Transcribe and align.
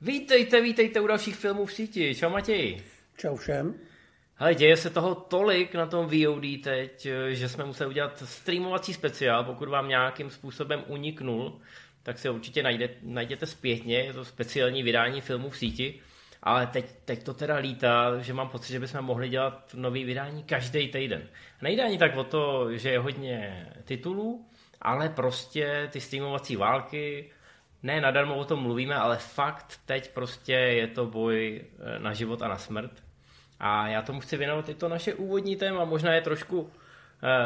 Vítejte, 0.00 0.60
vítejte 0.60 1.00
u 1.00 1.06
dalších 1.06 1.36
filmů 1.36 1.66
v 1.66 1.72
síti. 1.72 2.14
Čau 2.14 2.30
Matěj. 2.30 2.82
Čau 3.16 3.36
všem. 3.36 3.74
Ale 4.38 4.54
děje 4.54 4.76
se 4.76 4.90
toho 4.90 5.14
tolik 5.14 5.74
na 5.74 5.86
tom 5.86 6.06
VOD 6.06 6.44
teď, 6.64 7.08
že 7.30 7.48
jsme 7.48 7.64
museli 7.64 7.90
udělat 7.90 8.22
streamovací 8.26 8.94
speciál. 8.94 9.44
Pokud 9.44 9.68
vám 9.68 9.88
nějakým 9.88 10.30
způsobem 10.30 10.84
uniknul, 10.86 11.60
tak 12.02 12.18
si 12.18 12.28
ho 12.28 12.34
určitě 12.34 12.62
najde, 12.62 12.88
najděte 13.02 13.46
zpětně. 13.46 13.98
Je 13.98 14.12
to 14.12 14.24
speciální 14.24 14.82
vydání 14.82 15.20
filmů 15.20 15.50
v 15.50 15.58
síti. 15.58 16.00
Ale 16.42 16.66
teď, 16.66 16.86
teď 17.04 17.22
to 17.22 17.34
teda 17.34 17.56
lítá, 17.56 18.18
že 18.18 18.32
mám 18.32 18.48
pocit, 18.48 18.72
že 18.72 18.80
bychom 18.80 19.02
mohli 19.02 19.28
dělat 19.28 19.74
nový 19.74 20.04
vydání 20.04 20.42
každý 20.42 20.88
týden. 20.88 21.28
Nejde 21.62 21.82
ani 21.82 21.98
tak 21.98 22.16
o 22.16 22.24
to, 22.24 22.68
že 22.76 22.90
je 22.90 22.98
hodně 22.98 23.66
titulů, 23.84 24.46
ale 24.84 25.08
prostě 25.08 25.88
ty 25.92 26.00
streamovací 26.00 26.56
války, 26.56 27.30
ne 27.82 28.00
nadarmo 28.00 28.36
o 28.36 28.44
tom 28.44 28.62
mluvíme, 28.62 28.94
ale 28.94 29.16
fakt 29.16 29.80
teď 29.86 30.10
prostě 30.14 30.52
je 30.52 30.86
to 30.86 31.06
boj 31.06 31.64
eh, 31.64 31.98
na 31.98 32.12
život 32.12 32.42
a 32.42 32.48
na 32.48 32.56
smrt. 32.56 33.02
A 33.60 33.88
já 33.88 34.02
tomu 34.02 34.20
chci 34.20 34.36
věnovat 34.36 34.68
i 34.68 34.74
to 34.74 34.88
naše 34.88 35.14
úvodní 35.14 35.56
téma, 35.56 35.84
možná 35.84 36.12
je 36.12 36.20
trošku 36.20 36.60
uh, 36.60 36.70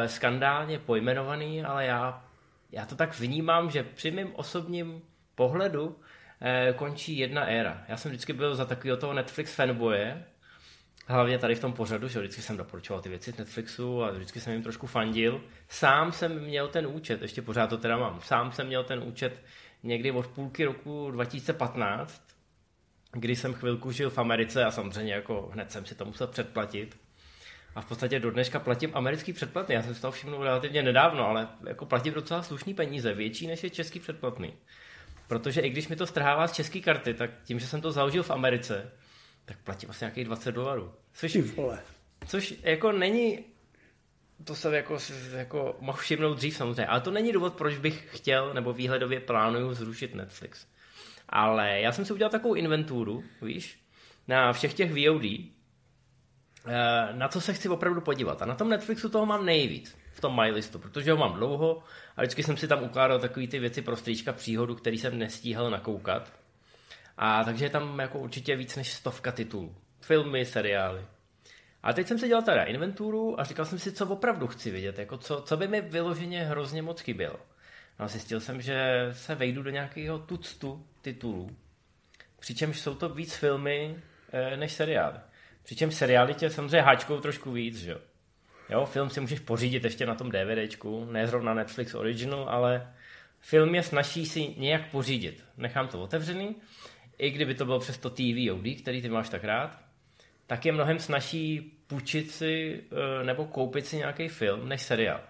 skandálně 0.06 0.78
pojmenovaný, 0.78 1.64
ale 1.64 1.86
já, 1.86 2.24
já 2.72 2.86
to 2.86 2.96
tak 2.96 3.18
vnímám, 3.18 3.70
že 3.70 3.82
při 3.82 4.10
mém 4.10 4.32
osobním 4.34 5.02
pohledu 5.34 5.86
uh, 5.86 5.94
končí 6.76 7.18
jedna 7.18 7.44
éra. 7.44 7.84
Já 7.88 7.96
jsem 7.96 8.10
vždycky 8.10 8.32
byl 8.32 8.56
za 8.56 8.64
takového 8.64 8.96
toho 8.96 9.12
Netflix 9.12 9.54
fanboje, 9.54 10.24
hlavně 11.14 11.38
tady 11.38 11.54
v 11.54 11.60
tom 11.60 11.72
pořadu, 11.72 12.08
že 12.08 12.20
vždycky 12.20 12.42
jsem 12.42 12.56
doporučoval 12.56 13.02
ty 13.02 13.08
věci 13.08 13.32
z 13.32 13.36
Netflixu 13.36 14.04
a 14.04 14.10
vždycky 14.10 14.40
jsem 14.40 14.52
jim 14.52 14.62
trošku 14.62 14.86
fandil. 14.86 15.40
Sám 15.68 16.12
jsem 16.12 16.40
měl 16.40 16.68
ten 16.68 16.86
účet, 16.86 17.22
ještě 17.22 17.42
pořád 17.42 17.66
to 17.66 17.78
teda 17.78 17.96
mám, 17.96 18.20
sám 18.20 18.52
jsem 18.52 18.66
měl 18.66 18.84
ten 18.84 19.02
účet 19.02 19.42
někdy 19.82 20.10
od 20.10 20.26
půlky 20.26 20.64
roku 20.64 21.10
2015, 21.10 22.22
kdy 23.12 23.36
jsem 23.36 23.54
chvilku 23.54 23.92
žil 23.92 24.10
v 24.10 24.18
Americe 24.18 24.64
a 24.64 24.70
samozřejmě 24.70 25.14
jako 25.14 25.50
hned 25.52 25.72
jsem 25.72 25.86
si 25.86 25.94
to 25.94 26.04
musel 26.04 26.26
předplatit. 26.26 26.96
A 27.74 27.80
v 27.80 27.86
podstatě 27.86 28.20
do 28.20 28.30
dneška 28.30 28.58
platím 28.58 28.90
americký 28.94 29.32
předplatný. 29.32 29.74
Já 29.74 29.82
jsem 29.82 29.94
si 29.94 30.00
to 30.00 30.12
všiml 30.12 30.44
relativně 30.44 30.82
nedávno, 30.82 31.28
ale 31.28 31.48
jako 31.66 31.86
platím 31.86 32.14
docela 32.14 32.42
slušný 32.42 32.74
peníze, 32.74 33.14
větší 33.14 33.46
než 33.46 33.64
je 33.64 33.70
český 33.70 34.00
předplatný. 34.00 34.54
Protože 35.28 35.60
i 35.60 35.70
když 35.70 35.88
mi 35.88 35.96
to 35.96 36.06
strhává 36.06 36.46
z 36.46 36.52
české 36.52 36.80
karty, 36.80 37.14
tak 37.14 37.30
tím, 37.44 37.60
že 37.60 37.66
jsem 37.66 37.80
to 37.80 37.92
založil 37.92 38.22
v 38.22 38.30
Americe, 38.30 38.92
tak 39.48 39.56
platím 39.64 39.90
asi 39.90 40.04
nějakých 40.04 40.24
20 40.24 40.52
dolarů. 40.52 40.92
Což, 41.12 41.38
což 42.26 42.54
jako 42.62 42.92
není 42.92 43.44
to 44.44 44.54
jsem 44.54 44.74
jako, 44.74 44.98
jako 45.32 45.76
mohl 45.80 45.98
všimnout 45.98 46.34
dřív 46.34 46.56
samozřejmě, 46.56 46.86
ale 46.86 47.00
to 47.00 47.10
není 47.10 47.32
důvod, 47.32 47.54
proč 47.54 47.78
bych 47.78 48.08
chtěl 48.16 48.54
nebo 48.54 48.72
výhledově 48.72 49.20
plánuju 49.20 49.74
zrušit 49.74 50.14
Netflix. 50.14 50.66
Ale 51.28 51.80
já 51.80 51.92
jsem 51.92 52.04
si 52.04 52.12
udělal 52.12 52.30
takovou 52.30 52.54
inventuru, 52.54 53.24
víš, 53.42 53.78
na 54.28 54.52
všech 54.52 54.74
těch 54.74 54.90
VOD, 54.90 55.24
eh, 55.24 55.52
na 57.12 57.28
co 57.28 57.40
se 57.40 57.52
chci 57.54 57.68
opravdu 57.68 58.00
podívat. 58.00 58.42
A 58.42 58.46
na 58.46 58.54
tom 58.54 58.68
Netflixu 58.68 59.08
toho 59.08 59.26
mám 59.26 59.46
nejvíc 59.46 59.96
v 60.12 60.20
tom 60.20 60.40
my 60.40 60.50
listu, 60.50 60.78
protože 60.78 61.12
ho 61.12 61.16
mám 61.16 61.32
dlouho 61.32 61.82
a 62.16 62.22
vždycky 62.22 62.42
jsem 62.42 62.56
si 62.56 62.68
tam 62.68 62.82
ukládal 62.82 63.18
takové 63.18 63.46
ty 63.46 63.58
věci 63.58 63.82
pro 63.82 63.96
stříčka 63.96 64.32
příhodu, 64.32 64.74
který 64.74 64.98
jsem 64.98 65.18
nestíhal 65.18 65.70
nakoukat. 65.70 66.32
A 67.18 67.44
takže 67.44 67.64
je 67.64 67.70
tam 67.70 67.98
jako 67.98 68.18
určitě 68.18 68.56
víc 68.56 68.76
než 68.76 68.92
stovka 68.92 69.32
titulů. 69.32 69.74
Filmy, 70.00 70.44
seriály. 70.44 71.04
A 71.82 71.92
teď 71.92 72.06
jsem 72.06 72.18
si 72.18 72.28
dělal 72.28 72.42
teda 72.42 72.64
inventuru 72.64 73.40
a 73.40 73.44
říkal 73.44 73.64
jsem 73.64 73.78
si, 73.78 73.92
co 73.92 74.06
opravdu 74.06 74.46
chci 74.46 74.70
vidět, 74.70 74.98
jako 74.98 75.18
co, 75.18 75.42
co 75.42 75.56
by 75.56 75.68
mi 75.68 75.80
vyloženě 75.80 76.44
hrozně 76.44 76.82
moc 76.82 77.00
chybělo. 77.00 77.38
No 77.98 78.04
a 78.04 78.08
zjistil 78.08 78.40
jsem, 78.40 78.60
že 78.60 79.08
se 79.12 79.34
vejdu 79.34 79.62
do 79.62 79.70
nějakého 79.70 80.18
tuctu 80.18 80.86
titulů, 81.02 81.56
přičemž 82.40 82.80
jsou 82.80 82.94
to 82.94 83.08
víc 83.08 83.34
filmy 83.34 83.96
e, 84.32 84.56
než 84.56 84.72
seriály. 84.72 85.18
Přičemž 85.62 85.94
seriály 85.94 86.34
tě 86.34 86.50
samozřejmě 86.50 86.80
háčkou 86.80 87.20
trošku 87.20 87.52
víc, 87.52 87.78
že 87.78 87.90
jo. 87.90 87.98
Jo, 88.70 88.86
film 88.86 89.10
si 89.10 89.20
můžeš 89.20 89.40
pořídit 89.40 89.84
ještě 89.84 90.06
na 90.06 90.14
tom 90.14 90.30
DVDčku, 90.30 91.04
ne 91.04 91.26
zrovna 91.26 91.54
Netflix 91.54 91.94
Original, 91.94 92.48
ale 92.48 92.94
film 93.40 93.74
je 93.74 93.82
snaží 93.82 94.26
si 94.26 94.54
nějak 94.56 94.90
pořídit. 94.90 95.44
Nechám 95.56 95.88
to 95.88 96.02
otevřený, 96.02 96.56
i 97.18 97.30
kdyby 97.30 97.54
to 97.54 97.64
bylo 97.64 97.78
přes 97.78 97.98
to 97.98 98.10
TV 98.10 98.52
OD, 98.52 98.80
který 98.82 99.02
ty 99.02 99.08
máš 99.08 99.28
tak 99.28 99.44
rád, 99.44 99.78
tak 100.46 100.66
je 100.66 100.72
mnohem 100.72 100.98
snaží 100.98 101.72
půjčit 101.86 102.30
si 102.30 102.80
eh, 102.92 103.24
nebo 103.24 103.44
koupit 103.44 103.86
si 103.86 103.96
nějaký 103.96 104.28
film 104.28 104.68
než 104.68 104.82
seriál. 104.82 105.20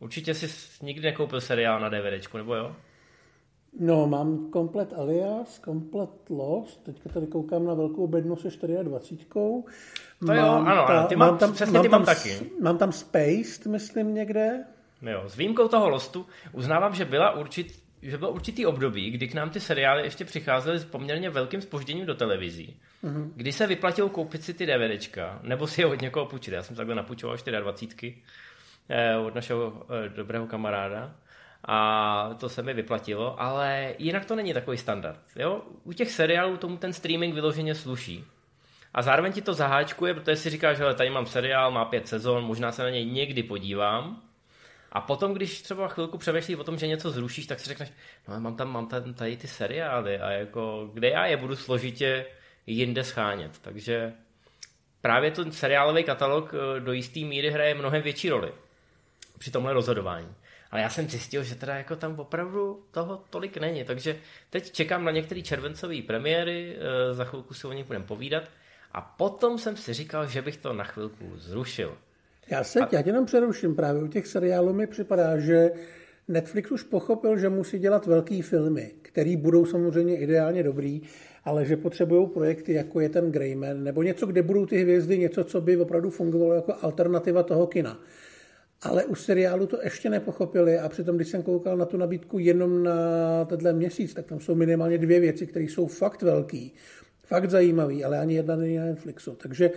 Určitě 0.00 0.34
jsi 0.34 0.48
nikdy 0.82 1.06
nekoupil 1.06 1.40
seriál 1.40 1.80
na 1.80 1.88
DVDčku, 1.88 2.36
nebo 2.36 2.54
jo? 2.54 2.76
No, 3.80 4.06
mám 4.06 4.50
komplet 4.50 4.92
Alias, 4.92 5.58
komplet 5.58 6.10
Lost, 6.30 6.84
teďka 6.84 7.08
tady 7.08 7.26
koukám 7.26 7.64
na 7.64 7.74
velkou 7.74 8.06
bednu 8.06 8.36
se 8.36 8.48
24. 8.82 9.26
To 9.28 9.62
mám 10.20 10.36
jo, 10.36 10.44
ano, 10.44 10.84
ta, 10.86 11.06
ty 11.06 11.16
mám, 11.16 11.28
mám 11.28 11.38
tam, 11.38 11.52
přesně 11.52 11.72
mám 11.72 11.82
ty 11.82 11.88
mám 11.88 12.04
tam, 12.04 12.14
taky. 12.14 12.50
Mám 12.62 12.78
tam 12.78 12.92
Spaced, 12.92 13.66
myslím, 13.66 14.14
někde. 14.14 14.64
Jo, 15.02 15.22
s 15.26 15.36
výjimkou 15.36 15.68
toho 15.68 15.88
Lostu 15.88 16.26
uznávám, 16.52 16.94
že 16.94 17.04
byla 17.04 17.30
určit, 17.30 17.82
že 18.02 18.18
byl 18.18 18.28
určitý 18.28 18.66
období, 18.66 19.10
kdy 19.10 19.28
k 19.28 19.34
nám 19.34 19.50
ty 19.50 19.60
seriály 19.60 20.02
ještě 20.02 20.24
přicházely 20.24 20.78
s 20.78 20.84
poměrně 20.84 21.30
velkým 21.30 21.60
spožděním 21.60 22.06
do 22.06 22.14
televizí. 22.14 22.76
Mm-hmm. 23.04 23.30
Kdy 23.36 23.52
se 23.52 23.66
vyplatilo 23.66 24.08
koupit 24.08 24.44
si 24.44 24.54
ty 24.54 24.66
DVDčka, 24.66 25.40
nebo 25.42 25.66
si 25.66 25.80
je 25.80 25.86
od 25.86 26.00
někoho 26.02 26.26
půjčit. 26.26 26.54
Já 26.54 26.62
jsem 26.62 26.76
takhle 26.76 26.94
napůjčoval 26.94 27.36
24 27.60 28.14
eh, 28.88 29.16
od 29.16 29.34
našeho 29.34 29.86
eh, 29.90 30.08
dobrého 30.08 30.46
kamaráda 30.46 31.14
a 31.64 32.30
to 32.40 32.48
se 32.48 32.62
mi 32.62 32.74
vyplatilo, 32.74 33.42
ale 33.42 33.94
jinak 33.98 34.24
to 34.24 34.36
není 34.36 34.54
takový 34.54 34.78
standard. 34.78 35.20
Jo? 35.36 35.62
U 35.84 35.92
těch 35.92 36.10
seriálů 36.10 36.56
tomu 36.56 36.76
ten 36.76 36.92
streaming 36.92 37.34
vyloženě 37.34 37.74
sluší. 37.74 38.24
A 38.94 39.02
zároveň 39.02 39.32
ti 39.32 39.42
to 39.42 39.54
zaháčkuje, 39.54 40.14
protože 40.14 40.36
si 40.36 40.50
říkáš, 40.50 40.76
že 40.76 40.84
tady 40.94 41.10
mám 41.10 41.26
seriál, 41.26 41.70
má 41.70 41.84
pět 41.84 42.08
sezon, 42.08 42.44
možná 42.44 42.72
se 42.72 42.82
na 42.82 42.90
něj 42.90 43.04
někdy 43.04 43.42
podívám, 43.42 44.22
a 44.92 45.00
potom, 45.00 45.34
když 45.34 45.62
třeba 45.62 45.88
chvilku 45.88 46.18
přemýšlí 46.18 46.56
o 46.56 46.64
tom, 46.64 46.78
že 46.78 46.86
něco 46.86 47.10
zrušíš, 47.10 47.46
tak 47.46 47.60
si 47.60 47.68
řekneš, 47.68 47.92
no 48.28 48.40
mám 48.40 48.56
tam, 48.56 48.72
mám 48.72 48.86
tam 48.86 49.14
tady 49.14 49.36
ty 49.36 49.48
seriály 49.48 50.18
a 50.18 50.30
jako, 50.30 50.90
kde 50.92 51.08
já 51.08 51.26
je 51.26 51.36
budu 51.36 51.56
složitě 51.56 52.26
jinde 52.66 53.04
schánět. 53.04 53.58
Takže 53.58 54.12
právě 55.00 55.30
ten 55.30 55.52
seriálový 55.52 56.04
katalog 56.04 56.54
eh, 56.54 56.80
do 56.80 56.92
jisté 56.92 57.20
míry 57.20 57.50
hraje 57.50 57.74
mnohem 57.74 58.02
větší 58.02 58.30
roli 58.30 58.52
při 59.38 59.50
tomhle 59.50 59.72
rozhodování. 59.72 60.34
Ale 60.70 60.80
já 60.80 60.88
jsem 60.88 61.08
zjistil, 61.08 61.42
že 61.42 61.54
teda 61.54 61.74
jako 61.74 61.96
tam 61.96 62.20
opravdu 62.20 62.86
toho 62.90 63.24
tolik 63.30 63.56
není, 63.56 63.84
takže 63.84 64.20
teď 64.50 64.72
čekám 64.72 65.04
na 65.04 65.10
některé 65.10 65.42
červencové 65.42 66.02
premiéry, 66.02 66.76
eh, 66.76 67.14
za 67.14 67.24
chvilku 67.24 67.54
si 67.54 67.66
o 67.66 67.72
nich 67.72 67.86
budeme 67.86 68.04
povídat 68.04 68.42
a 68.92 69.00
potom 69.00 69.58
jsem 69.58 69.76
si 69.76 69.94
říkal, 69.94 70.26
že 70.26 70.42
bych 70.42 70.56
to 70.56 70.72
na 70.72 70.84
chvilku 70.84 71.32
zrušil. 71.36 71.98
Já 72.50 72.64
se 72.64 72.80
tě 72.90 73.02
jenom 73.06 73.26
přeruším. 73.26 73.74
Právě 73.74 74.02
u 74.02 74.06
těch 74.06 74.26
seriálů 74.26 74.72
mi 74.72 74.86
připadá, 74.86 75.38
že 75.38 75.70
Netflix 76.28 76.70
už 76.70 76.82
pochopil, 76.82 77.38
že 77.38 77.48
musí 77.48 77.78
dělat 77.78 78.06
velké 78.06 78.42
filmy, 78.42 78.90
které 79.02 79.36
budou 79.36 79.66
samozřejmě 79.66 80.16
ideálně 80.16 80.62
dobrý, 80.62 81.02
ale 81.44 81.64
že 81.64 81.76
potřebují 81.76 82.28
projekty, 82.28 82.72
jako 82.72 83.00
je 83.00 83.08
ten 83.08 83.32
Greyman, 83.32 83.84
nebo 83.84 84.02
něco, 84.02 84.26
kde 84.26 84.42
budou 84.42 84.66
ty 84.66 84.82
hvězdy, 84.82 85.18
něco, 85.18 85.44
co 85.44 85.60
by 85.60 85.76
opravdu 85.76 86.10
fungovalo 86.10 86.54
jako 86.54 86.74
alternativa 86.80 87.42
toho 87.42 87.66
kina. 87.66 88.00
Ale 88.82 89.04
u 89.04 89.14
seriálu 89.14 89.66
to 89.66 89.78
ještě 89.84 90.10
nepochopili 90.10 90.78
a 90.78 90.88
přitom, 90.88 91.16
když 91.16 91.28
jsem 91.28 91.42
koukal 91.42 91.76
na 91.76 91.84
tu 91.84 91.96
nabídku 91.96 92.38
jenom 92.38 92.82
na 92.82 93.44
tenhle 93.44 93.72
měsíc, 93.72 94.14
tak 94.14 94.26
tam 94.26 94.40
jsou 94.40 94.54
minimálně 94.54 94.98
dvě 94.98 95.20
věci, 95.20 95.46
které 95.46 95.64
jsou 95.64 95.86
fakt 95.86 96.22
velký, 96.22 96.74
fakt 97.22 97.50
zajímavý, 97.50 98.04
ale 98.04 98.18
ani 98.18 98.34
jedna 98.34 98.56
není 98.56 98.76
na 98.76 98.84
Netflixu. 98.84 99.34
Takže 99.34 99.70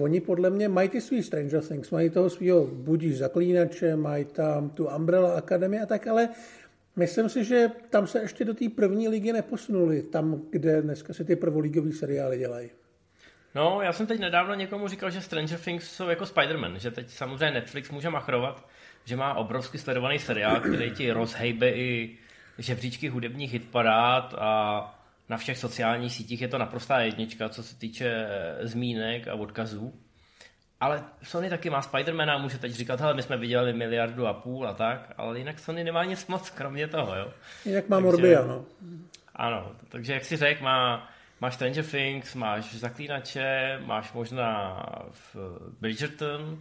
Oni 0.00 0.20
podle 0.20 0.50
mě 0.50 0.68
mají 0.68 0.88
ty 0.88 1.00
svý 1.00 1.22
Stranger 1.22 1.60
Things, 1.60 1.90
mají 1.90 2.10
toho 2.10 2.30
svého 2.30 2.66
budíš 2.66 3.18
zaklínače, 3.18 3.96
mají 3.96 4.24
tam 4.24 4.70
tu 4.70 4.86
Umbrella 4.86 5.34
Academy 5.34 5.80
a 5.80 5.86
tak, 5.86 6.06
ale 6.06 6.28
myslím 6.96 7.28
si, 7.28 7.44
že 7.44 7.70
tam 7.90 8.06
se 8.06 8.20
ještě 8.20 8.44
do 8.44 8.54
té 8.54 8.68
první 8.68 9.08
ligy 9.08 9.32
neposunuli, 9.32 10.02
tam, 10.02 10.42
kde 10.50 10.82
dneska 10.82 11.12
se 11.12 11.24
ty 11.24 11.36
prvolígové 11.36 11.92
seriály 11.92 12.38
dělají. 12.38 12.70
No, 13.54 13.82
já 13.82 13.92
jsem 13.92 14.06
teď 14.06 14.20
nedávno 14.20 14.54
někomu 14.54 14.88
říkal, 14.88 15.10
že 15.10 15.20
Stranger 15.20 15.58
Things 15.58 15.90
jsou 15.90 16.08
jako 16.08 16.24
Spider-Man, 16.24 16.74
že 16.74 16.90
teď 16.90 17.10
samozřejmě 17.10 17.50
Netflix 17.50 17.90
může 17.90 18.10
machrovat, 18.10 18.68
že 19.04 19.16
má 19.16 19.34
obrovsky 19.34 19.78
sledovaný 19.78 20.18
seriál, 20.18 20.60
který 20.60 20.90
ti 20.90 21.12
rozhejbe 21.12 21.70
i 21.70 22.18
žebříčky 22.58 23.08
hudebních 23.08 23.52
hitparád 23.52 24.34
a 24.38 24.97
na 25.28 25.36
všech 25.36 25.58
sociálních 25.58 26.12
sítích 26.12 26.40
je 26.40 26.48
to 26.48 26.58
naprostá 26.58 27.00
jednička, 27.00 27.48
co 27.48 27.62
se 27.62 27.78
týče 27.78 28.06
eh, 28.06 28.66
zmínek 28.66 29.28
a 29.28 29.34
odkazů. 29.34 29.94
Ale 30.80 31.04
Sony 31.22 31.50
taky 31.50 31.70
má 31.70 31.82
Spidermana, 31.82 32.38
může 32.38 32.58
teď 32.58 32.72
říkat, 32.72 33.00
hele, 33.00 33.14
my 33.14 33.22
jsme 33.22 33.36
vydělali 33.36 33.72
miliardu 33.72 34.26
a 34.26 34.32
půl 34.32 34.68
a 34.68 34.74
tak, 34.74 35.12
ale 35.16 35.38
jinak 35.38 35.58
Sony 35.58 35.84
nemá 35.84 36.04
nic 36.04 36.26
moc, 36.26 36.50
kromě 36.50 36.88
toho, 36.88 37.16
jo. 37.16 37.32
Jak 37.64 37.88
má 37.88 38.00
Morbia, 38.00 38.46
no. 38.46 38.64
Ano, 39.34 39.72
takže 39.88 40.12
jak 40.12 40.24
si 40.24 40.36
řekl, 40.36 40.64
má, 40.64 41.10
máš 41.40 41.54
Stranger 41.54 41.84
Things, 41.84 42.34
máš 42.34 42.74
Zaklínače, 42.74 43.78
máš 43.84 44.12
možná 44.12 44.82
v 45.10 45.36
Bridgerton, 45.80 46.58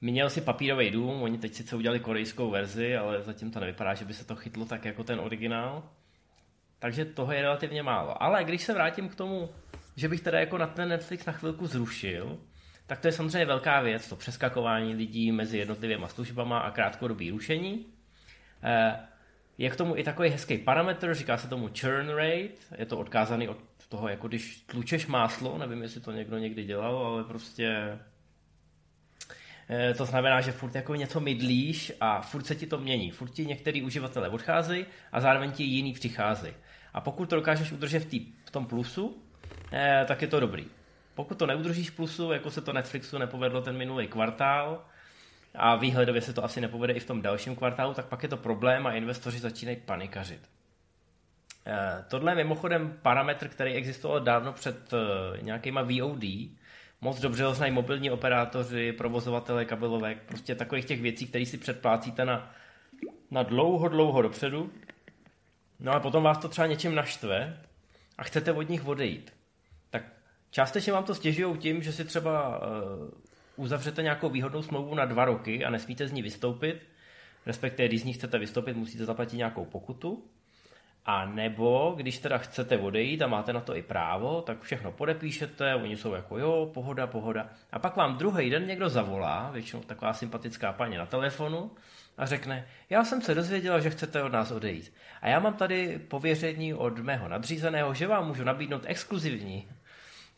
Měl 0.00 0.30
si 0.30 0.40
papírový 0.40 0.90
dům, 0.90 1.22
oni 1.22 1.38
teď 1.38 1.54
sice 1.54 1.76
udělali 1.76 2.00
korejskou 2.00 2.50
verzi, 2.50 2.96
ale 2.96 3.22
zatím 3.22 3.50
to 3.50 3.60
nevypadá, 3.60 3.94
že 3.94 4.04
by 4.04 4.14
se 4.14 4.26
to 4.26 4.36
chytlo 4.36 4.64
tak 4.64 4.84
jako 4.84 5.04
ten 5.04 5.20
originál. 5.20 5.82
Takže 6.78 7.04
toho 7.04 7.32
je 7.32 7.42
relativně 7.42 7.82
málo. 7.82 8.22
Ale 8.22 8.44
když 8.44 8.62
se 8.62 8.74
vrátím 8.74 9.08
k 9.08 9.14
tomu, 9.14 9.50
že 9.96 10.08
bych 10.08 10.20
teda 10.20 10.40
jako 10.40 10.58
na 10.58 10.66
ten 10.66 10.88
Netflix 10.88 11.26
na 11.26 11.32
chvilku 11.32 11.66
zrušil, 11.66 12.38
tak 12.86 13.00
to 13.00 13.08
je 13.08 13.12
samozřejmě 13.12 13.46
velká 13.46 13.80
věc, 13.80 14.08
to 14.08 14.16
přeskakování 14.16 14.94
lidí 14.94 15.32
mezi 15.32 15.58
jednotlivými 15.58 16.04
službama 16.08 16.58
a 16.58 16.70
krátkodobý 16.70 17.30
rušení. 17.30 17.86
Eh, 18.62 18.96
je 19.58 19.70
k 19.70 19.76
tomu 19.76 19.96
i 19.96 20.04
takový 20.04 20.28
hezký 20.28 20.58
parametr, 20.58 21.14
říká 21.14 21.36
se 21.36 21.48
tomu 21.48 21.70
churn 21.80 22.08
rate, 22.08 22.48
je 22.78 22.86
to 22.86 22.98
odkázaný 22.98 23.48
od 23.48 23.58
toho, 23.88 24.08
jako 24.08 24.28
když 24.28 24.60
tlučeš 24.60 25.06
máslo, 25.06 25.58
nevím, 25.58 25.82
jestli 25.82 26.00
to 26.00 26.12
někdo 26.12 26.38
někdy 26.38 26.64
dělal, 26.64 26.96
ale 26.96 27.24
prostě 27.24 27.98
eh, 29.70 29.94
to 29.94 30.04
znamená, 30.04 30.40
že 30.40 30.52
furt 30.52 30.74
jako 30.74 30.94
něco 30.94 31.20
mydlíš 31.20 31.92
a 32.00 32.20
furt 32.20 32.46
se 32.46 32.54
ti 32.54 32.66
to 32.66 32.78
mění. 32.78 33.10
Furt 33.10 33.30
ti 33.30 33.46
některý 33.46 33.82
uživatelé 33.82 34.28
odcházejí 34.28 34.86
a 35.12 35.20
zároveň 35.20 35.52
ti 35.52 35.64
jiný 35.64 35.92
přicházejí. 35.92 36.54
A 36.96 37.00
pokud 37.00 37.30
to 37.30 37.36
dokážeš 37.36 37.72
udržet 37.72 37.98
v, 37.98 38.06
tý, 38.06 38.26
v 38.44 38.50
tom 38.50 38.66
plusu, 38.66 39.16
eh, 39.72 40.04
tak 40.08 40.22
je 40.22 40.28
to 40.28 40.40
dobrý. 40.40 40.66
Pokud 41.14 41.38
to 41.38 41.46
neudržíš 41.46 41.90
v 41.90 41.96
plusu, 41.96 42.32
jako 42.32 42.50
se 42.50 42.60
to 42.60 42.72
Netflixu 42.72 43.18
nepovedlo 43.18 43.60
ten 43.60 43.76
minulý 43.76 44.08
kvartál, 44.08 44.84
a 45.54 45.76
výhledově 45.76 46.22
se 46.22 46.32
to 46.32 46.44
asi 46.44 46.60
nepovede 46.60 46.92
i 46.92 47.00
v 47.00 47.06
tom 47.06 47.22
dalším 47.22 47.56
kvartálu, 47.56 47.94
tak 47.94 48.06
pak 48.06 48.22
je 48.22 48.28
to 48.28 48.36
problém 48.36 48.86
a 48.86 48.92
investoři 48.92 49.38
začínají 49.38 49.76
panikařit. 49.76 50.40
Eh, 51.66 52.04
tohle 52.08 52.32
je 52.32 52.36
mimochodem 52.36 52.98
parametr, 53.02 53.48
který 53.48 53.72
existoval 53.72 54.20
dávno 54.20 54.52
před 54.52 54.92
eh, 54.92 55.42
nějakýma 55.42 55.82
VOD. 55.82 56.24
Moc 57.00 57.20
dobře 57.20 57.44
ho 57.44 57.54
znají 57.54 57.72
mobilní 57.72 58.10
operátoři, 58.10 58.92
provozovatele 58.92 59.64
kabelovek, 59.64 60.22
prostě 60.22 60.54
takových 60.54 60.84
těch 60.84 61.00
věcí, 61.00 61.26
které 61.26 61.46
si 61.46 61.58
předplácíte 61.58 62.24
na, 62.24 62.50
na 63.30 63.42
dlouho, 63.42 63.88
dlouho 63.88 64.22
dopředu. 64.22 64.72
No 65.80 65.92
a 65.92 66.00
potom 66.00 66.22
vás 66.22 66.38
to 66.38 66.48
třeba 66.48 66.66
něčím 66.66 66.94
naštve 66.94 67.60
a 68.18 68.22
chcete 68.22 68.52
od 68.52 68.68
nich 68.68 68.86
odejít. 68.86 69.32
Tak 69.90 70.02
částečně 70.50 70.92
vám 70.92 71.04
to 71.04 71.14
stěžují 71.14 71.58
tím, 71.58 71.82
že 71.82 71.92
si 71.92 72.04
třeba 72.04 72.60
eh, 72.62 73.26
uzavřete 73.56 74.02
nějakou 74.02 74.28
výhodnou 74.28 74.62
smlouvu 74.62 74.94
na 74.94 75.04
dva 75.04 75.24
roky 75.24 75.64
a 75.64 75.70
nesmíte 75.70 76.08
z 76.08 76.12
ní 76.12 76.22
vystoupit, 76.22 76.86
respektive 77.46 77.88
když 77.88 78.00
z 78.00 78.04
ní 78.04 78.12
chcete 78.12 78.38
vystoupit, 78.38 78.76
musíte 78.76 79.04
zaplatit 79.04 79.36
nějakou 79.36 79.64
pokutu. 79.64 80.24
A 81.08 81.26
nebo, 81.26 81.92
když 81.96 82.18
teda 82.18 82.38
chcete 82.38 82.78
odejít 82.78 83.22
a 83.22 83.26
máte 83.26 83.52
na 83.52 83.60
to 83.60 83.76
i 83.76 83.82
právo, 83.82 84.42
tak 84.42 84.62
všechno 84.62 84.92
podepíšete, 84.92 85.74
oni 85.74 85.96
jsou 85.96 86.14
jako 86.14 86.38
jo, 86.38 86.70
pohoda, 86.74 87.06
pohoda. 87.06 87.48
A 87.72 87.78
pak 87.78 87.96
vám 87.96 88.18
druhý 88.18 88.50
den 88.50 88.66
někdo 88.66 88.88
zavolá, 88.88 89.50
většinou 89.50 89.82
taková 89.82 90.12
sympatická 90.12 90.72
paní 90.72 90.96
na 90.96 91.06
telefonu, 91.06 91.70
a 92.18 92.26
řekne, 92.26 92.66
já 92.90 93.04
jsem 93.04 93.22
se 93.22 93.34
dozvěděla, 93.34 93.80
že 93.80 93.90
chcete 93.90 94.22
od 94.22 94.32
nás 94.32 94.50
odejít. 94.50 94.92
A 95.22 95.28
já 95.28 95.40
mám 95.40 95.54
tady 95.54 95.98
pověření 95.98 96.74
od 96.74 96.98
mého 96.98 97.28
nadřízeného, 97.28 97.94
že 97.94 98.06
vám 98.06 98.26
můžu 98.26 98.44
nabídnout 98.44 98.82
exkluzivní 98.86 99.68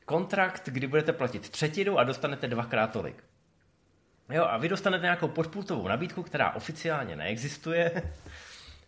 kontrakt, 0.05 0.69
kdy 0.69 0.87
budete 0.87 1.13
platit 1.13 1.51
třetinu 1.51 1.99
a 1.99 2.05
dostanete 2.05 2.49
dvakrát 2.49 2.93
tolik. 2.93 3.25
Jo, 4.31 4.45
a 4.45 4.57
vy 4.57 4.69
dostanete 4.69 5.03
nějakou 5.03 5.29
podpultovou 5.29 5.89
nabídku, 5.89 6.23
která 6.23 6.55
oficiálně 6.55 7.17
neexistuje 7.17 8.13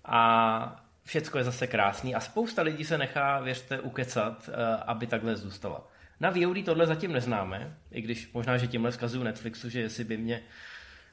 a 0.05 0.90
všecko 1.05 1.39
je 1.39 1.45
zase 1.45 1.67
krásný 1.67 2.15
a 2.15 2.21
spousta 2.21 2.63
lidí 2.63 2.85
se 2.85 2.99
nechá, 2.99 3.41
věřte, 3.41 3.81
ukecat, 3.81 4.51
eh, 4.53 4.77
aby 4.87 5.07
takhle 5.07 5.37
zůstala. 5.37 5.89
Na 6.21 6.31
VOD 6.31 6.65
tohle 6.65 6.87
zatím 6.87 7.13
neznáme, 7.13 7.77
i 7.91 8.01
když 8.01 8.33
možná, 8.33 8.57
že 8.57 8.67
tímhle 8.67 8.93
zkazuju 8.93 9.25
Netflixu, 9.25 9.69
že 9.69 9.81
jestli 9.81 10.05
by 10.05 10.17
mě 10.17 10.43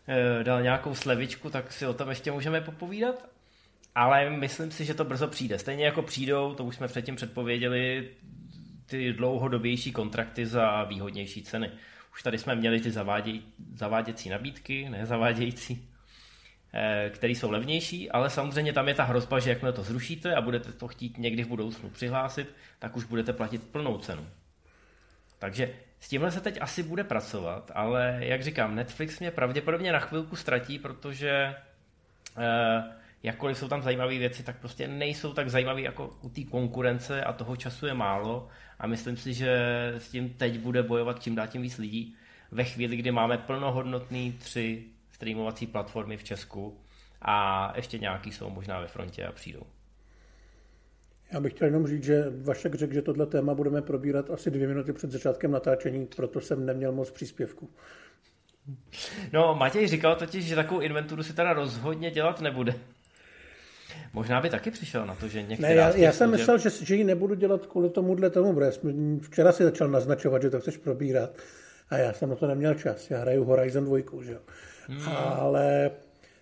eh, 0.08 0.44
dal 0.44 0.62
nějakou 0.62 0.96
slevičku, 0.96 1.50
tak 1.50 1.72
si 1.72 1.86
o 1.86 1.94
tom 1.94 2.10
ještě 2.10 2.32
můžeme 2.32 2.62
popovídat. 2.62 3.30
Ale 3.96 4.30
myslím 4.30 4.72
si, 4.72 4.86
že 4.86 4.94
to 4.94 5.04
brzo 5.04 5.28
přijde. 5.28 5.60
Stejně 5.60 5.86
jako 5.86 6.02
přijdou, 6.02 6.56
to 6.56 6.64
už 6.64 6.76
jsme 6.76 6.88
předtím 6.88 7.16
předpověděli, 7.16 8.10
ty 8.86 9.14
dlouhodobější 9.14 9.92
kontrakty 9.92 10.46
za 10.46 10.84
výhodnější 10.84 11.44
ceny. 11.44 11.72
Už 12.14 12.24
tady 12.24 12.38
jsme 12.38 12.56
měli 12.56 12.80
ty 12.80 12.92
zaváděj, 12.92 13.42
zaváděcí 13.74 14.30
nabídky, 14.30 14.90
ne 14.90 15.06
zavádějící, 15.06 15.90
které 17.10 17.34
jsou 17.34 17.52
levnější, 17.52 18.12
ale 18.12 18.30
samozřejmě 18.30 18.74
tam 18.74 18.88
je 18.88 18.94
ta 18.94 19.04
hrozba, 19.04 19.40
že 19.40 19.50
jakmile 19.50 19.74
to 19.74 19.84
zrušíte 19.84 20.36
a 20.36 20.42
budete 20.42 20.72
to 20.72 20.88
chtít 20.88 21.18
někdy 21.18 21.44
v 21.44 21.48
budoucnu 21.48 21.90
přihlásit, 21.90 22.56
tak 22.80 22.98
už 22.98 23.04
budete 23.04 23.34
platit 23.34 23.64
plnou 23.64 23.98
cenu. 23.98 24.28
Takže 25.40 25.74
s 26.00 26.10
tímhle 26.10 26.32
se 26.32 26.42
teď 26.42 26.58
asi 26.62 26.84
bude 26.84 27.04
pracovat, 27.04 27.72
ale 27.76 28.18
jak 28.20 28.44
říkám, 28.44 28.76
Netflix 28.76 29.20
mě 29.20 29.32
pravděpodobně 29.32 29.92
na 29.92 30.00
chvilku 30.00 30.36
ztratí, 30.36 30.80
protože 30.80 31.56
eh, 32.38 32.84
jakkoliv 33.24 33.58
jsou 33.58 33.68
tam 33.68 33.82
zajímavé 33.82 34.18
věci, 34.18 34.44
tak 34.44 34.60
prostě 34.60 34.88
nejsou 34.88 35.34
tak 35.34 35.50
zajímavé 35.50 35.82
jako 35.82 36.18
u 36.22 36.30
té 36.30 36.44
konkurence 36.44 37.24
a 37.24 37.34
toho 37.34 37.56
času 37.56 37.86
je 37.86 37.94
málo 37.94 38.48
a 38.80 38.88
myslím 38.88 39.18
si, 39.18 39.34
že 39.34 39.58
s 39.98 40.10
tím 40.10 40.30
teď 40.30 40.60
bude 40.60 40.84
bojovat 40.84 41.24
čím 41.24 41.36
dál 41.36 41.48
tím 41.48 41.62
víc 41.62 41.78
lidí 41.78 42.16
ve 42.52 42.64
chvíli, 42.64 42.98
kdy 42.98 43.12
máme 43.12 43.38
plnohodnotný 43.38 44.32
tři 44.32 44.86
streamovací 45.18 45.68
platformy 45.68 46.18
v 46.18 46.24
Česku 46.24 46.78
a 47.22 47.74
ještě 47.76 47.98
nějaký 47.98 48.32
jsou 48.32 48.50
možná 48.50 48.80
ve 48.80 48.88
frontě 48.88 49.26
a 49.26 49.32
přijdou. 49.32 49.64
Já 51.32 51.40
bych 51.40 51.54
chtěl 51.54 51.68
jenom 51.68 51.88
říct, 51.88 52.04
že 52.04 52.26
Vašek 52.42 52.76
řekl, 52.76 52.94
že 52.94 53.02
tohle 53.02 53.26
téma 53.26 53.54
budeme 53.54 53.82
probírat 53.82 54.30
asi 54.30 54.52
dvě 54.52 54.68
minuty 54.68 54.94
před 54.94 55.12
začátkem 55.12 55.52
natáčení, 55.52 56.06
proto 56.16 56.42
jsem 56.42 56.66
neměl 56.66 56.92
moc 56.92 57.12
příspěvku. 57.12 57.70
No, 59.34 59.56
Matěj 59.56 59.88
říkal 59.88 60.16
totiž, 60.16 60.46
že 60.46 60.56
takovou 60.56 60.80
inventuru 60.80 61.24
si 61.24 61.34
teda 61.34 61.54
rozhodně 61.54 62.12
dělat 62.12 62.42
nebude. 62.42 62.76
Možná 64.14 64.42
by 64.42 64.50
taky 64.50 64.72
přišel 64.72 65.06
na 65.06 65.16
to, 65.16 65.28
že 65.28 65.44
některá... 65.44 65.70
Ne, 65.70 65.76
já, 65.76 65.96
já 65.96 66.12
jsem 66.12 66.32
myslel, 66.32 66.58
že, 66.58 66.70
že 66.70 66.96
ji 66.96 67.04
nebudu 67.04 67.36
dělat 67.36 67.66
kvůli 67.66 67.90
tomuhle 67.90 68.30
tomu, 68.30 68.54
protože 68.54 68.80
včera 69.22 69.52
si 69.52 69.64
začal 69.64 69.88
naznačovat, 69.88 70.42
že 70.42 70.50
to 70.50 70.60
chceš 70.60 70.78
probírat 70.78 71.30
a 71.90 71.98
já 71.98 72.14
jsem 72.14 72.30
na 72.30 72.36
to 72.36 72.48
neměl 72.48 72.74
čas. 72.74 73.12
Já 73.12 73.20
hraju 73.20 73.44
Horizon 73.44 73.86
2, 73.86 73.98
že 74.22 74.32
jo. 74.32 74.40
Hmm. 74.88 75.08
Ale 75.16 75.92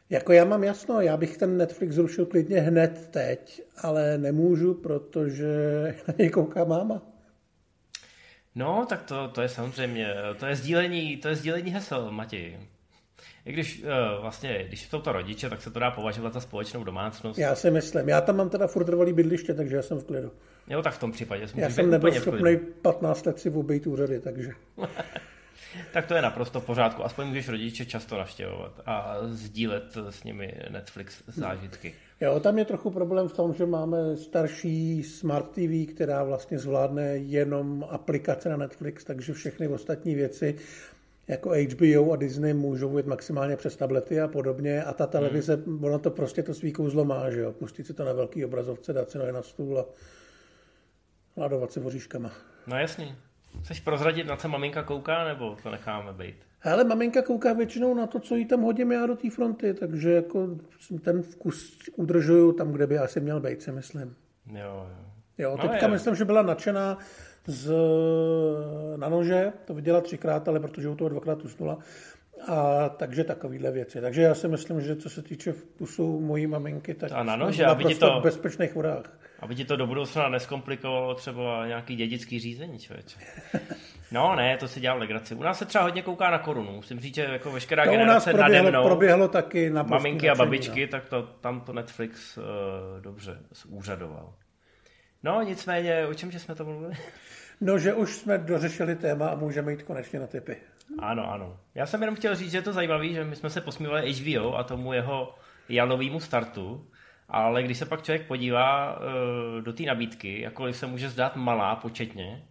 jako 0.09 0.33
já 0.33 0.45
mám 0.45 0.63
jasno, 0.63 1.01
já 1.01 1.17
bych 1.17 1.37
ten 1.37 1.57
Netflix 1.57 1.95
zrušil 1.95 2.25
klidně 2.25 2.61
hned 2.61 3.07
teď, 3.11 3.61
ale 3.77 4.17
nemůžu, 4.17 4.73
protože 4.73 5.53
na 6.07 6.13
něj 6.17 6.29
kouká 6.29 6.63
máma. 6.63 7.01
No, 8.55 8.85
tak 8.89 9.03
to, 9.03 9.27
to 9.27 9.41
je 9.41 9.49
samozřejmě, 9.49 10.13
to 10.39 10.45
je 10.45 10.55
sdílení, 10.55 11.17
to 11.17 11.27
je 11.27 11.35
sdílení 11.35 11.71
hesel, 11.71 12.11
Matěj. 12.11 12.59
I 13.45 13.53
když 13.53 13.83
uh, 13.83 14.21
vlastně, 14.21 14.65
když 14.67 14.87
jsou 14.87 15.01
to 15.01 15.11
rodiče, 15.11 15.49
tak 15.49 15.61
se 15.61 15.71
to 15.71 15.79
dá 15.79 15.91
považovat 15.91 16.33
za 16.33 16.39
společnou 16.39 16.83
domácnost. 16.83 17.39
Já 17.39 17.55
si 17.55 17.71
myslím. 17.71 18.09
Já 18.09 18.21
tam 18.21 18.35
mám 18.35 18.49
teda 18.49 18.67
furt 18.67 18.85
trvalý 18.85 19.13
bydliště, 19.13 19.53
takže 19.53 19.75
já 19.75 19.81
jsem 19.81 19.97
v 19.97 20.03
klidu. 20.03 20.31
Jo, 20.67 20.81
tak 20.81 20.93
v 20.93 20.99
tom 20.99 21.11
případě 21.11 21.47
Já 21.55 21.69
jsem 21.69 21.89
nebyl 21.89 22.11
schopný 22.11 22.57
15 22.81 23.25
let 23.25 23.39
si 23.39 23.49
obejít 23.49 23.87
úřady, 23.87 24.19
takže... 24.19 24.51
tak 25.93 26.05
to 26.05 26.13
je 26.13 26.21
naprosto 26.21 26.59
v 26.59 26.65
pořádku. 26.65 27.05
Aspoň 27.05 27.27
můžeš 27.27 27.49
rodiče 27.49 27.85
často 27.85 28.17
navštěvovat 28.17 28.81
a 28.85 29.17
sdílet 29.27 29.97
s 30.09 30.23
nimi 30.23 30.53
Netflix 30.69 31.23
zážitky. 31.27 31.93
Jo, 32.21 32.39
tam 32.39 32.57
je 32.57 32.65
trochu 32.65 32.91
problém 32.91 33.27
v 33.27 33.33
tom, 33.33 33.53
že 33.53 33.65
máme 33.65 34.17
starší 34.17 35.03
Smart 35.03 35.51
TV, 35.51 35.93
která 35.95 36.23
vlastně 36.23 36.59
zvládne 36.59 37.03
jenom 37.17 37.85
aplikace 37.89 38.49
na 38.49 38.57
Netflix, 38.57 39.03
takže 39.03 39.33
všechny 39.33 39.67
ostatní 39.67 40.15
věci 40.15 40.55
jako 41.27 41.49
HBO 41.49 42.11
a 42.11 42.15
Disney 42.15 42.53
můžou 42.53 42.97
jít 42.97 43.05
maximálně 43.05 43.55
přes 43.55 43.75
tablety 43.75 44.21
a 44.21 44.27
podobně 44.27 44.83
a 44.83 44.93
ta 44.93 45.07
televize, 45.07 45.55
hmm. 45.55 45.83
ono 45.83 45.99
to 45.99 46.11
prostě 46.11 46.43
to 46.43 46.53
svý 46.53 46.71
kouzlo 46.71 47.05
má, 47.05 47.29
že 47.29 47.39
jo, 47.39 47.51
pustit 47.51 47.87
si 47.87 47.93
to 47.93 48.05
na 48.05 48.13
velký 48.13 48.45
obrazovce, 48.45 48.93
dát 48.93 49.11
si 49.11 49.17
nohy 49.17 49.31
na 49.31 49.41
stůl 49.41 49.79
a 49.79 49.85
hladovat 51.37 51.71
se 51.71 51.79
voříškama. 51.79 52.31
No 52.67 52.77
jasně. 52.77 53.15
Chceš 53.63 53.79
prozradit, 53.79 54.27
na 54.27 54.35
co 54.35 54.49
maminka 54.49 54.83
kouká, 54.83 55.23
nebo 55.23 55.57
to 55.63 55.71
necháme 55.71 56.13
být? 56.13 56.35
Ale 56.63 56.83
maminka 56.83 57.21
kouká 57.21 57.53
většinou 57.53 57.93
na 57.93 58.07
to, 58.07 58.19
co 58.19 58.35
jí 58.35 58.45
tam 58.45 58.61
hodím 58.61 58.91
já 58.91 59.05
do 59.05 59.15
té 59.15 59.29
fronty, 59.29 59.73
takže 59.73 60.11
jako 60.11 60.47
ten 61.01 61.21
vkus 61.21 61.79
udržuju 61.95 62.51
tam, 62.51 62.71
kde 62.71 62.87
by 62.87 62.97
asi 62.97 63.19
měl 63.19 63.39
být, 63.39 63.61
si 63.61 63.71
myslím. 63.71 64.15
Jo, 64.53 64.87
jo. 64.89 65.05
Jo, 65.37 65.51
no 65.51 65.69
teďka 65.69 65.85
je. 65.85 65.91
myslím, 65.91 66.15
že 66.15 66.25
byla 66.25 66.41
nadšená 66.41 66.97
z, 67.47 67.73
na 68.95 69.09
nože, 69.09 69.53
to 69.65 69.73
viděla 69.73 70.01
třikrát, 70.01 70.47
ale 70.47 70.59
protože 70.59 70.89
u 70.89 70.95
toho 70.95 71.09
dvakrát 71.09 71.43
usnula. 71.45 71.77
A 72.47 72.89
takže 72.89 73.23
takovýhle 73.23 73.71
věci. 73.71 74.01
Takže 74.01 74.21
já 74.21 74.35
si 74.35 74.47
myslím, 74.47 74.81
že 74.81 74.95
co 74.95 75.09
se 75.09 75.21
týče 75.21 75.51
vkusu 75.51 76.19
mojí 76.21 76.47
maminky, 76.47 76.93
tak 76.93 77.11
a 77.11 77.23
na 77.23 77.35
nože, 77.35 77.65
aby 77.65 77.83
ti 77.83 77.95
to, 77.95 78.19
v 78.19 78.23
bezpečných 78.23 78.75
vodách. 78.75 79.17
Aby 79.39 79.55
ti 79.55 79.65
to 79.65 79.75
do 79.75 79.87
budoucna 79.87 80.29
neskomplikovalo 80.29 81.15
třeba 81.15 81.67
nějaký 81.67 81.95
dědický 81.95 82.39
řízení, 82.39 82.79
člověče. 82.79 83.19
No 84.11 84.35
ne, 84.35 84.57
to 84.57 84.67
si 84.67 84.79
dělal 84.79 84.99
legraci. 84.99 85.35
U 85.35 85.43
nás 85.43 85.59
se 85.59 85.65
třeba 85.65 85.83
hodně 85.83 86.01
kouká 86.01 86.31
na 86.31 86.39
korunu. 86.39 86.71
Musím 86.71 86.99
říct, 86.99 87.15
že 87.15 87.21
jako 87.21 87.51
veškerá 87.51 87.83
to 87.83 87.91
generace 87.91 88.33
u 88.33 88.37
nás 88.37 88.41
proběhlo, 88.41 88.63
nade 88.63 88.77
mnou, 88.77 88.83
proběhlo 88.83 89.27
taky 89.27 89.69
na 89.69 89.83
maminky 89.83 90.29
a 90.29 90.35
babičky, 90.35 90.81
no. 90.81 90.87
tak 90.87 91.05
to, 91.09 91.23
tam 91.23 91.61
to 91.61 91.73
Netflix 91.73 92.37
uh, 92.37 92.43
dobře 93.01 93.37
zúřadoval. 93.51 94.33
No 95.23 95.41
nicméně, 95.41 96.05
o 96.05 96.13
čem 96.13 96.31
že 96.31 96.39
jsme 96.39 96.55
to 96.55 96.65
mluvili? 96.65 96.93
No, 97.61 97.79
že 97.79 97.93
už 97.93 98.15
jsme 98.15 98.37
dořešili 98.37 98.95
téma 98.95 99.27
a 99.27 99.35
můžeme 99.35 99.71
jít 99.71 99.83
konečně 99.83 100.19
na 100.19 100.27
typy. 100.27 100.57
Ano, 100.99 101.31
ano. 101.31 101.59
Já 101.75 101.85
jsem 101.85 102.01
jenom 102.01 102.15
chtěl 102.15 102.35
říct, 102.35 102.51
že 102.51 102.57
je 102.57 102.61
to 102.61 102.73
zajímavé, 102.73 103.07
že 103.07 103.23
my 103.23 103.35
jsme 103.35 103.49
se 103.49 103.61
posmívali 103.61 104.13
HBO 104.13 104.57
a 104.57 104.63
tomu 104.63 104.93
jeho 104.93 105.35
jalovému 105.69 106.19
startu, 106.19 106.87
ale 107.29 107.63
když 107.63 107.77
se 107.77 107.85
pak 107.85 108.03
člověk 108.03 108.27
podívá 108.27 108.97
uh, 108.97 109.61
do 109.61 109.73
té 109.73 109.83
nabídky, 109.83 110.41
jakkoliv 110.41 110.77
se 110.77 110.87
může 110.87 111.09
zdát 111.09 111.35
malá 111.35 111.75
početně, 111.75 112.43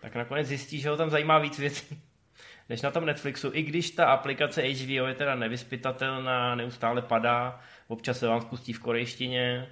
tak 0.00 0.14
nakonec 0.14 0.46
zjistí, 0.46 0.80
že 0.80 0.88
ho 0.88 0.96
tam 0.96 1.10
zajímá 1.10 1.38
víc 1.38 1.58
věcí 1.58 2.02
než 2.68 2.82
na 2.82 2.90
tom 2.90 3.06
Netflixu, 3.06 3.50
i 3.52 3.62
když 3.62 3.90
ta 3.90 4.06
aplikace 4.06 4.62
HBO 4.62 5.06
je 5.06 5.14
teda 5.14 5.34
nevyspytatelná, 5.34 6.54
neustále 6.54 7.02
padá, 7.02 7.60
občas 7.88 8.18
se 8.18 8.26
vám 8.26 8.40
spustí 8.40 8.72
v 8.72 8.80
korejštině, 8.80 9.68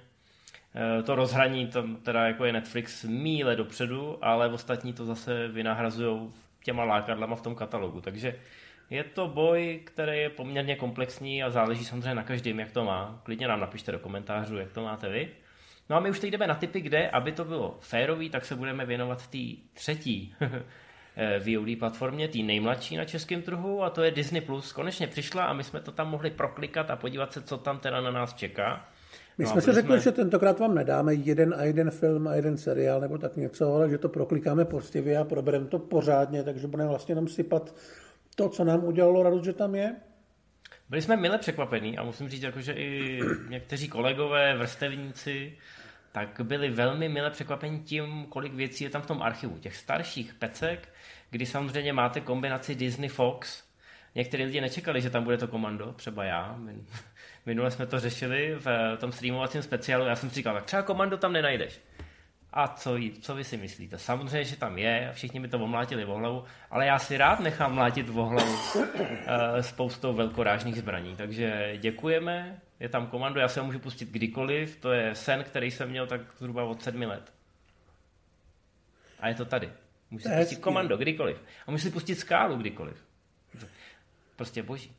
eh, 0.75 1.03
to 1.03 1.15
rozhraní 1.15 1.67
tam 1.67 1.95
teda 1.95 2.27
jako 2.27 2.45
je 2.45 2.53
Netflix 2.53 3.03
míle 3.03 3.55
dopředu, 3.55 4.17
ale 4.25 4.49
ostatní 4.49 4.93
to 4.93 5.05
zase 5.05 5.47
vynahrazují 5.47 6.33
těma 6.63 6.83
lákadlama 6.83 7.35
v 7.35 7.41
tom 7.41 7.55
katalogu, 7.55 8.01
takže 8.01 8.35
je 8.89 9.03
to 9.03 9.27
boj, 9.27 9.81
který 9.83 10.19
je 10.19 10.29
poměrně 10.29 10.75
komplexní 10.75 11.43
a 11.43 11.49
záleží 11.49 11.85
samozřejmě 11.85 12.15
na 12.15 12.23
každém, 12.23 12.59
jak 12.59 12.71
to 12.71 12.85
má. 12.85 13.21
Klidně 13.23 13.47
nám 13.47 13.59
napište 13.59 13.91
do 13.91 13.99
komentářů, 13.99 14.57
jak 14.57 14.71
to 14.71 14.83
máte 14.83 15.09
vy. 15.09 15.29
No 15.89 15.97
a 15.97 15.99
my 15.99 16.09
už 16.09 16.19
teď 16.19 16.31
jdeme 16.31 16.47
na 16.47 16.55
typy, 16.55 16.81
kde, 16.81 17.09
aby 17.09 17.31
to 17.31 17.45
bylo 17.45 17.77
férový, 17.79 18.29
tak 18.29 18.45
se 18.45 18.55
budeme 18.55 18.85
věnovat 18.85 19.27
té 19.27 19.37
třetí 19.73 20.35
eh, 21.15 21.39
VOD 21.39 21.79
platformě, 21.79 22.27
té 22.27 22.37
nejmladší 22.37 22.97
na 22.97 23.05
českém 23.05 23.41
trhu 23.41 23.83
a 23.83 23.89
to 23.89 24.03
je 24.03 24.11
Disney+. 24.11 24.41
Plus. 24.41 24.73
Konečně 24.73 25.07
přišla 25.07 25.43
a 25.43 25.53
my 25.53 25.63
jsme 25.63 25.79
to 25.79 25.91
tam 25.91 26.09
mohli 26.09 26.31
proklikat 26.31 26.91
a 26.91 26.95
podívat 26.95 27.33
se, 27.33 27.41
co 27.41 27.57
tam 27.57 27.79
teda 27.79 28.01
na 28.01 28.11
nás 28.11 28.33
čeká. 28.33 28.89
My 29.37 29.45
no 29.45 29.51
jsme 29.51 29.61
si 29.61 29.73
řekli, 29.73 29.91
jsme... 29.91 29.99
že 29.99 30.11
tentokrát 30.11 30.59
vám 30.59 30.75
nedáme 30.75 31.13
jeden 31.13 31.55
a 31.57 31.63
jeden 31.63 31.91
film 31.91 32.27
a 32.27 32.35
jeden 32.35 32.57
seriál 32.57 33.01
nebo 33.01 33.17
tak 33.17 33.35
něco, 33.35 33.73
ale 33.73 33.89
že 33.89 33.97
to 33.97 34.09
proklikáme 34.09 34.65
poctivě 34.65 35.17
a 35.17 35.23
probereme 35.23 35.65
to 35.65 35.79
pořádně, 35.79 36.43
takže 36.43 36.67
budeme 36.67 36.89
vlastně 36.89 37.11
jenom 37.11 37.27
sypat 37.27 37.75
to, 38.35 38.49
co 38.49 38.63
nám 38.63 38.83
udělalo 38.83 39.23
radost, 39.23 39.43
že 39.43 39.53
tam 39.53 39.75
je. 39.75 39.95
Byli 40.89 41.01
jsme 41.01 41.17
mile 41.17 41.37
překvapení 41.37 41.97
a 41.97 42.03
musím 42.03 42.29
říct, 42.29 42.43
jako, 42.43 42.61
že 42.61 42.73
i 42.73 43.19
někteří 43.49 43.87
kolegové, 43.87 44.57
vrstevníci, 44.57 45.57
tak 46.11 46.41
byli 46.43 46.69
velmi 46.69 47.09
mile 47.09 47.29
překvapení 47.29 47.79
tím, 47.79 48.25
kolik 48.29 48.53
věcí 48.53 48.83
je 48.83 48.89
tam 48.89 49.01
v 49.01 49.05
tom 49.07 49.21
archivu. 49.21 49.57
Těch 49.57 49.75
starších 49.75 50.33
pecek, 50.33 50.89
kdy 51.29 51.45
samozřejmě 51.45 51.93
máte 51.93 52.21
kombinaci 52.21 52.75
Disney 52.75 53.09
Fox. 53.09 53.63
Někteří 54.15 54.43
lidi 54.43 54.61
nečekali, 54.61 55.01
že 55.01 55.09
tam 55.09 55.23
bude 55.23 55.37
to 55.37 55.47
komando, 55.47 55.93
třeba 55.93 56.23
já. 56.23 56.59
Minule 57.45 57.71
jsme 57.71 57.85
to 57.85 57.99
řešili 57.99 58.55
v 58.59 58.97
tom 58.97 59.11
streamovacím 59.11 59.61
speciálu, 59.61 60.05
já 60.05 60.15
jsem 60.15 60.29
si 60.29 60.35
říkal, 60.35 60.55
tak 60.55 60.65
třeba 60.65 60.81
komando 60.81 61.17
tam 61.17 61.33
nenajdeš. 61.33 61.81
A 62.53 62.67
co, 62.67 62.97
co 63.21 63.35
vy 63.35 63.43
si 63.43 63.57
myslíte? 63.57 63.97
Samozřejmě, 63.97 64.43
že 64.43 64.55
tam 64.55 64.77
je, 64.77 65.09
všichni 65.13 65.39
mi 65.39 65.47
to 65.47 65.59
omlátili 65.59 66.05
v 66.05 66.07
hlavu, 66.07 66.43
ale 66.69 66.85
já 66.85 66.99
si 66.99 67.17
rád 67.17 67.39
nechám 67.39 67.73
mlátit 67.73 68.09
v 68.09 68.13
hlavu 68.13 68.53
uh, 68.53 68.87
spoustou 69.61 70.13
velkorážných 70.13 70.75
zbraní. 70.75 71.15
Takže 71.15 71.77
děkujeme, 71.77 72.61
je 72.79 72.89
tam 72.89 73.07
komando, 73.07 73.39
já 73.39 73.47
se 73.47 73.59
ho 73.59 73.65
můžu 73.65 73.79
pustit 73.79 74.09
kdykoliv, 74.09 74.75
to 74.75 74.91
je 74.91 75.15
sen, 75.15 75.43
který 75.43 75.71
jsem 75.71 75.89
měl 75.89 76.07
tak 76.07 76.21
zhruba 76.37 76.63
od 76.63 76.83
sedmi 76.83 77.05
let. 77.05 77.33
A 79.19 79.27
je 79.27 79.35
to 79.35 79.45
tady. 79.45 79.69
Můžu 80.11 80.29
si 80.29 80.35
pustit 80.35 80.59
komando 80.59 80.97
kdykoliv. 80.97 81.43
A 81.67 81.71
můžu 81.71 81.83
si 81.83 81.91
pustit 81.91 82.15
skálu 82.15 82.57
kdykoliv. 82.57 83.05
Prostě 84.35 84.63
boží. 84.63 84.95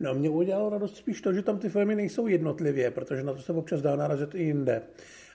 No, 0.00 0.14
mě 0.14 0.30
udělalo 0.30 0.70
radost 0.70 0.96
spíš 0.96 1.20
to, 1.20 1.32
že 1.32 1.42
tam 1.42 1.58
ty 1.58 1.68
filmy 1.68 1.94
nejsou 1.94 2.26
jednotlivě, 2.26 2.90
protože 2.90 3.22
na 3.22 3.32
to 3.32 3.42
se 3.42 3.52
občas 3.52 3.82
dá 3.82 3.96
narazit 3.96 4.34
i 4.34 4.42
jinde 4.42 4.82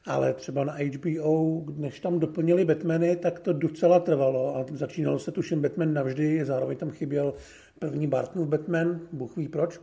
ale 0.06 0.34
třeba 0.34 0.63
na 0.63 0.74
HBO, 0.74 1.63
než 1.75 2.00
tam 2.00 2.20
doplnili 2.20 2.65
Batmany, 2.65 3.15
tak 3.15 3.39
to 3.39 3.53
docela 3.53 4.00
trvalo 4.00 4.58
a 4.58 4.65
začínalo 4.72 5.20
se 5.20 5.32
tuším 5.32 5.62
Batman 5.62 5.94
navždy, 5.94 6.46
zároveň 6.46 6.77
tam 6.77 6.91
chyběl 6.91 7.34
první 7.80 8.08
Bartonův 8.08 8.48
Batman, 8.48 9.00
Bůh 9.12 9.38
ví 9.38 9.48
proč. 9.48 9.80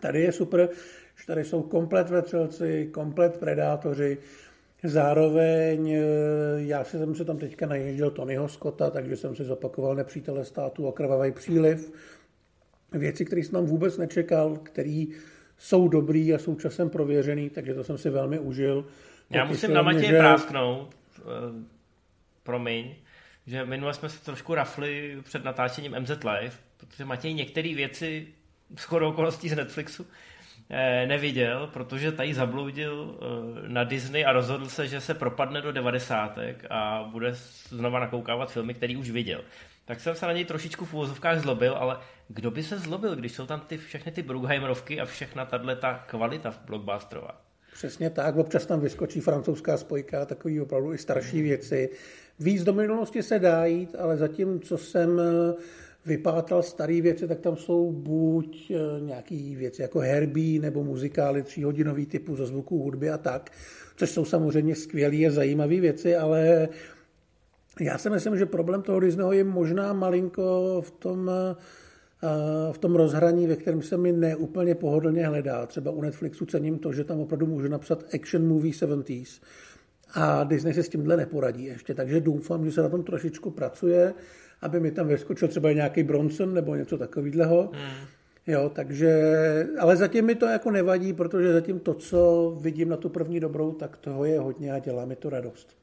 Tady 0.00 0.20
je 0.20 0.32
super, 0.32 0.68
že 1.20 1.26
tady 1.26 1.44
jsou 1.44 1.62
komplet 1.62 2.10
vetřelci, 2.10 2.88
komplet 2.92 3.38
predátoři, 3.38 4.18
Zároveň 4.84 5.90
eh, 5.90 6.02
já 6.56 6.84
si 6.84 6.98
jsem 6.98 7.14
se 7.14 7.24
tam 7.24 7.38
teďka 7.38 7.66
najížděl 7.66 8.10
Tonyho 8.10 8.48
Scotta, 8.48 8.90
takže 8.90 9.16
jsem 9.16 9.36
si 9.36 9.44
zopakoval 9.44 9.94
nepřítele 9.94 10.44
státu 10.44 10.88
a 10.88 10.92
krvavý 10.92 11.32
příliv. 11.32 11.92
Věci, 12.92 13.24
které 13.24 13.42
jsem 13.42 13.52
tam 13.52 13.66
vůbec 13.66 13.98
nečekal, 13.98 14.56
které 14.56 15.04
jsou 15.58 15.88
dobrý 15.88 16.34
a 16.34 16.38
jsou 16.38 16.54
časem 16.54 16.90
prověřený, 16.90 17.50
takže 17.50 17.74
to 17.74 17.84
jsem 17.84 17.98
si 17.98 18.10
velmi 18.10 18.38
užil. 18.38 18.86
Já 19.30 19.44
musím 19.44 19.74
na 19.74 19.82
Matěje 19.82 20.08
že... 20.08 20.18
prásknout, 20.18 20.94
uh, 21.18 21.24
promiň, 22.42 22.94
že 23.46 23.64
minule 23.64 23.94
jsme 23.94 24.08
se 24.08 24.24
trošku 24.24 24.54
rafli 24.54 25.18
před 25.22 25.44
natáčením 25.44 25.96
MZ 26.00 26.10
Live, 26.10 26.56
protože 26.76 27.04
Matěj 27.04 27.34
některé 27.34 27.74
věci 27.74 28.26
s 28.76 28.84
chodou 28.84 29.08
okolností 29.08 29.48
z 29.48 29.56
Netflixu 29.56 30.06
eh, 30.70 31.06
neviděl, 31.06 31.70
protože 31.72 32.12
tady 32.12 32.34
zabloudil 32.34 33.18
eh, 33.18 33.68
na 33.68 33.84
Disney 33.84 34.26
a 34.26 34.32
rozhodl 34.32 34.68
se, 34.68 34.88
že 34.88 35.00
se 35.00 35.14
propadne 35.14 35.60
do 35.60 35.72
devadesátek 35.72 36.66
a 36.70 37.08
bude 37.12 37.34
znova 37.68 38.00
nakoukávat 38.00 38.52
filmy, 38.52 38.74
který 38.74 38.96
už 38.96 39.10
viděl. 39.10 39.40
Tak 39.90 40.00
jsem 40.00 40.14
se 40.14 40.26
na 40.26 40.32
něj 40.32 40.44
trošičku 40.44 40.84
v 40.84 40.94
úvozovkách 40.94 41.40
zlobil, 41.40 41.74
ale 41.74 41.98
kdo 42.28 42.50
by 42.50 42.62
se 42.62 42.78
zlobil, 42.78 43.16
když 43.16 43.32
jsou 43.32 43.46
tam 43.46 43.60
ty, 43.60 43.76
všechny 43.76 44.12
ty 44.12 44.22
Brugheimerovky 44.22 45.00
a 45.00 45.04
všechna 45.04 45.44
tahle 45.44 45.76
ta 45.76 46.04
kvalita 46.06 46.50
v 46.50 46.60
blockbusterová? 46.66 47.40
Přesně 47.72 48.10
tak, 48.10 48.36
občas 48.36 48.66
tam 48.66 48.80
vyskočí 48.80 49.20
francouzská 49.20 49.76
spojka, 49.76 50.26
takový 50.26 50.60
opravdu 50.60 50.92
i 50.92 50.98
starší 50.98 51.42
věci. 51.42 51.90
Víc 52.38 52.64
do 52.64 52.72
minulosti 52.72 53.22
se 53.22 53.38
dá 53.38 53.64
jít, 53.64 53.96
ale 53.98 54.16
zatím, 54.16 54.60
co 54.60 54.78
jsem 54.78 55.20
eh, 55.20 55.54
vypátral 56.06 56.62
staré 56.62 57.00
věci, 57.00 57.28
tak 57.28 57.40
tam 57.40 57.56
jsou 57.56 57.92
buď 57.92 58.70
eh, 58.70 59.00
nějaké 59.00 59.36
věci 59.56 59.82
jako 59.82 59.98
Herbie 59.98 60.60
nebo 60.60 60.84
muzikály 60.84 61.42
tříhodinový 61.42 62.06
typu 62.06 62.36
ze 62.36 62.46
zvuků 62.46 62.82
hudby 62.82 63.10
a 63.10 63.18
tak, 63.18 63.50
což 63.96 64.10
jsou 64.10 64.24
samozřejmě 64.24 64.74
skvělé 64.74 65.16
a 65.16 65.30
zajímavé 65.30 65.80
věci, 65.80 66.16
ale 66.16 66.68
já 67.80 67.98
si 67.98 68.10
myslím, 68.10 68.36
že 68.38 68.46
problém 68.46 68.82
toho 68.82 69.00
Disneyho 69.00 69.32
je 69.32 69.44
možná 69.44 69.92
malinko 69.92 70.80
v 70.86 70.90
tom, 70.90 71.30
eh, 71.30 72.72
v 72.72 72.78
tom 72.78 72.94
rozhraní, 72.94 73.46
ve 73.46 73.56
kterém 73.56 73.82
se 73.82 73.96
mi 73.96 74.12
neúplně 74.12 74.74
pohodlně 74.74 75.26
hledá. 75.26 75.66
Třeba 75.66 75.90
u 75.90 76.00
Netflixu 76.00 76.46
cením 76.46 76.78
to, 76.78 76.92
že 76.92 77.04
tam 77.04 77.20
opravdu 77.20 77.46
můžu 77.46 77.68
napsat 77.68 78.04
action 78.14 78.48
movie 78.48 78.74
70s 78.74 79.40
a 80.14 80.44
Disney 80.44 80.74
se 80.74 80.82
s 80.82 80.88
tímhle 80.88 81.16
neporadí 81.16 81.64
ještě, 81.64 81.94
takže 81.94 82.20
doufám, 82.20 82.64
že 82.64 82.72
se 82.72 82.82
na 82.82 82.88
tom 82.88 83.02
trošičku 83.02 83.50
pracuje, 83.50 84.14
aby 84.62 84.80
mi 84.80 84.90
tam 84.90 85.08
vyskočil 85.08 85.48
třeba 85.48 85.72
nějaký 85.72 86.02
Bronson 86.02 86.54
nebo 86.54 86.74
něco 86.74 86.98
takového. 86.98 87.70
Hmm. 87.72 88.06
Jo, 88.46 88.70
takže, 88.74 89.12
ale 89.78 89.96
zatím 89.96 90.24
mi 90.24 90.34
to 90.34 90.46
jako 90.46 90.70
nevadí, 90.70 91.12
protože 91.12 91.52
zatím 91.52 91.80
to, 91.80 91.94
co 91.94 92.50
vidím 92.60 92.88
na 92.88 92.96
tu 92.96 93.08
první 93.08 93.40
dobrou, 93.40 93.72
tak 93.72 93.96
toho 93.96 94.24
je 94.24 94.40
hodně 94.40 94.72
a 94.72 94.78
dělá 94.78 95.04
mi 95.04 95.16
to 95.16 95.30
radost. 95.30 95.79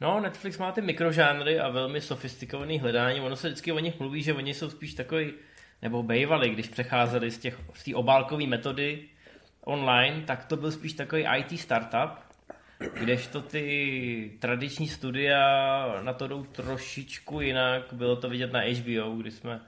No, 0.00 0.20
Netflix 0.20 0.58
má 0.58 0.72
ty 0.72 0.80
mikrožánry 0.80 1.60
a 1.60 1.68
velmi 1.68 2.00
sofistikovaný 2.00 2.78
hledání. 2.78 3.20
Ono 3.20 3.36
se 3.36 3.48
vždycky 3.48 3.72
o 3.72 3.78
nich 3.78 4.00
mluví, 4.00 4.22
že 4.22 4.34
oni 4.34 4.54
jsou 4.54 4.70
spíš 4.70 4.94
takový 4.94 5.32
nebo 5.82 6.02
bejvali, 6.02 6.50
když 6.50 6.68
přecházeli 6.68 7.30
z, 7.30 7.38
těch, 7.38 7.60
z 7.74 7.84
té 7.84 7.94
obálkové 7.94 8.46
metody 8.46 9.08
online, 9.60 10.22
tak 10.26 10.44
to 10.44 10.56
byl 10.56 10.72
spíš 10.72 10.92
takový 10.92 11.24
IT 11.38 11.60
startup, 11.60 12.10
kdežto 13.00 13.42
ty 13.42 14.38
tradiční 14.38 14.88
studia 14.88 16.00
na 16.02 16.12
to 16.12 16.28
jdou 16.28 16.44
trošičku 16.44 17.40
jinak. 17.40 17.92
Bylo 17.92 18.16
to 18.16 18.28
vidět 18.28 18.52
na 18.52 18.60
HBO, 18.60 19.16
kdy 19.16 19.30
jsme 19.30 19.60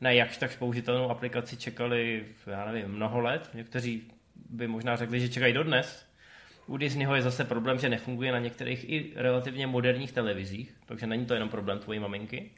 na 0.00 0.10
jakž 0.10 0.36
tak 0.36 0.58
použitelnou 0.58 1.10
aplikaci 1.10 1.56
čekali, 1.56 2.26
já 2.46 2.64
nevím, 2.64 2.88
mnoho 2.88 3.20
let. 3.20 3.50
Někteří 3.54 4.02
by 4.50 4.66
možná 4.66 4.96
řekli, 4.96 5.20
že 5.20 5.28
čekají 5.28 5.54
dodnes. 5.54 6.03
U 6.66 6.76
Disneyho 6.76 7.14
je 7.14 7.22
zase 7.22 7.44
problém, 7.44 7.78
že 7.78 7.88
nefunguje 7.88 8.32
na 8.32 8.38
některých 8.38 8.90
i 8.90 9.12
relativně 9.16 9.66
moderních 9.66 10.12
televizích, 10.12 10.74
takže 10.86 11.06
není 11.06 11.26
to 11.26 11.34
jenom 11.34 11.48
problém 11.48 11.78
tvojí 11.78 11.98
maminky. 11.98 12.50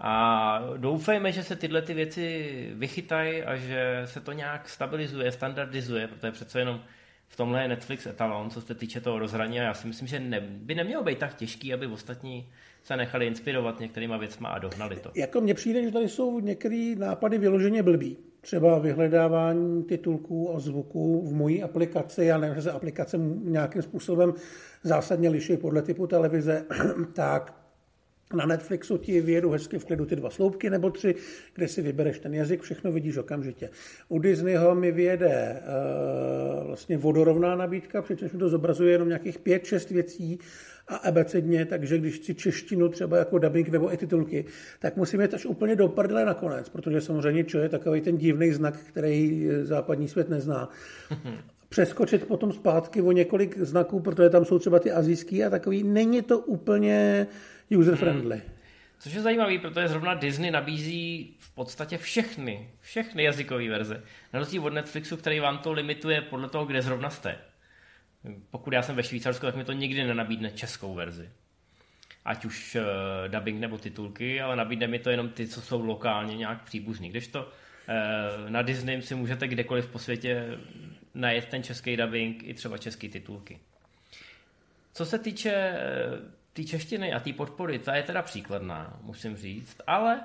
A 0.00 0.60
doufejme, 0.76 1.32
že 1.32 1.42
se 1.42 1.56
tyhle 1.56 1.82
ty 1.82 1.94
věci 1.94 2.70
vychytají 2.74 3.42
a 3.42 3.56
že 3.56 4.02
se 4.04 4.20
to 4.20 4.32
nějak 4.32 4.68
stabilizuje, 4.68 5.32
standardizuje, 5.32 6.08
protože 6.08 6.32
přece 6.32 6.58
jenom 6.58 6.80
v 7.28 7.36
tomhle 7.36 7.62
je 7.62 7.68
Netflix 7.68 8.06
etalon, 8.06 8.50
co 8.50 8.60
se 8.60 8.74
týče 8.74 9.00
toho 9.00 9.18
rozhraní 9.18 9.60
a 9.60 9.62
já 9.62 9.74
si 9.74 9.86
myslím, 9.86 10.08
že 10.08 10.20
ne, 10.20 10.40
by 10.40 10.74
nemělo 10.74 11.04
být 11.04 11.18
tak 11.18 11.34
těžký, 11.34 11.74
aby 11.74 11.86
ostatní 11.86 12.48
se 12.82 12.96
nechali 12.96 13.26
inspirovat 13.26 13.80
některýma 13.80 14.16
věcma 14.16 14.48
a 14.48 14.58
dohnali 14.58 14.96
to. 14.96 15.10
Jako 15.14 15.40
mně 15.40 15.54
přijde, 15.54 15.82
že 15.82 15.90
tady 15.90 16.08
jsou 16.08 16.40
některé 16.40 16.94
nápady 16.98 17.38
vyloženě 17.38 17.82
blbý. 17.82 18.16
Třeba 18.40 18.78
vyhledávání 18.78 19.82
titulků 19.84 20.54
a 20.54 20.58
zvuků 20.58 21.26
v 21.26 21.34
mojí 21.34 21.62
aplikaci, 21.62 22.24
já 22.24 22.38
nevím, 22.38 22.56
že 22.56 22.62
se 22.62 22.72
aplikace 22.72 23.18
nějakým 23.44 23.82
způsobem 23.82 24.34
zásadně 24.82 25.28
liší 25.28 25.56
podle 25.56 25.82
typu 25.82 26.06
televize, 26.06 26.64
tak 27.12 27.54
na 28.34 28.46
Netflixu 28.46 28.98
ti 28.98 29.20
vyjedu 29.20 29.50
hezky 29.50 29.78
v 29.78 29.84
klidu 29.84 30.06
ty 30.06 30.16
dva 30.16 30.30
sloupky 30.30 30.70
nebo 30.70 30.90
tři, 30.90 31.14
kde 31.54 31.68
si 31.68 31.82
vybereš 31.82 32.18
ten 32.18 32.34
jazyk, 32.34 32.62
všechno 32.62 32.92
vidíš 32.92 33.16
okamžitě. 33.16 33.70
U 34.08 34.18
Disneyho 34.18 34.74
mi 34.74 34.92
vyjede 34.92 35.62
uh, 36.60 36.66
vlastně 36.66 36.98
vodorovná 36.98 37.56
nabídka, 37.56 38.02
přičemž 38.02 38.32
to 38.38 38.48
zobrazuje 38.48 38.92
jenom 38.92 39.08
nějakých 39.08 39.38
pět, 39.38 39.64
šest 39.64 39.90
věcí 39.90 40.38
a 40.88 40.96
abecedně, 40.96 41.64
takže 41.64 41.98
když 41.98 42.14
chci 42.14 42.34
češtinu 42.34 42.88
třeba 42.88 43.16
jako 43.16 43.38
dubbing 43.38 43.68
nebo 43.68 43.92
i 43.92 43.96
titulky, 43.96 44.44
tak 44.78 44.96
musím 44.96 45.20
jít 45.20 45.34
až 45.34 45.46
úplně 45.46 45.76
do 45.76 45.88
prdele 45.88 46.24
nakonec, 46.24 46.68
protože 46.68 47.00
samozřejmě 47.00 47.44
čo 47.44 47.58
je 47.58 47.68
takový 47.68 48.00
ten 48.00 48.16
divný 48.16 48.52
znak, 48.52 48.76
který 48.76 49.48
západní 49.62 50.08
svět 50.08 50.28
nezná. 50.28 50.68
Přeskočit 51.68 52.24
potom 52.24 52.52
zpátky 52.52 53.02
o 53.02 53.12
několik 53.12 53.58
znaků, 53.58 54.00
protože 54.00 54.30
tam 54.30 54.44
jsou 54.44 54.58
třeba 54.58 54.78
ty 54.78 54.92
azijský 54.92 55.44
a 55.44 55.50
takový, 55.50 55.82
není 55.82 56.22
to 56.22 56.38
úplně 56.38 57.26
user-friendly. 57.70 58.36
Hmm. 58.36 58.54
Což 58.98 59.14
je 59.14 59.22
zajímavý, 59.22 59.58
protože 59.58 59.88
zrovna 59.88 60.14
Disney 60.14 60.50
nabízí 60.50 61.34
v 61.38 61.54
podstatě 61.54 61.98
všechny, 61.98 62.70
všechny 62.80 63.22
jazykové 63.22 63.68
verze. 63.68 64.02
Na 64.32 64.38
rozdíl 64.38 64.64
od 64.64 64.72
Netflixu, 64.72 65.16
který 65.16 65.40
vám 65.40 65.58
to 65.58 65.72
limituje 65.72 66.20
podle 66.20 66.48
toho, 66.48 66.64
kde 66.64 66.82
zrovna 66.82 67.10
jste. 67.10 67.38
Pokud 68.50 68.72
já 68.72 68.82
jsem 68.82 68.96
ve 68.96 69.02
Švýcarsku, 69.02 69.46
tak 69.46 69.56
mi 69.56 69.64
to 69.64 69.72
nikdy 69.72 70.04
nenabídne 70.04 70.50
českou 70.50 70.94
verzi. 70.94 71.30
Ať 72.24 72.44
už 72.44 72.76
uh, 72.76 72.82
dubbing 73.28 73.60
nebo 73.60 73.78
titulky, 73.78 74.40
ale 74.40 74.56
nabídne 74.56 74.86
mi 74.86 74.98
to 74.98 75.10
jenom 75.10 75.28
ty, 75.28 75.46
co 75.46 75.60
jsou 75.60 75.84
lokálně 75.84 76.36
nějak 76.36 76.62
příbuzný. 76.62 77.08
Když 77.08 77.28
to 77.28 77.44
uh, 77.44 78.50
na 78.50 78.62
Disney 78.62 79.02
si 79.02 79.14
můžete 79.14 79.48
kdekoliv 79.48 79.88
po 79.88 79.98
světě 79.98 80.58
najet 81.14 81.46
ten 81.46 81.62
český 81.62 81.96
dubbing 81.96 82.42
i 82.42 82.54
třeba 82.54 82.78
český 82.78 83.08
titulky. 83.08 83.58
Co 84.92 85.06
se 85.06 85.18
týče 85.18 85.72
uh, 85.72 86.28
té 86.52 86.64
češtiny 86.64 87.12
a 87.12 87.20
té 87.20 87.32
podpory, 87.32 87.78
ta 87.78 87.96
je 87.96 88.02
teda 88.02 88.22
příkladná, 88.22 88.98
musím 89.02 89.36
říct, 89.36 89.80
ale 89.86 90.20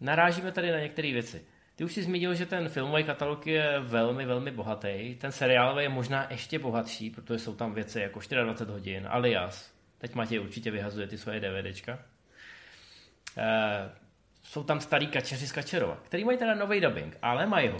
narážíme 0.00 0.52
tady 0.52 0.70
na 0.70 0.78
některé 0.78 1.12
věci. 1.12 1.44
Ty 1.76 1.84
už 1.84 1.92
si 1.92 2.02
zmínil, 2.02 2.34
že 2.34 2.46
ten 2.46 2.68
filmový 2.68 3.04
katalog 3.04 3.46
je 3.46 3.80
velmi, 3.80 4.26
velmi 4.26 4.50
bohatý. 4.50 5.14
Ten 5.20 5.32
seriálový 5.32 5.82
je 5.82 5.88
možná 5.88 6.26
ještě 6.30 6.58
bohatší, 6.58 7.10
protože 7.10 7.38
jsou 7.38 7.54
tam 7.54 7.74
věci 7.74 8.00
jako 8.00 8.20
24 8.42 8.72
hodin, 8.72 9.06
alias. 9.10 9.70
Teď 9.98 10.14
Matěj 10.14 10.40
určitě 10.40 10.70
vyhazuje 10.70 11.06
ty 11.06 11.18
svoje 11.18 11.40
DVDčka. 11.40 11.98
Eh, 13.38 13.90
jsou 14.42 14.62
tam 14.64 14.80
starý 14.80 15.06
kačeři 15.06 15.46
z 15.46 15.52
Kačerova, 15.52 15.98
který 16.02 16.24
mají 16.24 16.38
teda 16.38 16.54
nový 16.54 16.80
dubbing, 16.80 17.16
ale 17.22 17.46
mají 17.46 17.68
ho. 17.68 17.78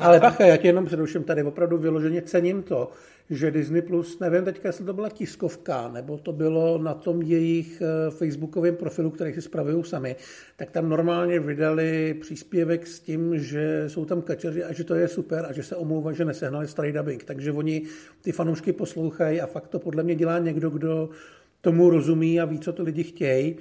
Ale 0.00 0.20
bacha, 0.20 0.44
já 0.44 0.56
tě 0.56 0.66
jenom 0.66 0.86
předuším 0.86 1.24
tady 1.24 1.42
opravdu 1.42 1.78
vyloženě 1.78 2.22
cením 2.22 2.62
to, 2.62 2.92
že 3.32 3.50
Disney 3.50 3.82
Plus, 3.82 4.18
nevím 4.18 4.44
teďka, 4.44 4.68
jestli 4.68 4.84
to 4.84 4.92
byla 4.92 5.08
tiskovka, 5.08 5.88
nebo 5.88 6.18
to 6.18 6.32
bylo 6.32 6.78
na 6.78 6.94
tom 6.94 7.22
jejich 7.22 7.82
eh, 7.82 8.10
facebookovém 8.10 8.76
profilu, 8.76 9.10
který 9.10 9.34
si 9.34 9.42
spravují 9.42 9.84
sami, 9.84 10.16
tak 10.56 10.70
tam 10.70 10.88
normálně 10.88 11.40
vydali 11.40 12.14
příspěvek 12.20 12.86
s 12.86 13.00
tím, 13.00 13.38
že 13.38 13.84
jsou 13.88 14.04
tam 14.04 14.22
kačeři 14.22 14.64
a 14.64 14.72
že 14.72 14.84
to 14.84 14.94
je 14.94 15.08
super 15.08 15.46
a 15.48 15.52
že 15.52 15.62
se 15.62 15.76
omlouvají, 15.76 16.16
že 16.16 16.24
nesehnali 16.24 16.68
starý 16.68 16.92
dubbing. 16.92 17.24
Takže 17.24 17.52
oni 17.52 17.82
ty 18.22 18.32
fanoušky 18.32 18.72
poslouchají 18.72 19.40
a 19.40 19.46
fakt 19.46 19.68
to 19.68 19.78
podle 19.78 20.02
mě 20.02 20.14
dělá 20.14 20.38
někdo, 20.38 20.70
kdo 20.70 21.10
tomu 21.60 21.90
rozumí 21.90 22.40
a 22.40 22.44
ví, 22.44 22.58
co 22.58 22.72
to 22.72 22.82
lidi 22.82 23.02
chtějí. 23.02 23.56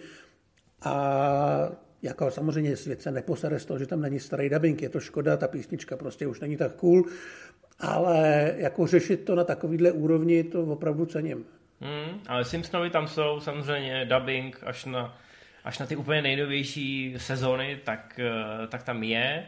A 0.82 1.72
jako 2.02 2.32
samozřejmě 2.32 2.78
svět 2.78 3.02
se 3.02 3.12
neposere 3.12 3.60
z 3.60 3.66
toho, 3.66 3.80
že 3.80 3.86
tam 3.86 4.02
není 4.02 4.20
starý 4.20 4.50
dubbing, 4.50 4.82
je 4.82 4.90
to 4.90 5.00
škoda, 5.00 5.38
ta 5.38 5.48
písnička 5.48 5.98
prostě 5.98 6.28
už 6.28 6.40
není 6.40 6.58
tak 6.58 6.76
cool, 6.76 7.06
ale 7.82 8.54
jako 8.58 8.88
řešit 8.88 9.26
to 9.26 9.36
na 9.36 9.44
takovýhle 9.44 9.92
úrovni, 9.92 10.44
to 10.44 10.64
opravdu 10.64 11.06
cením. 11.06 11.46
Hmm, 11.82 12.22
ale 12.28 12.46
Simpsonovi 12.46 12.90
tam 12.90 13.08
jsou 13.08 13.40
samozřejmě 13.40 14.06
dubbing 14.06 14.64
až 14.64 14.86
na, 14.86 15.18
až 15.64 15.80
na 15.80 15.86
ty 15.86 15.96
úplně 15.96 16.22
nejnovější 16.22 17.16
sezony, 17.18 17.80
tak, 17.84 18.20
eh, 18.20 18.68
tak 18.68 18.84
tam 18.84 19.04
je. 19.04 19.48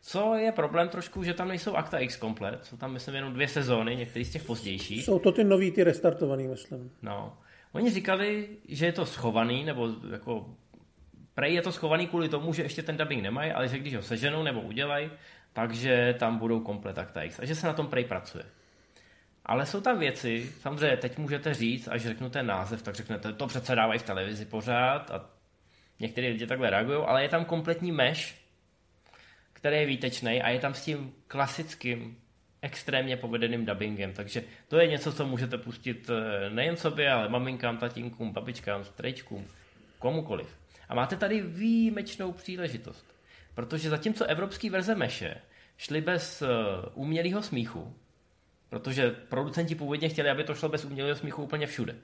Co 0.00 0.34
je 0.34 0.52
problém 0.52 0.88
trošku, 0.88 1.22
že 1.22 1.34
tam 1.34 1.48
nejsou 1.48 1.74
Akta 1.74 1.98
X 1.98 2.16
komplet, 2.16 2.64
jsou 2.64 2.76
tam 2.76 2.92
myslím 2.92 3.14
jenom 3.14 3.32
dvě 3.32 3.48
sezóny, 3.48 3.96
některý 3.96 4.24
z 4.24 4.32
těch 4.32 4.44
pozdějších. 4.44 5.04
Jsou 5.04 5.18
to 5.18 5.32
ty 5.32 5.44
nový, 5.44 5.70
ty 5.70 5.84
restartovaný, 5.84 6.48
myslím. 6.48 6.90
No. 7.02 7.38
Oni 7.72 7.90
říkali, 7.90 8.48
že 8.68 8.86
je 8.86 8.92
to 8.92 9.06
schovaný, 9.06 9.64
nebo 9.64 9.88
jako 10.10 10.54
Prej 11.34 11.54
je 11.54 11.62
to 11.62 11.72
schovaný 11.72 12.06
kvůli 12.06 12.28
tomu, 12.28 12.52
že 12.52 12.62
ještě 12.62 12.82
ten 12.82 12.96
dubbing 12.96 13.22
nemají, 13.22 13.52
ale 13.52 13.68
že 13.68 13.78
když 13.78 13.94
ho 13.96 14.02
seženou 14.02 14.42
nebo 14.42 14.60
udělají, 14.60 15.10
takže 15.54 16.14
tam 16.18 16.38
budou 16.38 16.60
komplet 16.60 16.98
Acta 16.98 17.22
X 17.22 17.38
a 17.38 17.44
že 17.44 17.54
se 17.54 17.66
na 17.66 17.72
tom 17.72 17.86
Prej 17.86 18.04
pracuje. 18.04 18.44
Ale 19.46 19.66
jsou 19.66 19.80
tam 19.80 19.98
věci, 19.98 20.52
samozřejmě 20.60 20.96
teď 20.96 21.18
můžete 21.18 21.54
říct, 21.54 21.88
až 21.88 22.02
řeknu 22.02 22.30
ten 22.30 22.46
název, 22.46 22.82
tak 22.82 22.94
řeknete, 22.94 23.32
to 23.32 23.46
přece 23.46 23.74
dávají 23.74 23.98
v 23.98 24.02
televizi 24.02 24.44
pořád 24.46 25.10
a 25.10 25.30
některé 26.00 26.28
lidi 26.28 26.46
takhle 26.46 26.70
reagují, 26.70 26.98
ale 27.06 27.22
je 27.22 27.28
tam 27.28 27.44
kompletní 27.44 27.92
mesh, 27.92 28.34
který 29.52 29.76
je 29.76 29.86
výtečný 29.86 30.42
a 30.42 30.48
je 30.48 30.58
tam 30.58 30.74
s 30.74 30.84
tím 30.84 31.14
klasickým, 31.26 32.18
extrémně 32.62 33.16
povedeným 33.16 33.66
dubbingem. 33.66 34.12
Takže 34.12 34.42
to 34.68 34.78
je 34.78 34.86
něco, 34.86 35.12
co 35.12 35.26
můžete 35.26 35.58
pustit 35.58 36.10
eh, 36.10 36.50
nejen 36.50 36.76
sobě, 36.76 37.12
ale 37.12 37.28
maminkám, 37.28 37.78
tatínkům, 37.78 38.32
babičkám, 38.32 38.84
strejčkům, 38.84 39.46
komukoliv. 39.98 40.56
A 40.88 40.94
máte 40.94 41.16
tady 41.16 41.40
výjimečnou 41.40 42.32
příležitost. 42.32 43.13
Protože 43.54 43.90
zatímco 43.90 44.24
evropský 44.24 44.70
verze 44.70 44.94
meše 44.94 45.34
šly 45.76 46.00
bez 46.00 46.42
uh, 46.42 46.48
umělého 46.94 47.42
smíchu, 47.42 47.94
protože 48.68 49.10
producenti 49.10 49.74
původně 49.74 50.08
chtěli, 50.08 50.30
aby 50.30 50.44
to 50.44 50.54
šlo 50.54 50.68
bez 50.68 50.84
umělého 50.84 51.16
smíchu 51.16 51.42
úplně 51.42 51.66
všude. 51.66 51.96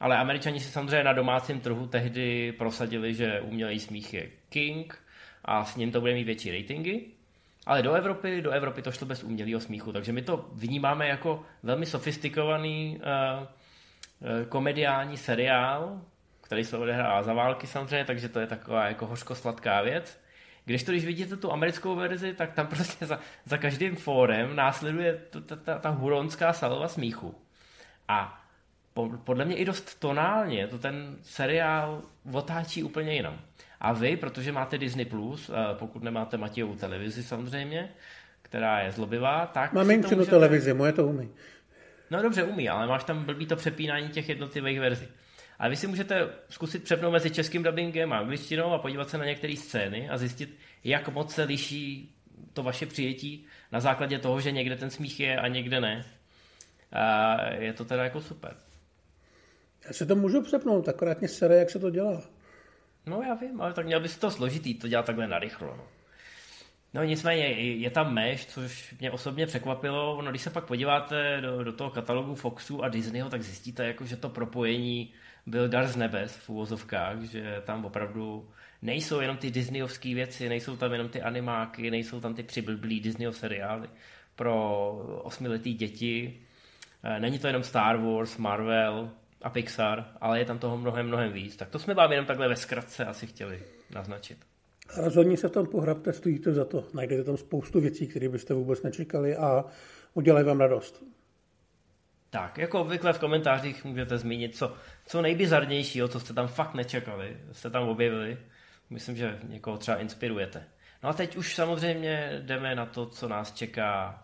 Ale 0.00 0.16
američani 0.16 0.60
si 0.60 0.70
samozřejmě 0.70 1.04
na 1.04 1.12
domácím 1.12 1.60
trhu 1.60 1.86
tehdy 1.86 2.52
prosadili, 2.52 3.14
že 3.14 3.40
umělý 3.40 3.80
smích 3.80 4.14
je 4.14 4.30
king 4.48 4.98
a 5.44 5.64
s 5.64 5.76
ním 5.76 5.92
to 5.92 6.00
bude 6.00 6.14
mít 6.14 6.24
větší 6.24 6.50
ratingy. 6.50 7.00
Ale 7.66 7.82
do 7.82 7.92
Evropy, 7.92 8.42
do 8.42 8.50
Evropy 8.50 8.82
to 8.82 8.92
šlo 8.92 9.06
bez 9.06 9.22
umělého 9.24 9.60
smíchu, 9.60 9.92
takže 9.92 10.12
my 10.12 10.22
to 10.22 10.48
vnímáme 10.52 11.08
jako 11.08 11.42
velmi 11.62 11.86
sofistikovaný 11.86 13.00
uh, 13.00 13.46
komediální 14.48 15.16
seriál, 15.16 16.00
který 16.40 16.64
se 16.64 16.78
odehrává 16.78 17.22
za 17.22 17.32
války 17.32 17.66
samozřejmě, 17.66 18.04
takže 18.04 18.28
to 18.28 18.40
je 18.40 18.46
taková 18.46 18.86
jako 18.86 19.06
hořko-sladká 19.06 19.82
věc. 19.82 20.23
Když 20.64 20.82
to, 20.82 20.92
když 20.92 21.04
vidíte 21.04 21.36
tu 21.36 21.52
americkou 21.52 21.96
verzi, 21.96 22.34
tak 22.34 22.52
tam 22.52 22.66
prostě 22.66 23.06
za, 23.06 23.18
za 23.44 23.58
každým 23.58 23.96
fórem 23.96 24.56
následuje 24.56 25.20
ta, 25.46 25.56
ta, 25.56 25.78
ta 25.78 25.90
huronská 25.90 26.52
salva 26.52 26.88
smíchu. 26.88 27.34
A 28.08 28.44
po, 28.94 29.10
podle 29.24 29.44
mě 29.44 29.56
i 29.56 29.64
dost 29.64 30.00
tonálně 30.00 30.66
to 30.68 30.78
ten 30.78 31.16
seriál 31.22 32.02
otáčí 32.32 32.82
úplně 32.82 33.14
jinam. 33.14 33.40
A 33.80 33.92
vy, 33.92 34.16
protože 34.16 34.52
máte 34.52 34.78
Disney+, 34.78 35.04
Plus, 35.04 35.50
pokud 35.78 36.02
nemáte 36.02 36.36
Matějovu 36.36 36.76
televizi 36.76 37.22
samozřejmě, 37.22 37.90
která 38.42 38.80
je 38.80 38.92
zlobivá, 38.92 39.46
tak... 39.46 39.72
Mám 39.72 39.86
menšinu 39.86 40.16
můžete... 40.16 40.30
televizi, 40.30 40.74
moje 40.74 40.92
to 40.92 41.06
umí. 41.06 41.28
No 42.10 42.22
dobře, 42.22 42.42
umí, 42.42 42.68
ale 42.68 42.86
máš 42.86 43.04
tam 43.04 43.24
blbý 43.24 43.46
to 43.46 43.56
přepínání 43.56 44.08
těch 44.08 44.28
jednotlivých 44.28 44.80
verzí. 44.80 45.08
Ale 45.64 45.70
vy 45.70 45.76
si 45.76 45.86
můžete 45.86 46.28
zkusit 46.48 46.84
přepnout 46.84 47.12
mezi 47.12 47.30
českým 47.30 47.62
dubbingem 47.62 48.12
a 48.12 48.18
angličtinou 48.18 48.72
a 48.72 48.78
podívat 48.78 49.10
se 49.10 49.18
na 49.18 49.24
některé 49.24 49.56
scény 49.56 50.08
a 50.08 50.18
zjistit, 50.18 50.58
jak 50.84 51.08
moc 51.08 51.34
se 51.34 51.42
liší 51.42 52.14
to 52.52 52.62
vaše 52.62 52.86
přijetí 52.86 53.46
na 53.72 53.80
základě 53.80 54.18
toho, 54.18 54.40
že 54.40 54.52
někde 54.52 54.76
ten 54.76 54.90
smích 54.90 55.20
je 55.20 55.40
a 55.40 55.48
někde 55.48 55.80
ne. 55.80 56.04
A 56.92 57.36
je 57.52 57.72
to 57.72 57.84
teda 57.84 58.04
jako 58.04 58.20
super. 58.20 58.56
Já 59.86 59.92
se 59.92 60.06
to 60.06 60.16
můžu 60.16 60.42
přepnout, 60.42 60.88
akorát 60.88 61.20
mě 61.20 61.28
sere, 61.28 61.56
jak 61.56 61.70
se 61.70 61.78
to 61.78 61.90
dělá. 61.90 62.22
No 63.06 63.22
já 63.22 63.34
vím, 63.34 63.60
ale 63.60 63.72
tak 63.72 63.86
měl 63.86 64.00
bys 64.00 64.18
to 64.18 64.30
složitý, 64.30 64.74
to 64.74 64.88
dělat 64.88 65.06
takhle 65.06 65.28
narychlo. 65.28 65.76
No. 65.76 65.84
No 66.94 67.04
nicméně 67.04 67.46
je 67.60 67.90
tam 67.90 68.14
mesh, 68.14 68.46
což 68.46 68.94
mě 69.00 69.10
osobně 69.10 69.46
překvapilo. 69.46 70.22
No 70.22 70.30
když 70.30 70.42
se 70.42 70.50
pak 70.50 70.64
podíváte 70.64 71.40
do, 71.40 71.64
do 71.64 71.72
toho 71.72 71.90
katalogu 71.90 72.34
Foxu 72.34 72.84
a 72.84 72.88
Disneyho, 72.88 73.30
tak 73.30 73.42
zjistíte, 73.42 73.86
jako, 73.86 74.06
že 74.06 74.16
to 74.16 74.28
propojení 74.28 75.12
byl 75.46 75.68
dar 75.68 75.86
z 75.86 75.96
nebes 75.96 76.36
v 76.36 76.48
úvozovkách, 76.48 77.22
že 77.22 77.62
tam 77.64 77.84
opravdu 77.84 78.48
nejsou 78.82 79.20
jenom 79.20 79.36
ty 79.36 79.50
disneyovské 79.50 80.14
věci, 80.14 80.48
nejsou 80.48 80.76
tam 80.76 80.92
jenom 80.92 81.08
ty 81.08 81.22
animáky, 81.22 81.90
nejsou 81.90 82.20
tam 82.20 82.34
ty 82.34 82.42
přiblblý 82.42 83.00
Disneyov 83.00 83.36
seriály 83.36 83.88
pro 84.36 84.90
osmiletý 85.22 85.74
děti. 85.74 86.40
Eh, 87.02 87.20
není 87.20 87.38
to 87.38 87.46
jenom 87.46 87.62
Star 87.62 87.96
Wars, 87.96 88.36
Marvel 88.36 89.10
a 89.42 89.50
Pixar, 89.50 90.04
ale 90.20 90.38
je 90.38 90.44
tam 90.44 90.58
toho 90.58 90.78
mnohem, 90.78 91.06
mnohem 91.06 91.32
víc. 91.32 91.56
Tak 91.56 91.68
to 91.68 91.78
jsme 91.78 91.94
vám 91.94 92.10
jenom 92.10 92.26
takhle 92.26 92.48
ve 92.48 92.56
zkratce 92.56 93.04
asi 93.04 93.26
chtěli 93.26 93.62
naznačit. 93.94 94.38
Rozhodně 94.96 95.36
se 95.36 95.48
v 95.48 95.52
tom 95.52 95.66
pohrabte, 95.66 96.12
stojí 96.12 96.38
to 96.38 96.52
za 96.52 96.64
to. 96.64 96.84
Najdete 96.94 97.24
tam 97.24 97.36
spoustu 97.36 97.80
věcí, 97.80 98.06
které 98.06 98.28
byste 98.28 98.54
vůbec 98.54 98.82
nečekali 98.82 99.36
a 99.36 99.64
udělají 100.14 100.46
vám 100.46 100.60
radost. 100.60 101.04
Tak, 102.34 102.58
jako 102.58 102.80
obvykle 102.80 103.12
v 103.12 103.18
komentářích 103.18 103.84
můžete 103.84 104.18
zmínit, 104.18 104.56
co, 104.56 104.74
co 105.06 105.22
nejbizarnějšího, 105.22 106.08
co 106.08 106.20
jste 106.20 106.34
tam 106.34 106.48
fakt 106.48 106.74
nečekali, 106.74 107.36
jste 107.52 107.70
tam 107.70 107.88
objevili. 107.88 108.38
Myslím, 108.90 109.16
že 109.16 109.38
někoho 109.48 109.78
třeba 109.78 109.96
inspirujete. 109.96 110.64
No 111.02 111.08
a 111.08 111.12
teď 111.12 111.36
už 111.36 111.54
samozřejmě 111.54 112.42
jdeme 112.46 112.74
na 112.74 112.86
to, 112.86 113.06
co 113.06 113.28
nás 113.28 113.52
čeká 113.52 114.22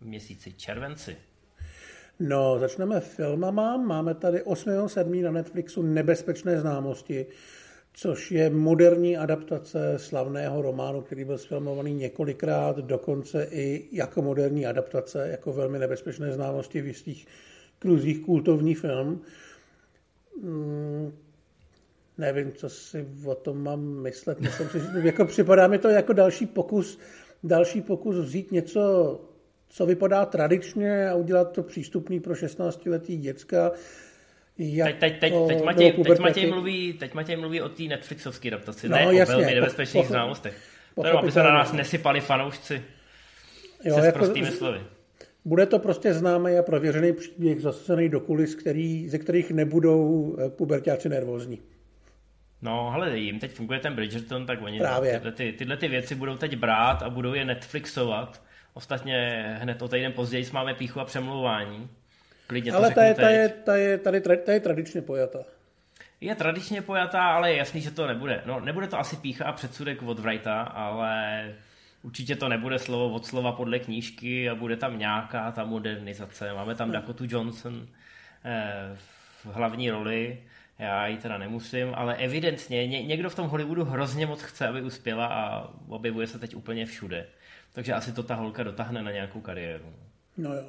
v 0.00 0.04
měsíci 0.04 0.52
červenci. 0.52 1.16
No, 2.20 2.58
začneme 2.58 3.00
filmama. 3.00 3.76
Máme 3.76 4.14
tady 4.14 4.38
8.7. 4.38 5.22
na 5.22 5.30
Netflixu 5.30 5.82
Nebezpečné 5.82 6.60
známosti, 6.60 7.26
což 7.92 8.30
je 8.30 8.50
moderní 8.50 9.16
adaptace 9.16 9.98
slavného 9.98 10.62
románu, 10.62 11.00
který 11.00 11.24
byl 11.24 11.38
sfilmovaný 11.38 11.94
několikrát, 11.94 12.76
dokonce 12.76 13.48
i 13.50 13.88
jako 13.92 14.22
moderní 14.22 14.66
adaptace, 14.66 15.28
jako 15.28 15.52
velmi 15.52 15.78
nebezpečné 15.78 16.32
známosti 16.32 16.80
v 16.80 16.86
jistých 16.86 17.26
kruzích 17.82 18.20
kultovní 18.20 18.74
film. 18.74 19.22
Hmm, 20.42 21.12
nevím, 22.18 22.52
co 22.52 22.68
si 22.68 23.06
o 23.26 23.34
tom 23.34 23.62
mám 23.62 23.80
myslet. 23.80 24.40
Myslím 24.40 24.68
si, 24.68 24.78
že 24.78 24.86
jako 25.02 25.24
připadá 25.24 25.66
mi 25.66 25.78
to 25.78 25.88
jako 25.88 26.12
další 26.12 26.46
pokus, 26.46 26.98
další 27.44 27.80
pokus 27.80 28.16
vzít 28.16 28.52
něco, 28.52 28.80
co 29.68 29.86
vypadá 29.86 30.26
tradičně 30.26 31.08
a 31.08 31.14
udělat 31.14 31.52
to 31.52 31.62
přístupný 31.62 32.20
pro 32.20 32.34
16-letý 32.34 33.18
děcka 33.18 33.72
Teď, 34.56 34.98
teď, 34.98 35.20
teď, 35.20 35.32
teď, 35.48 35.62
Matěj, 35.64 35.92
teď, 35.92 36.18
Matěj 36.18 36.50
mluví, 36.50 36.92
teď 36.92 37.14
Matěj 37.14 37.36
mluví 37.36 37.62
o 37.62 37.68
té 37.68 37.82
Netflixovské 37.82 38.48
adaptaci, 38.48 38.88
no, 38.88 38.96
ne 38.96 39.14
jasně, 39.14 39.34
o 39.34 39.38
velmi 39.38 39.54
nebezpečných 39.54 40.06
po, 40.06 40.12
znalostech. 40.12 40.60
Jenom, 41.04 41.18
aby 41.18 41.32
se 41.32 41.42
na 41.42 41.54
nás 41.54 41.72
nesypali 41.72 42.20
fanoušci 42.20 42.82
jo, 43.84 43.94
se 43.94 44.06
jako, 44.06 44.18
prostými 44.18 44.50
slovy. 44.50 44.80
Bude 45.44 45.66
to 45.66 45.78
prostě 45.78 46.14
známý 46.14 46.58
a 46.58 46.62
prověřený 46.62 47.12
příběh 47.12 47.60
zasazený 47.60 48.08
do 48.08 48.20
kulis, 48.20 48.54
který, 48.54 49.08
ze 49.08 49.18
kterých 49.18 49.50
nebudou 49.50 50.36
eh, 50.38 50.50
pubertáci 50.50 51.08
nervózní. 51.08 51.62
No, 52.62 52.90
ale 52.94 53.18
jim 53.18 53.38
teď 53.38 53.52
funguje 53.52 53.80
ten 53.80 53.94
Bridgerton, 53.94 54.46
tak 54.46 54.62
oni 54.62 54.78
Právě. 54.78 55.12
Tyhle, 55.12 55.32
ty, 55.32 55.52
tyhle 55.52 55.76
ty 55.76 55.88
věci 55.88 56.14
budou 56.14 56.36
teď 56.36 56.56
brát 56.56 57.02
a 57.02 57.10
budou 57.10 57.34
je 57.34 57.44
Netflixovat. 57.44 58.42
Ostatně 58.74 59.44
hned 59.60 59.82
o 59.82 59.88
týden 59.88 60.12
později 60.12 60.46
máme 60.52 60.74
píchu 60.74 61.00
a 61.00 61.04
přemlouvání. 61.04 61.88
Klidně 62.46 62.72
ale 62.72 62.90
ta 62.90 63.04
je, 63.04 63.14
ta, 63.14 63.28
je, 63.28 63.48
ta, 63.48 63.76
je, 63.76 63.98
tady, 63.98 64.20
ta 64.20 64.52
je 64.52 64.60
tradičně 64.60 65.02
pojatá. 65.02 65.38
Je 66.20 66.34
tradičně 66.34 66.82
pojatá, 66.82 67.22
ale 67.22 67.50
je 67.50 67.56
jasný, 67.56 67.80
že 67.80 67.90
to 67.90 68.06
nebude. 68.06 68.42
No, 68.46 68.60
nebude 68.60 68.86
to 68.86 68.98
asi 68.98 69.16
pícha 69.16 69.44
a 69.44 69.52
předsudek 69.52 70.02
od 70.02 70.18
Wrighta, 70.18 70.62
ale 70.62 71.44
určitě 72.02 72.36
to 72.36 72.48
nebude 72.48 72.78
slovo 72.78 73.14
od 73.14 73.26
slova 73.26 73.52
podle 73.52 73.78
knížky 73.78 74.50
a 74.50 74.54
bude 74.54 74.76
tam 74.76 74.98
nějaká 74.98 75.52
ta 75.52 75.64
modernizace. 75.64 76.54
Máme 76.54 76.74
tam 76.74 76.88
hmm. 76.88 76.92
Dakota 76.92 77.24
Johnson 77.28 77.86
eh, 78.44 78.96
v 79.44 79.46
hlavní 79.46 79.90
roli, 79.90 80.38
já 80.78 81.06
ji 81.06 81.16
teda 81.16 81.38
nemusím, 81.38 81.88
ale 81.94 82.16
evidentně 82.16 82.86
ně, 82.86 83.02
někdo 83.02 83.30
v 83.30 83.34
tom 83.34 83.48
Hollywoodu 83.48 83.84
hrozně 83.84 84.26
moc 84.26 84.42
chce, 84.42 84.68
aby 84.68 84.82
uspěla 84.82 85.26
a 85.26 85.70
objevuje 85.88 86.26
se 86.26 86.38
teď 86.38 86.54
úplně 86.54 86.86
všude. 86.86 87.26
Takže 87.72 87.92
asi 87.92 88.12
to 88.12 88.22
ta 88.22 88.34
holka 88.34 88.62
dotáhne 88.62 89.02
na 89.02 89.10
nějakou 89.10 89.40
kariéru. 89.40 89.84
No 90.36 90.54
jo. 90.54 90.64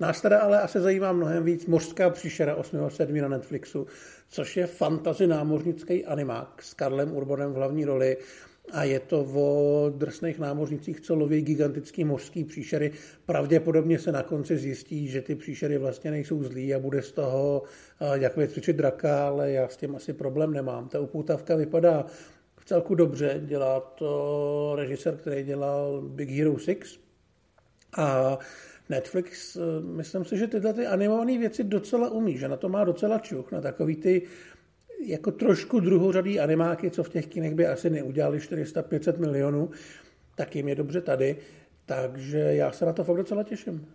Nás 0.00 0.20
teda 0.20 0.40
ale 0.40 0.60
asi 0.60 0.80
zajímá 0.80 1.12
mnohem 1.12 1.44
víc 1.44 1.66
Mořská 1.66 2.10
příšera 2.10 2.56
8.7. 2.56 3.22
na 3.22 3.28
Netflixu, 3.28 3.86
což 4.28 4.56
je 4.56 4.66
fantazi 4.66 5.26
námořnický 5.26 6.06
animák 6.06 6.62
s 6.62 6.74
Karlem 6.74 7.12
Urbanem 7.12 7.52
v 7.52 7.56
hlavní 7.56 7.84
roli 7.84 8.16
a 8.72 8.84
je 8.84 9.00
to 9.00 9.20
o 9.34 9.90
drsných 9.96 10.38
námořnicích, 10.38 11.00
co 11.00 11.14
loví 11.14 11.42
gigantický 11.42 12.04
mořský 12.04 12.44
příšery. 12.44 12.92
Pravděpodobně 13.26 13.98
se 13.98 14.12
na 14.12 14.22
konci 14.22 14.58
zjistí, 14.58 15.08
že 15.08 15.22
ty 15.22 15.34
příšery 15.34 15.78
vlastně 15.78 16.10
nejsou 16.10 16.42
zlí 16.44 16.74
a 16.74 16.78
bude 16.78 17.02
z 17.02 17.12
toho 17.12 17.62
jak 18.14 18.36
vycvičit 18.36 18.76
draka, 18.76 19.26
ale 19.26 19.50
já 19.50 19.68
s 19.68 19.76
tím 19.76 19.96
asi 19.96 20.12
problém 20.12 20.52
nemám. 20.52 20.88
Ta 20.88 21.00
upoutavka 21.00 21.56
vypadá 21.56 22.06
v 22.56 22.64
celku 22.64 22.94
dobře, 22.94 23.40
dělá 23.44 23.80
to 23.80 24.72
režisér, 24.76 25.16
který 25.16 25.42
dělal 25.42 26.02
Big 26.02 26.30
Hero 26.30 26.58
6 26.58 27.00
a 27.96 28.38
Netflix, 28.88 29.56
eh, 29.56 29.60
myslím 29.80 30.24
si, 30.24 30.36
že 30.36 30.46
tyhle 30.46 30.72
ty 30.72 30.86
animované 30.86 31.38
věci 31.38 31.64
docela 31.64 32.10
umí, 32.10 32.38
že 32.38 32.48
na 32.48 32.56
to 32.56 32.68
má 32.68 32.84
docela 32.84 33.18
čuch, 33.18 33.52
na 33.52 33.60
takový 33.60 33.96
ty 33.96 34.22
jako 35.06 35.32
trošku 35.32 35.80
druhořadý 35.80 36.40
animáky, 36.40 36.90
co 36.90 37.02
v 37.02 37.08
těch 37.08 37.26
kinech 37.26 37.54
by 37.54 37.66
asi 37.66 37.90
neudělali 37.90 38.38
400-500 38.38 39.18
milionů, 39.18 39.70
tak 40.34 40.56
jim 40.56 40.68
je 40.68 40.74
dobře 40.74 41.00
tady. 41.00 41.36
Takže 41.86 42.38
já 42.38 42.72
se 42.72 42.86
na 42.86 42.92
to 42.92 43.04
fakt 43.04 43.16
docela 43.16 43.42
těším. 43.42 43.88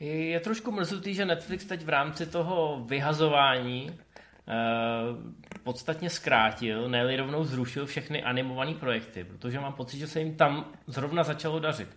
Je 0.00 0.40
trošku 0.40 0.72
mrzutý, 0.72 1.14
že 1.14 1.24
Netflix 1.24 1.64
teď 1.64 1.84
v 1.84 1.88
rámci 1.88 2.26
toho 2.26 2.84
vyhazování 2.88 3.90
eh, 3.90 4.52
podstatně 5.62 6.10
zkrátil, 6.10 6.88
ne 6.88 7.16
rovnou 7.16 7.44
zrušil 7.44 7.86
všechny 7.86 8.22
animované 8.22 8.74
projekty, 8.74 9.24
protože 9.24 9.60
mám 9.60 9.72
pocit, 9.72 9.98
že 9.98 10.06
se 10.06 10.20
jim 10.20 10.36
tam 10.36 10.72
zrovna 10.86 11.22
začalo 11.22 11.58
dařit. 11.58 11.88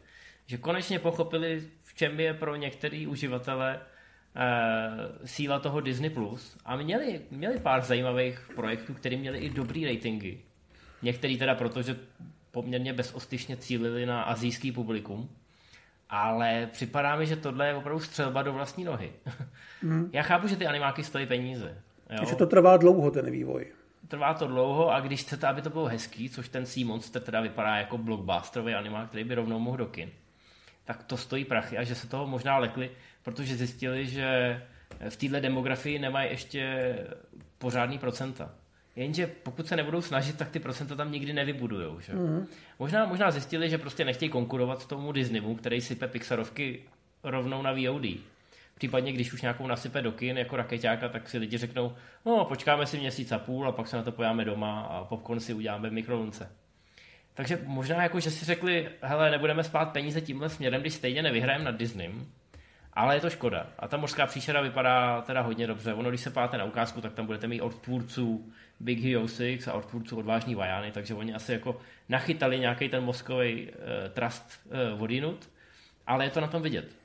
Že 0.46 0.58
konečně 0.58 1.00
pochopili, 1.00 1.63
čem 1.96 2.20
je 2.20 2.34
pro 2.34 2.56
některý 2.56 3.08
uživatele 3.08 3.76
uh, 3.76 3.96
síla 5.26 5.60
toho 5.60 5.82
Disney+. 5.82 6.10
Plus 6.10 6.58
a 6.65 6.76
měli, 6.76 7.21
měli 7.32 7.60
pár 7.60 7.82
zajímavých 7.82 8.50
projektů, 8.56 8.93
které 8.93 9.17
měly 9.17 9.39
i 9.39 9.50
dobrý 9.50 9.86
ratingy. 9.86 10.38
Některý 11.02 11.38
teda 11.38 11.56
proto, 11.56 11.82
že 11.82 11.97
poměrně 12.52 12.93
bezostyšně 12.93 13.58
cílili 13.58 14.06
na 14.06 14.23
azijský 14.23 14.71
publikum. 14.71 15.30
Ale 16.10 16.69
připadá 16.71 17.15
mi, 17.15 17.26
že 17.26 17.36
tohle 17.36 17.67
je 17.67 17.76
opravdu 17.76 18.00
střelba 18.00 18.43
do 18.43 18.54
vlastní 18.54 18.84
nohy. 18.84 19.12
Mm. 19.82 20.10
Já 20.13 20.23
chápu, 20.23 20.47
že 20.47 20.56
ty 20.56 20.67
animáky 20.67 21.04
stojí 21.04 21.26
peníze. 21.26 21.78
Jo? 22.10 22.26
Že 22.30 22.36
to 22.36 22.45
trvá 22.45 22.78
dlouho, 22.78 23.12
ten 23.12 23.32
vývoj. 23.32 23.65
Trvá 24.08 24.34
to 24.34 24.47
dlouho 24.47 24.93
a 24.93 25.00
když 25.00 25.21
chcete, 25.21 25.47
aby 25.47 25.62
to 25.62 25.69
bylo 25.69 25.86
hezký, 25.86 26.30
což 26.30 26.50
ten 26.50 26.65
Sea 26.65 26.86
Monster 26.86 27.21
teda 27.21 27.41
vypadá 27.41 27.76
jako 27.76 27.97
blockbusterový 27.97 28.73
animák, 28.73 29.08
který 29.08 29.23
by 29.23 29.36
rovnou 29.36 29.60
mohl 29.60 29.78
do 29.78 29.86
kin, 29.86 30.10
tak 30.86 31.04
to 31.04 31.17
stojí 31.17 31.45
prachy 31.45 31.78
a 31.78 31.84
že 31.84 31.95
se 31.95 32.08
toho 32.08 32.28
možná 32.28 32.58
lekli, 32.58 32.91
protože 33.28 33.56
zjistili, 33.56 34.08
že 34.08 34.62
v 35.10 35.18
této 35.18 35.40
demografii 35.40 36.00
nemají 36.00 36.30
ještě 36.30 36.96
pořádný 37.58 37.98
procenta. 37.98 38.52
Jenže 38.96 39.28
pokud 39.28 39.68
se 39.68 39.76
nebudou 39.76 40.02
snažit, 40.02 40.38
tak 40.38 40.50
ty 40.50 40.60
procenta 40.60 40.96
tam 40.96 41.12
nikdy 41.12 41.34
nevybudujou. 41.34 42.00
Že? 42.00 42.13
Mm. 42.13 42.48
Možná, 42.80 43.06
možná 43.06 43.32
zjistili, 43.32 43.70
že 43.70 43.78
prostě 43.78 44.06
nechtějí 44.06 44.30
konkurovat 44.30 44.88
tomu 44.88 45.12
Disneymu, 45.12 45.56
který 45.56 45.82
sype 45.82 46.08
Pixarovky 46.08 46.84
rovnou 47.24 47.62
na 47.62 47.72
VOD. 47.72 48.06
Případně, 48.76 49.13
když 49.13 49.34
už 49.34 49.42
nějakou 49.42 49.68
nasype 49.68 50.02
do 50.02 50.12
kin 50.12 50.38
jako 50.38 50.56
raketáka, 50.56 51.10
tak 51.10 51.30
si 51.30 51.38
lidi 51.38 51.58
řeknou, 51.58 51.94
no 52.26 52.46
počkáme 52.46 52.86
si 52.86 52.98
měsíc 52.98 53.32
a 53.32 53.40
půl 53.40 53.68
a 53.68 53.72
pak 53.72 53.88
se 53.88 53.98
na 53.98 54.04
to 54.04 54.12
pojáme 54.12 54.46
doma 54.46 54.82
a 54.82 55.04
popcorn 55.04 55.40
si 55.40 55.54
uděláme 55.54 55.90
v 55.90 55.94
mikrovlnce. 55.94 56.52
Takže 57.34 57.60
možná 57.66 58.04
jako, 58.04 58.20
že 58.20 58.32
si 58.32 58.46
řekli, 58.46 58.90
hele, 59.02 59.32
nebudeme 59.32 59.63
spát 59.63 59.86
peníze 59.86 60.22
tímhle 60.22 60.50
směrem, 60.50 60.82
když 60.82 60.94
stejně 60.94 61.22
nevyhrajeme 61.22 61.63
nad 61.66 61.76
Disneym, 61.76 62.28
ale 62.97 63.15
je 63.15 63.21
to 63.21 63.29
škoda. 63.29 63.69
A 63.79 63.88
ta 63.88 63.97
mořská 63.97 64.25
příšera 64.25 64.62
vypadá 64.62 65.21
teda 65.21 65.41
hodně 65.41 65.67
dobře. 65.67 65.93
Ono, 65.93 66.10
když 66.10 66.21
se 66.21 66.29
páte 66.29 66.57
na 66.57 66.63
ukázku, 66.63 67.01
tak 67.01 67.13
tam 67.13 67.25
budete 67.25 67.47
mít 67.47 67.62
od 67.62 67.75
tvůrců 67.75 68.53
Big 68.79 68.99
Hero 68.99 69.27
6 69.27 69.67
a 69.67 69.73
od 69.73 69.86
tvůrců 69.86 70.17
odvážní 70.17 70.55
Vajány, 70.55 70.91
takže 70.91 71.13
oni 71.13 71.33
asi 71.33 71.51
jako 71.51 71.79
nachytali 72.10 72.60
nějaký 72.60 72.89
ten 72.89 73.03
mozkový 73.03 73.67
uh, 73.67 73.73
trust 74.13 74.67
uh, 74.95 75.03
odinut, 75.03 75.49
ale 76.07 76.25
je 76.25 76.29
to 76.29 76.41
na 76.41 76.47
tom 76.47 76.62
vidět. 76.62 76.95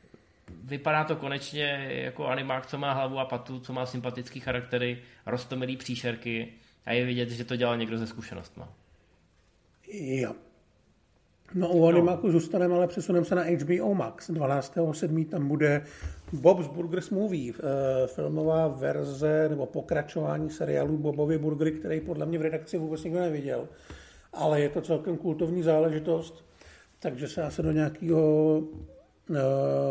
Vypadá 0.64 1.04
to 1.04 1.16
konečně 1.16 1.88
jako 1.90 2.26
animák, 2.26 2.66
co 2.66 2.78
má 2.78 2.92
hlavu 2.92 3.18
a 3.18 3.24
patu, 3.24 3.60
co 3.60 3.72
má 3.72 3.86
sympatický 3.86 4.40
charaktery, 4.40 5.02
rostomilý 5.26 5.76
příšerky 5.76 6.52
a 6.86 6.92
je 6.92 7.04
vidět, 7.04 7.30
že 7.30 7.44
to 7.44 7.56
dělal 7.56 7.76
někdo 7.76 7.98
ze 7.98 8.06
zkušenostma. 8.06 8.68
Jo. 9.92 10.34
No 11.54 11.68
u 11.68 11.86
Animaku 11.86 12.26
no. 12.26 12.32
zůstaneme, 12.32 12.74
ale 12.74 12.86
přesuneme 12.86 13.24
se 13.24 13.34
na 13.34 13.42
HBO 13.42 13.94
Max. 13.94 14.30
12.7. 14.30 15.28
tam 15.28 15.48
bude 15.48 15.82
Bob's 16.32 16.66
Burgers 16.66 17.10
Movie, 17.10 17.52
eh, 17.52 18.06
filmová 18.06 18.68
verze 18.68 19.46
nebo 19.48 19.66
pokračování 19.66 20.50
seriálu 20.50 20.98
Bobovy 20.98 21.38
Burgery, 21.38 21.72
který 21.72 22.00
podle 22.00 22.26
mě 22.26 22.38
v 22.38 22.42
redakci 22.42 22.78
vůbec 22.78 23.04
nikdo 23.04 23.20
neviděl. 23.20 23.68
Ale 24.32 24.60
je 24.60 24.68
to 24.68 24.80
celkem 24.80 25.16
kultovní 25.16 25.62
záležitost, 25.62 26.44
takže 26.98 27.28
se 27.28 27.42
asi 27.42 27.62
do 27.62 27.72
nějakého 27.72 28.58
uh, 28.58 29.36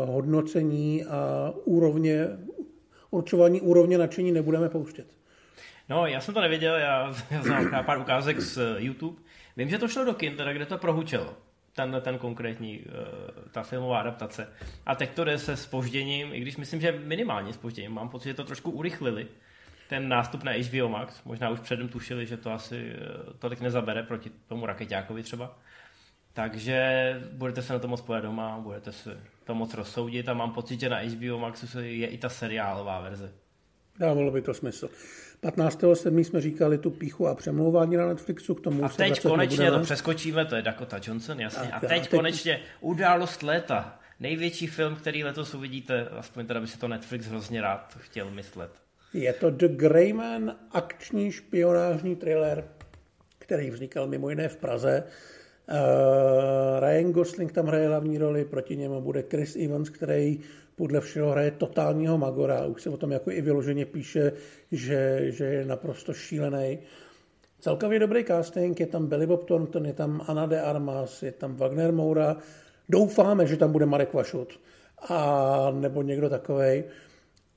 hodnocení 0.06 1.04
a 1.04 1.52
úrovně, 1.64 2.26
určování 3.10 3.60
úrovně 3.60 3.98
nadšení 3.98 4.32
nebudeme 4.32 4.68
pouštět. 4.68 5.06
No, 5.88 6.06
já 6.06 6.20
jsem 6.20 6.34
to 6.34 6.40
nevěděl, 6.40 6.74
já, 6.74 7.14
já 7.30 7.42
znám 7.42 7.84
pár 7.84 7.98
ukázek 7.98 8.40
z 8.40 8.58
YouTube 8.78 9.22
Vím, 9.56 9.68
že 9.68 9.78
to 9.78 9.88
šlo 9.88 10.04
do 10.04 10.14
kin, 10.14 10.36
teda, 10.36 10.52
kde 10.52 10.66
to 10.66 10.78
prohučelo. 10.78 11.36
Tenhle 11.74 12.00
ten 12.00 12.18
konkrétní, 12.18 12.78
uh, 12.78 12.84
ta 13.50 13.62
filmová 13.62 14.00
adaptace. 14.00 14.52
A 14.86 14.94
teď 14.94 15.10
to 15.14 15.24
jde 15.24 15.38
se 15.38 15.56
spožděním, 15.56 16.34
i 16.34 16.40
když 16.40 16.56
myslím, 16.56 16.80
že 16.80 16.92
minimálně 16.92 17.52
spožděním. 17.52 17.92
Mám 17.92 18.08
pocit, 18.08 18.28
že 18.28 18.34
to 18.34 18.44
trošku 18.44 18.70
urychlili 18.70 19.26
ten 19.88 20.08
nástup 20.08 20.42
na 20.42 20.52
HBO 20.52 20.88
Max. 20.88 21.24
Možná 21.24 21.50
už 21.50 21.60
předem 21.60 21.88
tušili, 21.88 22.26
že 22.26 22.36
to 22.36 22.52
asi 22.52 22.92
uh, 22.92 23.32
tolik 23.38 23.60
nezabere 23.60 24.02
proti 24.02 24.30
tomu 24.48 24.66
raketákovi 24.66 25.22
třeba. 25.22 25.58
Takže 26.32 27.20
budete 27.32 27.62
se 27.62 27.72
na 27.72 27.78
to 27.78 27.88
moc 27.88 28.00
pojet 28.00 28.22
doma, 28.22 28.58
budete 28.58 28.92
se 28.92 29.20
to 29.44 29.54
moc 29.54 29.74
rozsoudit 29.74 30.28
a 30.28 30.34
mám 30.34 30.52
pocit, 30.52 30.80
že 30.80 30.88
na 30.88 30.98
HBO 30.98 31.38
Maxu 31.38 31.80
je 31.80 32.06
i 32.06 32.18
ta 32.18 32.28
seriálová 32.28 33.00
verze. 33.00 33.32
Dávalo 33.98 34.30
by 34.30 34.42
to 34.42 34.54
smysl. 34.54 34.90
15.7. 35.42 36.18
jsme 36.18 36.40
říkali 36.40 36.78
tu 36.78 36.90
píchu 36.90 37.26
a 37.26 37.34
přemlouvání 37.34 37.96
na 37.96 38.06
Netflixu, 38.06 38.54
k 38.54 38.60
tomu 38.60 38.84
A 38.84 38.88
teď 38.88 39.22
konečně 39.22 39.58
nebudeme. 39.58 39.80
to 39.80 39.84
přeskočíme, 39.84 40.44
to 40.44 40.56
je 40.56 40.62
Dakota 40.62 41.00
Johnson, 41.06 41.40
jasně. 41.40 41.68
Tak, 41.68 41.74
a 41.74 41.80
teď, 41.80 41.90
a 41.90 41.94
teď 41.94 42.10
konečně 42.10 42.60
událost 42.80 43.42
léta. 43.42 43.98
Největší 44.20 44.66
film, 44.66 44.96
který 44.96 45.24
letos 45.24 45.54
uvidíte, 45.54 46.08
aspoň 46.08 46.46
teda 46.46 46.60
by 46.60 46.66
si 46.66 46.78
to 46.78 46.88
Netflix 46.88 47.26
hrozně 47.26 47.60
rád 47.60 47.96
chtěl 48.00 48.30
myslet. 48.30 48.70
Je 49.14 49.32
to 49.32 49.50
The 49.50 49.68
Greyman, 49.68 50.56
akční 50.72 51.32
špionážní 51.32 52.16
thriller 52.16 52.64
který 53.52 53.70
vznikal 53.70 54.06
mimo 54.06 54.30
jiné 54.30 54.48
v 54.48 54.56
Praze. 54.56 55.02
Uh, 55.02 55.76
Ryan 56.80 57.12
Gosling 57.12 57.52
tam 57.52 57.66
hraje 57.66 57.88
hlavní 57.88 58.18
roli, 58.18 58.44
proti 58.44 58.76
němu 58.76 59.00
bude 59.00 59.24
Chris 59.30 59.56
Evans, 59.56 59.90
který 59.90 60.40
podle 60.82 61.00
všeho 61.00 61.30
hraje 61.30 61.50
totálního 61.50 62.18
Magora. 62.18 62.66
Už 62.66 62.82
se 62.82 62.90
o 62.90 62.96
tom 62.96 63.10
jako 63.10 63.30
i 63.30 63.40
vyloženě 63.40 63.86
píše, 63.86 64.32
že, 64.72 65.18
že 65.30 65.44
je 65.44 65.64
naprosto 65.64 66.14
šílený. 66.14 66.78
Celkově 67.60 67.98
dobrý 67.98 68.24
casting, 68.24 68.80
je 68.80 68.86
tam 68.86 69.06
Billy 69.06 69.26
Bob 69.26 69.44
Thornton, 69.44 69.86
je 69.86 69.92
tam 69.92 70.22
Anna 70.26 70.46
de 70.46 70.60
Armas, 70.60 71.22
je 71.22 71.32
tam 71.32 71.54
Wagner 71.54 71.92
Moura. 71.92 72.36
Doufáme, 72.88 73.46
že 73.46 73.56
tam 73.56 73.72
bude 73.72 73.86
Marek 73.86 74.14
Vašut 74.14 74.60
a 75.08 75.70
nebo 75.70 76.02
někdo 76.02 76.30
takovej. 76.30 76.84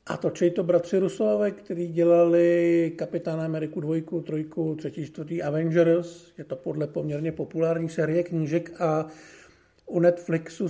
A 0.05 0.17
točej 0.17 0.51
to 0.51 0.63
bratři 0.63 0.99
Rusové, 0.99 1.51
kteří 1.51 1.87
dělali 1.87 2.93
Kapitána 2.95 3.45
Ameriku 3.45 3.81
dvojku, 3.81 4.21
trojku, 4.21 4.75
třetí, 4.75 5.05
čtvrtý 5.05 5.43
Avengers. 5.43 6.33
Je 6.37 6.43
to 6.43 6.55
podle 6.55 6.87
poměrně 6.87 7.31
populární 7.31 7.89
série 7.89 8.23
knížek 8.23 8.81
a 8.81 9.07
u 9.85 9.99
Netflixu 9.99 10.67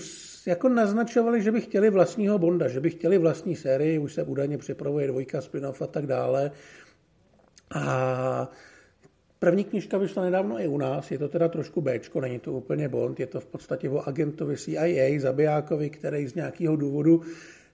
jako 0.48 0.70
naznačovali, 0.70 1.42
že 1.42 1.52
by 1.52 1.62
chtěli 1.62 1.90
vlastního 1.90 2.40
Bonda, 2.40 2.68
že 2.68 2.80
by 2.80 2.90
chtěli 2.90 3.18
vlastní 3.18 3.56
sérii, 3.56 4.00
už 4.00 4.14
se 4.14 4.24
údajně 4.24 4.58
připravuje 4.58 5.08
dvojka, 5.08 5.42
spin-off 5.42 5.82
a 5.82 5.88
tak 5.88 6.08
dále. 6.08 6.52
A 7.76 8.52
První 9.40 9.64
knižka 9.64 9.98
vyšla 9.98 10.24
nedávno 10.24 10.62
i 10.62 10.68
u 10.68 10.78
nás, 10.78 11.12
je 11.12 11.18
to 11.18 11.28
teda 11.28 11.48
trošku 11.48 11.82
Bčko, 11.82 12.22
není 12.22 12.40
to 12.40 12.54
úplně 12.54 12.90
Bond, 12.90 13.20
je 13.20 13.28
to 13.28 13.40
v 13.40 13.46
podstatě 13.46 13.90
o 13.90 14.08
agentovi 14.08 14.58
CIA, 14.58 15.20
zabijákovi, 15.20 15.90
který 15.90 16.28
z 16.28 16.36
nějakého 16.36 16.76
důvodu 16.76 17.22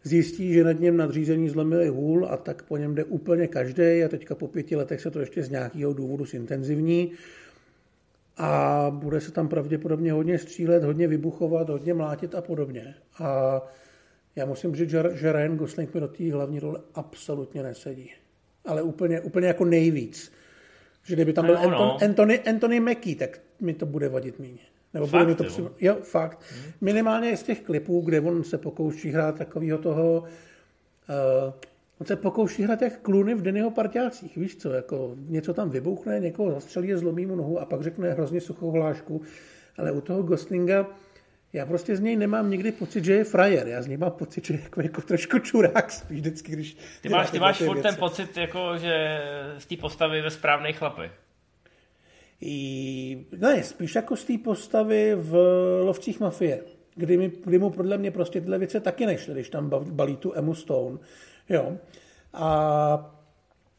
zjistí, 0.03 0.53
že 0.53 0.63
nad 0.63 0.79
něm 0.79 0.97
nadřízení 0.97 1.49
zlomili 1.49 1.87
hůl 1.87 2.27
a 2.29 2.37
tak 2.37 2.63
po 2.63 2.77
něm 2.77 2.95
jde 2.95 3.03
úplně 3.03 3.47
každý 3.47 4.03
a 4.03 4.07
teďka 4.07 4.35
po 4.35 4.47
pěti 4.47 4.75
letech 4.75 5.01
se 5.01 5.11
to 5.11 5.19
ještě 5.19 5.43
z 5.43 5.49
nějakého 5.49 5.93
důvodu 5.93 6.25
zintenzivní 6.25 7.11
a 8.41 8.89
bude 8.89 9.21
se 9.21 9.31
tam 9.31 9.47
pravděpodobně 9.47 10.11
hodně 10.11 10.37
střílet, 10.37 10.83
hodně 10.83 11.07
vybuchovat, 11.07 11.69
hodně 11.69 11.93
mlátit 11.93 12.35
a 12.35 12.41
podobně. 12.41 12.95
A 13.19 13.61
já 14.35 14.45
musím 14.45 14.75
říct, 14.75 14.89
že 15.13 15.31
Ryan 15.31 15.57
Gosling 15.57 15.93
mi 15.93 15.99
do 15.99 16.07
té 16.07 16.33
hlavní 16.33 16.59
role 16.59 16.79
absolutně 16.93 17.63
nesedí. 17.63 18.11
Ale 18.65 18.81
úplně, 18.81 19.21
úplně 19.21 19.47
jako 19.47 19.65
nejvíc. 19.65 20.31
Že 21.03 21.15
kdyby 21.15 21.33
tam 21.33 21.45
byl 21.45 21.55
no, 21.55 21.61
Anton, 21.61 21.87
no. 21.87 21.97
Anthony, 22.03 22.39
Anthony 22.39 22.79
Mackie, 22.79 23.15
tak 23.15 23.39
mi 23.59 23.73
to 23.73 23.85
bude 23.85 24.09
vadit 24.09 24.39
méně. 24.39 24.59
Nebo 24.93 25.07
fakt, 25.07 25.21
bude 25.21 25.31
mi 25.31 25.35
to 25.35 25.43
při... 25.43 25.63
Jo, 25.79 25.97
fakt. 26.01 26.41
Hmm. 26.53 26.71
Minimálně 26.81 27.37
z 27.37 27.43
těch 27.43 27.61
klipů, 27.61 28.01
kde 28.01 28.21
on 28.21 28.43
se 28.43 28.57
pokouší 28.57 29.09
hrát 29.09 29.37
takového 29.37 29.77
toho... 29.77 30.23
Uh, 30.23 31.53
on 32.01 32.05
se 32.05 32.15
pokouší 32.15 32.63
hrát 32.63 32.81
jak 32.81 32.99
kluny 32.99 33.35
v 33.35 33.41
Dennyho 33.41 33.71
parťácích, 33.71 34.37
víš 34.37 34.55
co, 34.55 34.73
jako 34.73 35.15
něco 35.17 35.53
tam 35.53 35.69
vybuchne, 35.69 36.19
někoho 36.19 36.51
zastřelí, 36.51 36.93
zlomí 36.93 37.25
mu 37.25 37.35
nohu 37.35 37.59
a 37.59 37.65
pak 37.65 37.81
řekne 37.81 38.11
hrozně 38.11 38.41
suchou 38.41 38.71
hlášku, 38.71 39.21
ale 39.77 39.91
u 39.91 40.01
toho 40.01 40.23
Goslinga 40.23 40.87
já 41.53 41.65
prostě 41.65 41.95
z 41.95 41.99
něj 41.99 42.15
nemám 42.15 42.49
nikdy 42.49 42.71
pocit, 42.71 43.05
že 43.05 43.13
je 43.13 43.23
frajer. 43.23 43.67
Já 43.67 43.81
z 43.81 43.87
něj 43.87 43.97
mám 43.97 44.11
pocit, 44.11 44.45
že 44.45 44.53
je 44.53 44.59
jako, 44.63 44.81
jako 44.81 45.01
trošku 45.01 45.39
čurák 45.39 45.91
spíš 45.91 46.19
vždycky, 46.19 46.51
když... 46.51 46.77
Ty 47.01 47.09
máš, 47.09 47.31
ty 47.31 47.39
máš 47.39 47.57
furt 47.57 47.81
ten 47.81 47.95
pocit, 47.95 48.37
jako, 48.37 48.77
že 48.77 49.21
z 49.57 49.65
té 49.65 49.77
postavy 49.77 50.21
ve 50.21 50.29
správných 50.29 50.77
chlapech. 50.77 51.11
I, 52.41 53.25
ne, 53.37 53.63
spíš 53.63 53.95
jako 53.95 54.15
z 54.15 54.25
té 54.25 54.37
postavy 54.37 55.15
v 55.15 55.35
Lovcích 55.83 56.19
mafie, 56.19 56.61
kdy, 56.95 57.17
mi, 57.17 57.31
kdy 57.45 57.59
mu 57.59 57.69
podle 57.69 57.97
mě 57.97 58.11
prostě 58.11 58.41
tyhle 58.41 58.57
věci 58.57 58.79
taky 58.79 59.05
nešly, 59.05 59.33
když 59.33 59.49
tam 59.49 59.69
balí 59.69 60.17
tu 60.17 60.33
Emu 60.35 60.55
Stone. 60.55 60.97
Jo. 61.49 61.77
A 62.33 63.17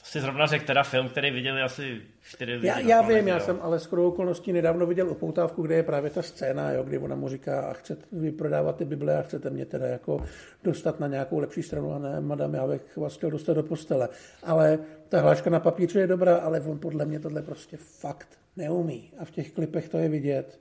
si 0.05 0.21
zrovna 0.21 0.47
řekl 0.47 0.67
teda 0.67 0.83
film, 0.83 1.09
který 1.09 1.31
viděli 1.31 1.63
asi 1.63 2.01
čtyři 2.23 2.55
lidi. 2.55 2.67
Já, 2.67 2.79
já 2.79 3.03
vím, 3.03 3.29
já 3.29 3.41
jsem 3.41 3.59
ale 3.63 3.79
skoro 3.79 4.09
okolností 4.09 4.53
nedávno 4.53 4.87
viděl 4.87 5.11
upoutávku, 5.11 5.63
kde 5.63 5.75
je 5.75 5.83
právě 5.83 6.11
ta 6.11 6.23
scéna, 6.23 6.73
jo, 6.73 6.83
kdy 6.83 6.99
ona 6.99 7.17
mu 7.17 7.29
říká, 7.29 7.61
a 7.61 7.73
chcete 7.73 8.07
vyprodávat 8.13 8.77
ty 8.77 8.85
Bible 8.85 9.19
a 9.19 9.23
chcete 9.23 9.51
mě 9.51 9.67
teda 9.67 9.87
jako 9.87 10.25
dostat 10.65 11.01
na 11.01 11.07
nějakou 11.07 11.39
lepší 11.39 11.63
stranu 11.63 11.95
a 11.95 11.99
ne, 11.99 12.21
madam, 12.21 12.55
já 12.55 12.67
bych 12.67 12.97
vás 12.97 13.17
chtěl 13.17 13.31
dostat 13.31 13.55
do 13.55 13.63
postele. 13.63 14.09
Ale 14.43 14.79
ta 15.09 15.21
hláška 15.21 15.51
na 15.51 15.61
papíře 15.61 16.01
je 16.01 16.07
dobrá, 16.07 16.37
ale 16.37 16.61
on 16.61 16.79
podle 16.79 17.05
mě 17.05 17.21
tohle 17.21 17.43
prostě 17.43 17.77
fakt 17.77 18.29
neumí. 18.57 19.11
A 19.19 19.25
v 19.25 19.31
těch 19.31 19.53
klipech 19.53 19.89
to 19.89 19.99
je 19.99 20.09
vidět. 20.09 20.61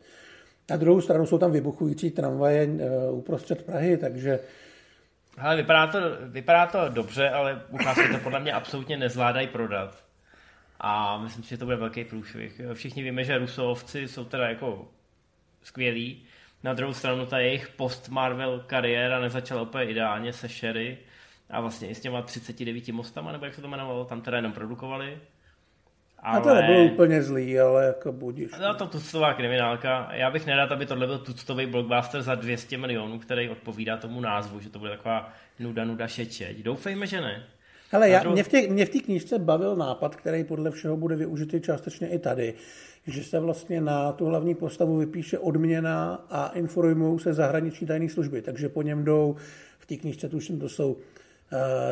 Na 0.70 0.78
druhou 0.78 1.02
stranu 1.02 1.26
jsou 1.26 1.38
tam 1.38 1.52
vybuchující 1.52 2.12
tramvaje 2.12 2.68
uh, 2.68 3.18
uprostřed 3.18 3.64
Prahy, 3.64 3.98
takže 3.98 4.40
ale 5.38 5.56
vypadá 5.56 5.88
to, 5.88 6.00
vypadá 6.26 6.66
to 6.66 6.90
dobře, 6.90 7.30
ale 7.30 7.62
ukázky 7.70 8.10
to 8.12 8.18
podle 8.18 8.40
mě 8.40 8.54
absolutně 8.54 8.98
nezvládají 8.98 9.48
prodat. 9.48 10.04
A 10.80 11.18
myslím 11.18 11.44
si, 11.44 11.50
že 11.50 11.58
to 11.58 11.66
bude 11.66 11.78
velký 11.78 12.04
průšvih. 12.04 12.62
Všichni 12.74 13.04
víme, 13.04 13.24
že 13.24 13.38
Rusovci 13.38 14.08
jsou 14.08 14.26
teda 14.26 14.50
jako 14.50 14.88
skvělí. 15.64 16.24
Na 16.64 16.74
druhou 16.74 16.94
stranu 16.94 17.26
ta 17.26 17.40
jejich 17.40 17.68
post-Marvel 17.68 18.60
kariéra 18.60 19.20
nezačala 19.20 19.62
úplně 19.62 19.86
ideálně 19.86 20.34
se 20.34 20.48
Sherry 20.48 20.98
a 21.50 21.62
vlastně 21.62 21.88
i 21.88 21.96
s 21.96 22.02
těma 22.02 22.22
39 22.22 22.88
mostama, 22.88 23.32
nebo 23.32 23.46
jak 23.46 23.54
se 23.54 23.62
to 23.62 23.68
jmenovalo, 23.68 24.06
tam 24.06 24.22
teda 24.22 24.38
jenom 24.38 24.54
produkovali. 24.54 25.18
Ale... 26.22 26.38
A 26.38 26.42
to 26.42 26.56
nebylo 26.56 26.84
úplně 26.84 27.24
zlý, 27.24 27.60
ale 27.60 27.86
jako 27.86 28.12
budíš. 28.12 28.52
No 28.62 28.74
to 28.74 28.88
tuctová 28.88 29.34
kriminálka. 29.34 30.10
Já 30.14 30.32
bych 30.32 30.46
nerad, 30.46 30.72
aby 30.72 30.86
tohle 30.86 31.08
byl 31.08 31.18
tuctový 31.18 31.66
blockbuster 31.66 32.22
za 32.22 32.36
200 32.36 32.78
milionů, 32.78 33.20
který 33.20 33.50
odpovídá 33.50 33.98
tomu 33.98 34.22
názvu, 34.22 34.60
že 34.60 34.70
to 34.70 34.80
bude 34.80 34.92
taková 34.92 35.34
nuda, 35.60 35.86
nuda 35.86 36.08
šečeť. 36.08 36.58
Doufejme, 36.58 37.08
že 37.08 37.22
ne. 37.22 37.44
Ale 37.92 38.10
já, 38.10 38.24
mě, 38.24 38.44
v 38.44 38.48
těch, 38.48 38.70
mě 38.70 38.86
v 38.86 38.90
té 38.90 39.00
knížce 39.00 39.40
bavil 39.40 39.76
nápad, 39.76 40.16
který 40.16 40.44
podle 40.44 40.72
všeho 40.72 40.98
bude 40.98 41.16
využitý 41.16 41.62
částečně 41.62 42.08
i 42.08 42.20
tady, 42.20 42.54
že 43.08 43.24
se 43.24 43.40
vlastně 43.40 43.82
na 43.82 44.12
tu 44.12 44.26
hlavní 44.26 44.56
postavu 44.56 44.98
vypíše 44.98 45.40
odměna 45.40 46.26
a 46.30 46.48
informují 46.48 47.20
se 47.20 47.34
zahraniční 47.34 47.88
tajné 47.88 48.10
služby, 48.10 48.42
takže 48.42 48.70
po 48.70 48.82
něm 48.82 49.04
jdou, 49.04 49.36
v 49.80 49.86
té 49.86 49.96
knížce 49.96 50.30
tuším, 50.30 50.60
to 50.60 50.70
jsou 50.70 50.92
uh, 50.92 51.00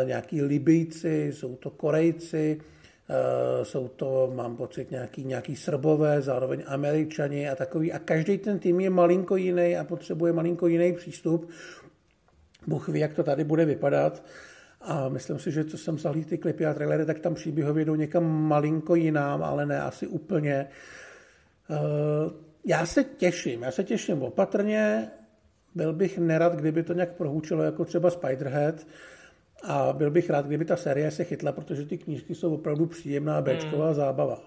nějaký 0.08 0.42
Libijci, 0.42 1.32
jsou 1.34 1.56
to 1.56 1.70
Korejci, 1.70 2.62
jsou 3.64 3.88
to, 3.88 4.32
mám 4.36 4.58
pocit, 4.58 4.92
nějaký, 4.92 5.24
nějaký 5.24 5.56
Srbové, 5.56 6.22
zároveň 6.22 6.64
Američani 6.68 7.50
a 7.50 7.56
takový. 7.56 7.92
A 7.92 8.00
každý 8.00 8.38
ten 8.38 8.60
tým 8.60 8.80
je 8.80 8.90
malinko 8.90 9.36
jiný 9.36 9.78
a 9.78 9.84
potřebuje 9.84 10.34
malinko 10.34 10.68
jiný 10.68 10.94
přístup. 10.94 11.50
Bůh 12.68 12.90
ví, 12.90 13.00
jak 13.00 13.14
to 13.14 13.24
tady 13.24 13.44
bude 13.44 13.66
vypadat. 13.66 14.24
A 14.82 15.10
myslím 15.10 15.40
si, 15.40 15.52
že 15.52 15.66
co 15.66 15.78
jsem 15.78 15.98
zahlíd 15.98 16.30
ty 16.30 16.38
klipy 16.38 16.66
a 16.66 16.74
trailery, 16.74 17.06
tak 17.06 17.20
tam 17.20 17.36
příběhově 17.36 17.86
jdou 17.86 17.96
někam 17.96 18.24
malinko 18.24 18.96
jinám, 18.96 19.44
ale 19.44 19.66
ne 19.66 19.82
asi 19.82 20.08
úplně. 20.08 20.68
Eh, 21.70 22.30
já 22.66 22.86
se 22.86 23.04
těším, 23.04 23.64
já 23.64 23.72
se 23.72 23.84
těším 23.84 24.24
opatrně. 24.24 25.08
Byl 25.76 25.94
bych 25.94 26.18
nerad, 26.18 26.56
kdyby 26.56 26.84
to 26.84 26.94
nějak 26.94 27.12
prohůčilo, 27.12 27.64
jako 27.64 27.86
třeba 27.86 28.10
Spiderhead, 28.10 28.88
a 29.64 29.94
byl 29.94 30.12
bych 30.12 30.30
rád, 30.30 30.46
kdyby 30.46 30.66
ta 30.66 30.76
série 30.76 31.12
se 31.12 31.24
chytla, 31.24 31.52
protože 31.52 31.86
ty 31.86 31.98
knížky 31.98 32.36
jsou 32.36 32.54
opravdu 32.54 32.86
příjemná 32.86 33.42
Bčková 33.42 33.86
hmm. 33.86 33.94
zábava. 33.94 34.40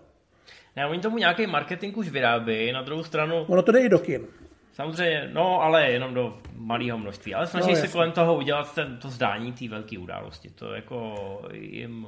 Ne, 0.76 0.86
oni 0.86 1.00
tomu 1.00 1.18
nějaký 1.18 1.46
marketing 1.46 1.96
už 1.96 2.08
vyrábí, 2.08 2.72
na 2.72 2.82
druhou 2.82 3.04
stranu... 3.04 3.44
Ono 3.48 3.62
to 3.62 3.72
jde 3.72 3.80
i 3.80 3.88
do 3.88 3.98
kin. 3.98 4.26
Samozřejmě, 4.72 5.30
no 5.32 5.62
ale 5.62 5.90
jenom 5.90 6.14
do 6.14 6.38
malého 6.56 6.98
množství. 6.98 7.34
Ale 7.34 7.46
snaží 7.46 7.70
no, 7.70 7.76
se 7.76 7.88
kolem 7.88 8.12
toho 8.12 8.36
udělat 8.36 8.74
ten, 8.74 8.98
to 8.98 9.10
zdání 9.10 9.52
té 9.52 9.68
velké 9.68 9.98
události. 9.98 10.50
To 10.50 10.74
jako 10.74 11.14
jim, 11.52 12.06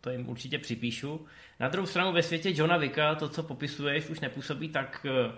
to 0.00 0.10
jim 0.10 0.28
určitě 0.28 0.58
připíšu. 0.58 1.26
Na 1.60 1.68
druhou 1.68 1.86
stranu 1.86 2.12
ve 2.12 2.22
světě 2.22 2.50
Johna 2.54 2.76
Vicka 2.76 3.14
to, 3.14 3.28
co 3.28 3.42
popisuješ, 3.42 4.08
už 4.08 4.20
nepůsobí 4.20 4.68
tak 4.68 5.06
eh, 5.10 5.32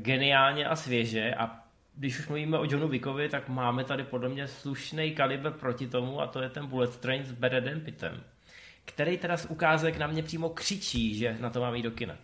geniálně 0.00 0.66
a 0.66 0.76
svěže 0.76 1.34
a 1.34 1.61
když 1.94 2.18
už 2.18 2.28
mluvíme 2.28 2.58
o 2.58 2.64
Johnu 2.64 2.88
Vickovi, 2.88 3.28
tak 3.28 3.48
máme 3.48 3.84
tady 3.84 4.04
podle 4.04 4.28
mě 4.28 4.48
slušný 4.48 5.14
kalibr 5.14 5.50
proti 5.50 5.86
tomu 5.86 6.20
a 6.20 6.26
to 6.26 6.42
je 6.42 6.48
ten 6.48 6.66
Bullet 6.66 6.96
Train 6.96 7.24
s 7.24 7.32
Beredem 7.32 7.80
Pittem, 7.80 8.22
který 8.84 9.18
teda 9.18 9.36
z 9.36 9.46
ukázek 9.46 9.98
na 9.98 10.06
mě 10.06 10.22
přímo 10.22 10.48
křičí, 10.48 11.14
že 11.14 11.36
na 11.40 11.50
to 11.50 11.60
mám 11.60 11.74
jít 11.74 11.82
do 11.82 11.90
kina. 11.90 12.16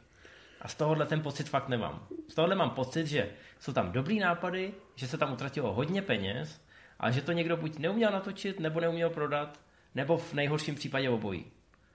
A 0.60 0.68
z 0.68 0.74
tohohle 0.74 1.06
ten 1.06 1.20
pocit 1.20 1.48
fakt 1.48 1.68
nemám. 1.68 2.06
Z 2.28 2.34
tohohle 2.34 2.56
mám 2.56 2.70
pocit, 2.70 3.06
že 3.06 3.30
jsou 3.60 3.72
tam 3.72 3.92
dobrý 3.92 4.18
nápady, 4.18 4.74
že 4.94 5.08
se 5.08 5.18
tam 5.18 5.32
utratilo 5.32 5.72
hodně 5.72 6.02
peněz, 6.02 6.60
a 7.00 7.10
že 7.10 7.22
to 7.22 7.32
někdo 7.32 7.56
buď 7.56 7.78
neuměl 7.78 8.10
natočit, 8.10 8.60
nebo 8.60 8.80
neuměl 8.80 9.10
prodat, 9.10 9.60
nebo 9.94 10.18
v 10.18 10.34
nejhorším 10.34 10.74
případě 10.74 11.10
obojí. 11.10 11.44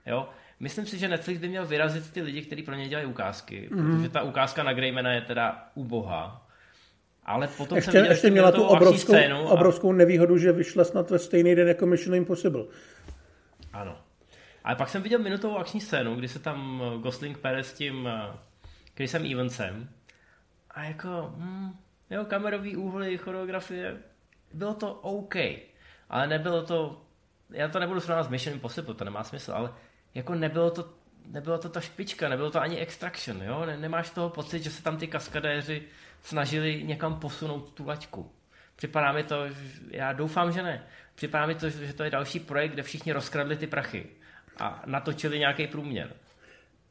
Jo? 0.06 0.28
Myslím 0.60 0.86
si, 0.86 0.98
že 0.98 1.08
Netflix 1.08 1.40
by 1.40 1.48
měl 1.48 1.66
vyrazit 1.66 2.12
ty 2.12 2.22
lidi, 2.22 2.42
kteří 2.42 2.62
pro 2.62 2.74
ně 2.74 2.88
dělají 2.88 3.06
ukázky, 3.06 3.68
mm-hmm. 3.68 3.96
protože 3.96 4.08
ta 4.08 4.22
ukázka 4.22 4.62
na 4.62 4.72
Greymana 4.72 5.12
je 5.12 5.20
teda 5.20 5.68
ubohá. 5.74 6.46
Ale 7.24 7.48
potom 7.48 7.76
ještě, 7.76 7.92
jsem 7.92 8.04
ještě 8.04 8.30
měla 8.30 8.52
tu 8.52 8.62
obrovskou, 8.62 9.12
scénu 9.12 9.36
a... 9.36 9.50
obrovskou 9.50 9.92
nevýhodu, 9.92 10.38
že 10.38 10.52
vyšla 10.52 10.84
snad 10.84 11.10
ve 11.10 11.18
stejný 11.18 11.54
den 11.54 11.68
jako 11.68 11.86
Mission 11.86 12.14
Impossible. 12.14 12.64
Ano. 13.72 13.96
Ale 14.64 14.76
pak 14.76 14.88
jsem 14.88 15.02
viděl 15.02 15.18
minutovou 15.18 15.58
akční 15.58 15.80
scénu, 15.80 16.16
kdy 16.16 16.28
se 16.28 16.38
tam 16.38 16.82
eh, 16.84 16.98
Gosling 16.98 17.38
pere 17.38 17.64
s 17.64 17.72
tím 17.72 18.08
eh, 18.08 18.36
Chrisem 18.96 19.32
Evansem 19.32 19.88
a 20.70 20.84
jako, 20.84 21.34
hm, 21.36 21.72
jo, 22.10 22.24
kamerový 22.24 22.76
úhly, 22.76 23.18
choreografie, 23.18 23.96
bylo 24.52 24.74
to 24.74 24.94
OK, 24.94 25.34
ale 26.10 26.26
nebylo 26.26 26.62
to, 26.62 27.02
já 27.50 27.68
to 27.68 27.78
nebudu 27.78 28.00
srovnat 28.00 28.26
s 28.26 28.28
Mission 28.28 28.54
Impossible, 28.54 28.94
to 28.94 29.04
nemá 29.04 29.24
smysl, 29.24 29.52
ale 29.52 29.72
jako 30.14 30.34
nebylo 30.34 30.70
to 30.70 30.88
nebylo 31.26 31.58
to 31.58 31.68
ta 31.68 31.80
špička, 31.80 32.28
nebylo 32.28 32.50
to 32.50 32.60
ani 32.60 32.78
extraction, 32.78 33.42
jo? 33.42 33.66
Ne, 33.66 33.76
nemáš 33.76 34.10
toho 34.10 34.30
pocit, 34.30 34.62
že 34.62 34.70
se 34.70 34.82
tam 34.82 34.96
ty 34.96 35.06
kaskadéři 35.06 35.82
snažili 36.24 36.82
někam 36.84 37.20
posunout 37.20 37.72
tu 37.72 37.86
laťku. 37.86 38.30
Připadá 38.76 39.12
mi 39.12 39.24
to, 39.24 39.46
já 39.90 40.12
doufám, 40.12 40.52
že 40.52 40.62
ne. 40.62 40.86
Připadá 41.14 41.46
mi 41.46 41.54
to, 41.54 41.70
že 41.70 41.92
to 41.92 42.04
je 42.04 42.10
další 42.10 42.40
projekt, 42.40 42.72
kde 42.72 42.82
všichni 42.82 43.12
rozkradli 43.12 43.56
ty 43.56 43.66
prachy 43.66 44.06
a 44.56 44.82
natočili 44.86 45.38
nějaký 45.38 45.66
průměr. 45.66 46.10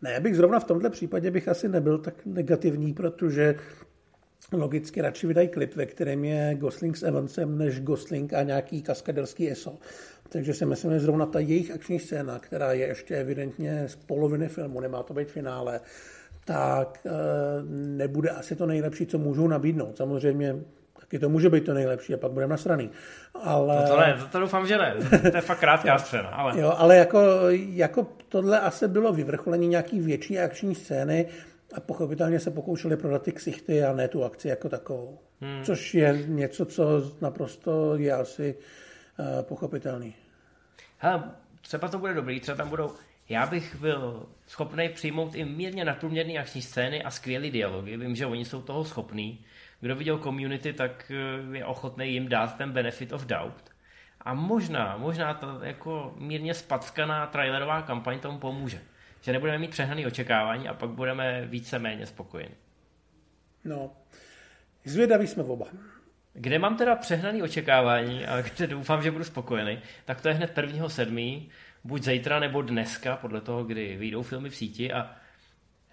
Ne, 0.02 0.12
já 0.12 0.20
bych 0.20 0.36
zrovna 0.36 0.60
v 0.60 0.64
tomhle 0.64 0.90
případě 0.90 1.32
bych 1.32 1.48
asi 1.48 1.70
nebyl 1.70 1.98
tak 1.98 2.26
negativní, 2.26 2.94
protože 2.94 3.56
logicky 4.52 5.02
radši 5.02 5.28
vydají 5.28 5.48
klip, 5.48 5.76
ve 5.76 5.86
kterém 5.86 6.26
je 6.26 6.56
Gosling 6.56 6.98
s 6.98 7.04
Evansem, 7.04 7.58
než 7.58 7.80
Gosling 7.80 8.34
a 8.34 8.44
nějaký 8.44 8.82
kaskaderský 8.82 9.52
ESO. 9.52 9.78
Takže 10.30 10.54
si 10.54 10.66
myslím, 10.66 10.92
že 10.92 11.00
zrovna 11.00 11.26
ta 11.26 11.40
jejich 11.40 11.72
akční 11.72 12.00
scéna, 12.00 12.40
která 12.40 12.74
je 12.74 12.88
ještě 12.88 13.16
evidentně 13.16 13.88
z 13.88 13.96
poloviny 13.96 14.48
filmu, 14.48 14.80
nemá 14.80 15.04
to 15.04 15.14
být 15.14 15.32
finále, 15.32 15.80
tak 16.46 17.00
eh, 17.06 17.12
nebude 17.72 18.30
asi 18.30 18.56
to 18.56 18.66
nejlepší, 18.66 19.06
co 19.06 19.18
můžou 19.18 19.48
nabídnout. 19.48 19.98
Samozřejmě 19.98 20.56
taky 21.00 21.20
to 21.20 21.30
může 21.30 21.50
být 21.50 21.66
to 21.66 21.74
nejlepší 21.74 22.14
a 22.14 22.18
pak 22.18 22.32
budeme 22.32 22.52
nasraný. 22.52 22.90
Ale... 23.34 23.76
No 23.76 23.88
to 23.88 24.00
ne, 24.00 24.18
to, 24.20 24.28
to 24.28 24.40
doufám, 24.40 24.68
že 24.68 24.78
ne. 24.78 24.96
To 25.32 25.38
je 25.38 25.42
fakt 25.42 25.60
krátká 25.60 25.98
scéna. 25.98 26.30
Ale... 26.30 26.60
Jo, 26.60 26.74
ale 26.78 26.98
jako, 26.98 27.20
jako 27.50 28.08
tohle 28.30 28.60
asi 28.60 28.88
bylo 28.88 29.14
vyvrcholení 29.14 29.68
nějaký 29.68 30.00
větší 30.00 30.40
akční 30.40 30.76
scény 30.76 31.26
a 31.74 31.80
pochopitelně 31.80 32.40
se 32.40 32.52
pokoušeli 32.52 32.98
prodat 32.98 33.22
ty 33.22 33.32
ksichty 33.32 33.84
a 33.84 33.94
ne 33.94 34.08
tu 34.08 34.24
akci 34.24 34.48
jako 34.48 34.70
takovou. 34.70 35.20
Hmm. 35.42 35.64
Což 35.64 35.94
je 35.94 36.24
něco, 36.28 36.66
co 36.66 37.12
naprosto 37.22 37.96
je 37.96 38.14
asi 38.14 38.56
uh, 39.20 39.42
pochopitelný. 39.42 40.16
Hele, 40.98 41.24
třeba 41.62 41.88
to 41.88 42.00
bude 42.00 42.14
dobrý, 42.14 42.40
třeba 42.40 42.58
tam 42.58 42.70
budou 42.70 42.92
já 43.30 43.46
bych 43.46 43.76
byl 43.76 44.26
schopný 44.48 44.90
přijmout 44.90 45.36
i 45.36 45.46
mírně 45.46 45.86
nadprůměrné 45.86 46.34
akční 46.34 46.62
scény 46.62 47.04
a 47.04 47.12
skvělé 47.12 47.50
dialogy. 47.50 47.98
Vím, 47.98 48.16
že 48.16 48.26
oni 48.26 48.46
jsou 48.46 48.62
toho 48.62 48.86
schopní. 48.86 49.46
Kdo 49.82 49.96
viděl 49.96 50.18
community, 50.18 50.74
tak 50.74 51.12
eh, 51.12 51.58
je 51.58 51.66
ochotný 51.66 52.14
jim 52.14 52.30
dát 52.30 52.58
ten 52.58 52.72
benefit 52.72 53.14
of 53.14 53.26
doubt. 53.26 53.74
A 54.22 54.34
možná, 54.34 54.98
možná 54.98 55.34
ta 55.34 55.60
jako 55.64 56.14
mírně 56.18 56.54
spackaná 56.54 57.28
trailerová 57.28 57.82
kampaň 57.82 58.20
tomu 58.20 58.40
pomůže. 58.40 58.82
Že 59.22 59.32
nebudeme 59.32 59.58
mít 59.58 59.72
přehnaný 59.72 60.06
očekávání 60.06 60.68
a 60.68 60.74
pak 60.74 60.90
budeme 60.90 61.46
více-méně 61.46 62.06
spokojeni. 62.06 62.56
No, 63.66 63.92
zvědaví 64.86 65.28
jsme 65.28 65.44
oba. 65.44 65.66
Kde 66.34 66.60
mám 66.60 66.78
teda 66.78 66.96
přehnaný 66.96 67.44
očekávání 67.44 68.26
a 68.26 68.42
kde 68.42 68.68
doufám, 68.68 69.04
že 69.04 69.12
budu 69.12 69.24
spokojený, 69.24 69.80
tak 70.06 70.22
to 70.22 70.28
je 70.28 70.34
hned 70.34 70.52
prvního 70.52 70.90
sedmý, 70.90 71.50
buď 71.84 72.04
zítra 72.04 72.40
nebo 72.40 72.62
dneska, 72.62 73.16
podle 73.16 73.42
toho, 73.42 73.64
kdy 73.64 73.98
vyjdou 73.98 74.22
filmy 74.22 74.50
v 74.50 74.56
síti 74.56 74.94
a 74.94 75.16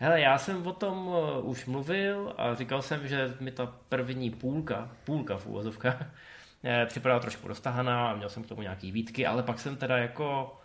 Hele, 0.03 0.21
já 0.21 0.39
jsem 0.39 0.67
o 0.67 0.73
tom 0.73 1.07
uh, 1.07 1.51
už 1.51 1.67
mluvil 1.67 2.35
a 2.37 2.55
říkal 2.55 2.83
jsem, 2.83 3.09
že 3.09 3.37
mi 3.41 3.53
ta 3.53 3.67
první 3.89 4.31
půlka, 4.31 4.91
půlka 5.05 5.37
v 5.37 5.47
úvozovkách, 5.47 6.07
eh, 6.65 6.87
připadala 6.87 7.21
trošku 7.21 7.49
roztahaná 7.49 8.11
a 8.11 8.15
měl 8.15 8.29
jsem 8.29 8.43
k 8.43 8.47
tomu 8.47 8.63
nějaký 8.63 8.93
výtky, 8.93 9.27
ale 9.27 9.43
pak 9.43 9.61
jsem 9.61 9.77
teda 9.77 9.99
jako, 9.99 10.59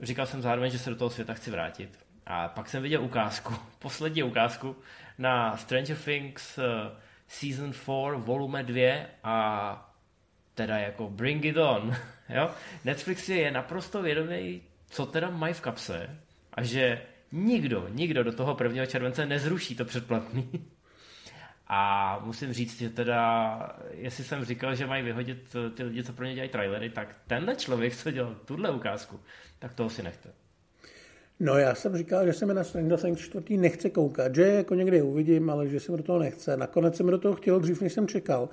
říkal 0.00 0.26
jsem 0.26 0.42
zároveň, 0.42 0.70
že 0.70 0.78
se 0.78 0.90
do 0.90 0.96
toho 0.96 1.10
světa 1.10 1.34
chci 1.34 1.50
vrátit. 1.50 1.98
A 2.26 2.48
pak 2.48 2.68
jsem 2.68 2.82
viděl 2.82 3.02
ukázku, 3.02 3.54
poslední 3.78 4.22
ukázku 4.22 4.76
na 5.18 5.56
Stranger 5.56 5.96
Things 5.96 6.58
uh, 6.58 6.64
Season 7.28 7.72
4, 7.72 7.86
volume 8.16 8.62
2 8.62 9.06
a 9.24 9.93
teda 10.54 10.78
jako 10.78 11.08
bring 11.08 11.44
it 11.44 11.56
on. 11.56 11.94
Jo? 12.28 12.50
Netflix 12.84 13.28
je 13.28 13.50
naprosto 13.50 14.02
vědomý, 14.02 14.62
co 14.90 15.06
teda 15.06 15.30
mají 15.30 15.54
v 15.54 15.60
kapse 15.60 16.10
a 16.52 16.62
že 16.62 17.02
nikdo, 17.32 17.88
nikdo 17.88 18.24
do 18.24 18.32
toho 18.32 18.56
1. 18.62 18.86
července 18.86 19.26
nezruší 19.26 19.76
to 19.76 19.84
předplatný. 19.84 20.50
A 21.66 22.18
musím 22.24 22.52
říct, 22.52 22.78
že 22.78 22.90
teda, 22.90 23.78
jestli 23.90 24.24
jsem 24.24 24.44
říkal, 24.44 24.74
že 24.74 24.86
mají 24.86 25.02
vyhodit 25.02 25.56
ty 25.74 25.82
lidi, 25.82 26.04
co 26.04 26.12
pro 26.12 26.24
ně 26.24 26.34
dělají 26.34 26.50
trailery, 26.50 26.90
tak 26.90 27.16
tenhle 27.26 27.56
člověk, 27.56 27.96
co 27.96 28.10
dělal 28.10 28.34
tuhle 28.44 28.70
ukázku, 28.70 29.20
tak 29.58 29.74
toho 29.74 29.90
si 29.90 30.02
nechte. 30.02 30.28
No 31.40 31.58
já 31.58 31.74
jsem 31.74 31.96
říkal, 31.96 32.26
že 32.26 32.32
se 32.32 32.46
mi 32.46 32.54
na 32.54 32.64
Stranger 32.64 32.98
Things 32.98 33.20
4. 33.20 33.56
nechce 33.56 33.90
koukat, 33.90 34.34
že 34.34 34.42
jako 34.42 34.74
někdy 34.74 35.02
uvidím, 35.02 35.50
ale 35.50 35.68
že 35.68 35.80
se 35.80 35.92
mi 35.92 35.98
do 35.98 36.04
toho 36.04 36.18
nechce. 36.18 36.56
Nakonec 36.56 36.96
jsem 36.96 37.06
do 37.06 37.18
toho 37.18 37.34
chtěl 37.34 37.60
dřív, 37.60 37.80
než 37.80 37.92
jsem 37.92 38.08
čekal. 38.08 38.48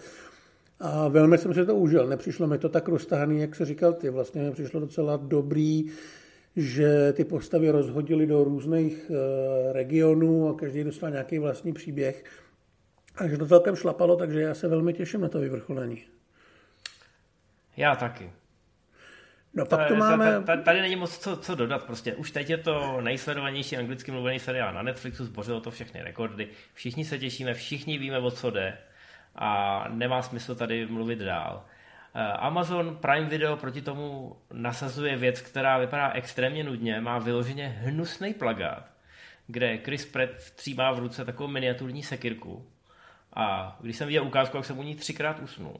A 0.81 1.07
velmi 1.07 1.37
jsem 1.37 1.53
si 1.53 1.65
to 1.65 1.75
užil. 1.75 2.07
Nepřišlo 2.07 2.47
mi 2.47 2.57
to 2.57 2.69
tak 2.69 2.87
roztahaný, 2.87 3.41
jak 3.41 3.55
se 3.55 3.65
říkal 3.65 3.93
ty. 3.93 4.09
Vlastně 4.09 4.41
mi 4.41 4.51
přišlo 4.51 4.79
docela 4.79 5.17
dobrý, 5.17 5.91
že 6.55 7.13
ty 7.13 7.25
postavy 7.25 7.69
rozhodili 7.69 8.27
do 8.27 8.43
různých 8.43 9.11
eh, 9.11 9.73
regionů 9.73 10.49
a 10.49 10.53
každý 10.53 10.83
dostal 10.83 11.09
nějaký 11.09 11.39
vlastní 11.39 11.73
příběh. 11.73 12.23
A 13.15 13.27
že 13.27 13.37
to 13.37 13.47
celkem 13.47 13.75
šlapalo, 13.75 14.15
takže 14.15 14.41
já 14.41 14.53
se 14.53 14.67
velmi 14.67 14.93
těším 14.93 15.21
na 15.21 15.29
to 15.29 15.39
vyvrcholení. 15.39 16.03
Já 17.77 17.95
taky. 17.95 18.31
No 19.53 19.65
pak 19.65 19.87
to 19.87 19.95
máme... 19.95 20.43
Tady 20.63 20.81
není 20.81 20.95
moc 20.95 21.17
co, 21.17 21.37
co 21.37 21.55
dodat, 21.55 21.83
prostě 21.83 22.15
už 22.15 22.31
teď 22.31 22.49
je 22.49 22.57
to 22.57 23.01
nejsledovanější 23.01 23.77
anglicky 23.77 24.11
mluvený 24.11 24.39
seriál 24.39 24.73
na 24.73 24.81
Netflixu, 24.81 25.25
zbořilo 25.25 25.61
to 25.61 25.71
všechny 25.71 26.01
rekordy, 26.01 26.47
všichni 26.73 27.05
se 27.05 27.19
těšíme, 27.19 27.53
všichni 27.53 27.97
víme, 27.97 28.19
o 28.19 28.31
co 28.31 28.49
jde 28.49 28.77
a 29.35 29.83
nemá 29.89 30.21
smysl 30.21 30.55
tady 30.55 30.85
mluvit 30.85 31.19
dál. 31.19 31.63
Eh, 32.15 32.19
Amazon 32.19 32.95
Prime 32.95 33.29
Video 33.29 33.57
proti 33.57 33.81
tomu 33.81 34.35
nasazuje 34.53 35.17
věc, 35.17 35.41
která 35.41 35.77
vypadá 35.77 36.11
extrémně 36.11 36.63
nudně, 36.63 37.01
má 37.01 37.19
vyloženě 37.19 37.67
hnusný 37.67 38.33
plagát, 38.33 38.85
kde 39.47 39.77
Chris 39.77 40.05
Pratt 40.05 40.41
stříbá 40.41 40.91
v 40.91 40.99
ruce 40.99 41.25
takovou 41.25 41.49
miniaturní 41.49 42.03
sekirku 42.03 42.65
a 43.33 43.77
když 43.81 43.97
jsem 43.97 44.07
viděl 44.07 44.23
ukázku, 44.23 44.57
jak 44.57 44.65
jsem 44.65 44.79
u 44.79 44.83
ní 44.83 44.95
třikrát 44.95 45.39
usnul. 45.39 45.79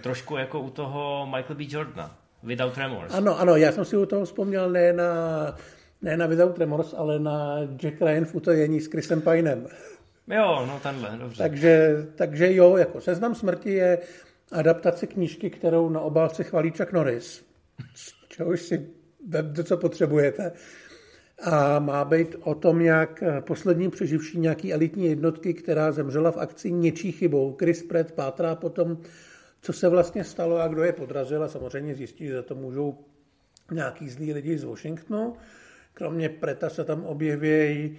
Trošku 0.00 0.36
jako 0.36 0.60
u 0.60 0.70
toho 0.70 1.26
Michael 1.26 1.54
B. 1.54 1.64
Jordana, 1.68 2.16
Without 2.42 2.76
Remorse. 2.76 3.16
Ano, 3.16 3.38
ano, 3.38 3.56
já 3.56 3.72
jsem 3.72 3.84
si 3.84 3.96
u 3.96 4.06
toho 4.06 4.24
vzpomněl 4.24 4.70
ne 4.70 4.92
na, 4.92 5.14
ne 6.02 6.16
na 6.16 6.26
Without 6.26 6.58
Remorse, 6.58 6.96
ale 6.96 7.18
na 7.18 7.58
Jack 7.76 8.00
Ryan 8.00 8.24
v 8.24 8.34
utajení 8.34 8.80
s 8.80 8.86
Chrisem 8.86 9.22
Pinem. 9.22 9.66
Jo, 10.30 10.66
no 10.66 10.80
tenhle, 10.82 11.18
dobře. 11.18 11.38
Takže, 11.38 12.06
takže 12.14 12.54
jo, 12.54 12.76
jako 12.76 13.00
Seznam 13.00 13.34
smrti 13.34 13.70
je 13.70 13.98
adaptace 14.52 15.06
knížky, 15.06 15.50
kterou 15.50 15.88
na 15.88 16.00
obálce 16.00 16.44
chválí 16.44 16.70
Chuck 16.70 16.92
Norris, 16.92 17.44
čehož 18.28 18.62
si 18.62 18.86
vemte, 19.28 19.64
co 19.64 19.76
potřebujete. 19.76 20.52
A 21.42 21.78
má 21.78 22.04
být 22.04 22.36
o 22.40 22.54
tom, 22.54 22.80
jak 22.80 23.22
poslední 23.40 23.90
přeživší 23.90 24.38
nějaký 24.38 24.72
elitní 24.72 25.06
jednotky, 25.06 25.54
která 25.54 25.92
zemřela 25.92 26.30
v 26.30 26.36
akci 26.36 26.72
něčí 26.72 27.12
chybou. 27.12 27.56
Chris 27.58 27.82
Pratt 27.82 28.12
pátrá 28.12 28.54
potom, 28.54 28.98
co 29.60 29.72
se 29.72 29.88
vlastně 29.88 30.24
stalo 30.24 30.56
a 30.56 30.68
kdo 30.68 30.84
je 30.84 30.92
podrazil 30.92 31.44
a 31.44 31.48
samozřejmě 31.48 31.94
zjistí, 31.94 32.26
že 32.26 32.34
za 32.34 32.42
to 32.42 32.54
můžou 32.54 32.98
nějaký 33.72 34.08
zlí 34.08 34.32
lidi 34.32 34.58
z 34.58 34.64
Washingtonu. 34.64 35.36
Kromě 35.94 36.28
Preta 36.28 36.68
se 36.70 36.84
tam 36.84 37.04
objeví 37.04 37.98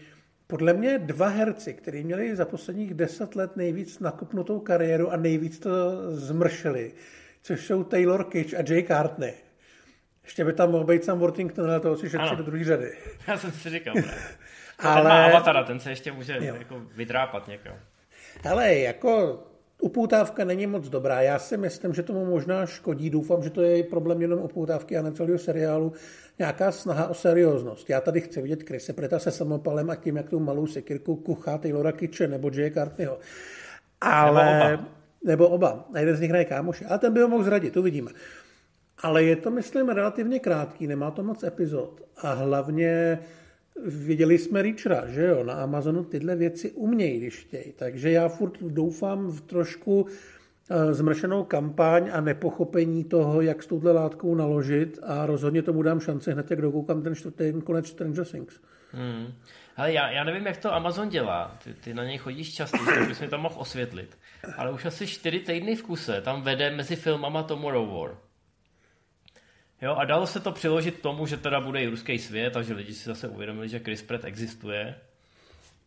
podle 0.50 0.74
mě 0.74 1.00
dva 1.00 1.28
herci, 1.28 1.74
kteří 1.74 2.04
měli 2.04 2.36
za 2.36 2.46
posledních 2.46 2.94
deset 2.94 3.36
let 3.36 3.56
nejvíc 3.56 4.00
nakopnutou 4.00 4.60
kariéru 4.60 5.12
a 5.12 5.18
nejvíc 5.18 5.60
to 5.60 5.70
zmršili, 6.16 6.92
což 7.42 7.66
jsou 7.66 7.84
Taylor 7.84 8.24
Kitsch 8.24 8.54
a 8.54 8.58
Jake 8.58 8.94
Hartney. 8.94 9.34
Ještě 10.24 10.46
by 10.46 10.54
tam 10.54 10.72
mohl 10.72 10.84
být 10.84 11.04
Sam 11.04 11.20
Worthington, 11.20 11.70
ale 11.70 11.80
toho 11.80 11.98
si 11.98 12.10
šetří 12.10 12.36
do 12.36 12.44
druhé 12.44 12.64
řady. 12.64 12.98
Já 13.28 13.38
jsem 13.38 13.52
si 13.52 13.70
říkal. 13.70 13.96
ale... 14.80 15.02
Ten 15.02 15.10
má 15.10 15.26
avatara, 15.26 15.64
ten 15.64 15.80
se 15.80 15.90
ještě 15.90 16.12
může 16.12 16.34
jako 16.42 16.82
vydrápat 16.96 17.48
někam. 17.48 17.76
Ale 18.50 18.76
jako 18.76 19.44
Upoutávka 19.82 20.46
není 20.46 20.68
moc 20.68 20.90
dobrá. 20.90 21.22
Já 21.22 21.40
si 21.40 21.58
myslím, 21.58 21.94
že 21.94 22.04
tomu 22.04 22.26
možná 22.26 22.66
škodí. 22.66 23.10
Doufám, 23.10 23.44
že 23.44 23.50
to 23.50 23.62
je 23.62 23.84
problém 23.84 24.22
jenom 24.22 24.40
upoutávky 24.40 24.98
a 24.98 25.02
ne 25.02 25.12
celého 25.12 25.38
seriálu. 25.40 25.94
Nějaká 26.40 26.72
snaha 26.72 27.08
o 27.08 27.14
serióznost. 27.14 27.90
Já 27.90 28.02
tady 28.02 28.22
chci 28.22 28.42
vidět 28.42 28.64
Krise 28.64 28.94
Preta 28.94 29.20
se 29.20 29.32
samopalem 29.32 29.90
a 29.90 29.96
tím, 29.96 30.18
jak 30.18 30.30
tu 30.30 30.40
malou 30.40 30.68
sekirku 30.68 31.16
kuchá 31.16 31.58
Taylora 31.58 31.92
Kitche 31.92 32.28
nebo 32.28 32.52
Jay 32.54 32.72
Cartneyho. 32.72 33.20
Ale... 34.02 34.44
Nebo 34.44 34.76
oba. 34.78 34.90
Nebo 35.26 35.48
oba. 35.48 35.86
A 35.94 36.00
jeden 36.00 36.16
z 36.16 36.20
nich 36.20 36.30
hraje 36.30 36.46
kámoše. 36.46 36.86
A 36.86 36.98
ten 36.98 37.14
by 37.14 37.22
ho 37.22 37.28
mohl 37.28 37.44
zradit, 37.44 37.78
uvidíme. 37.78 38.12
Ale 39.02 39.24
je 39.24 39.36
to, 39.36 39.52
myslím, 39.52 39.90
relativně 39.90 40.40
krátký, 40.40 40.88
nemá 40.88 41.12
to 41.12 41.24
moc 41.24 41.44
epizod. 41.44 42.02
A 42.18 42.34
hlavně 42.34 43.20
viděli 43.86 44.38
jsme 44.38 44.62
Richera, 44.62 45.08
že 45.08 45.26
jo, 45.26 45.44
na 45.44 45.54
Amazonu 45.54 46.04
tyhle 46.04 46.36
věci 46.36 46.72
umějí, 46.72 47.20
když 47.20 47.38
chtějí. 47.38 47.74
Takže 47.76 48.12
já 48.12 48.28
furt 48.28 48.64
doufám 48.64 49.28
v 49.28 49.42
trošku 49.42 50.08
eh, 50.70 50.94
zmršenou 50.94 51.44
kampaň 51.44 52.10
a 52.14 52.22
nepochopení 52.22 53.04
toho, 53.04 53.42
jak 53.42 53.64
s 53.64 53.68
touhle 53.68 53.92
látkou 53.92 54.36
naložit 54.36 55.00
a 55.04 55.26
rozhodně 55.26 55.62
tomu 55.62 55.82
dám 55.82 56.00
šanci 56.00 56.32
hned, 56.32 56.52
jak 56.52 56.62
dokoukám 56.62 57.04
ten, 57.04 57.14
ten 57.36 57.62
konec 57.62 57.88
Stranger 57.88 58.26
Things. 58.26 58.60
Hmm. 58.92 59.34
Ale 59.78 59.94
já, 59.94 60.12
já 60.12 60.24
nevím, 60.24 60.46
jak 60.46 60.58
to 60.58 60.74
Amazon 60.74 61.10
dělá. 61.10 61.58
Ty, 61.64 61.74
ty 61.74 61.94
na 61.94 62.04
něj 62.04 62.18
chodíš 62.18 62.54
často, 62.54 62.78
tak 62.86 63.08
bys 63.08 63.22
mi 63.22 63.28
to 63.28 63.38
mohl 63.38 63.56
osvětlit. 63.58 64.18
Ale 64.58 64.72
už 64.72 64.86
asi 64.86 65.08
čtyři 65.08 65.40
týdny 65.40 65.76
v 65.76 65.84
kuse 65.84 66.22
tam 66.22 66.42
vede 66.42 66.72
mezi 66.72 66.96
filmama 66.96 67.44
Tomorrow 67.44 67.90
War. 67.90 68.18
Jo, 69.82 69.96
a 69.96 70.06
dalo 70.06 70.28
se 70.28 70.40
to 70.40 70.52
přiložit 70.52 71.02
tomu, 71.02 71.26
že 71.26 71.38
teda 71.38 71.60
bude 71.60 71.82
i 71.82 71.88
ruský 71.88 72.20
svět 72.20 72.58
a 72.58 72.62
že 72.62 72.74
lidi 72.74 72.94
si 72.94 73.06
zase 73.06 73.28
uvědomili, 73.28 73.70
že 73.70 73.80
Chris 73.80 74.02
Pratt 74.02 74.26
existuje. 74.26 74.96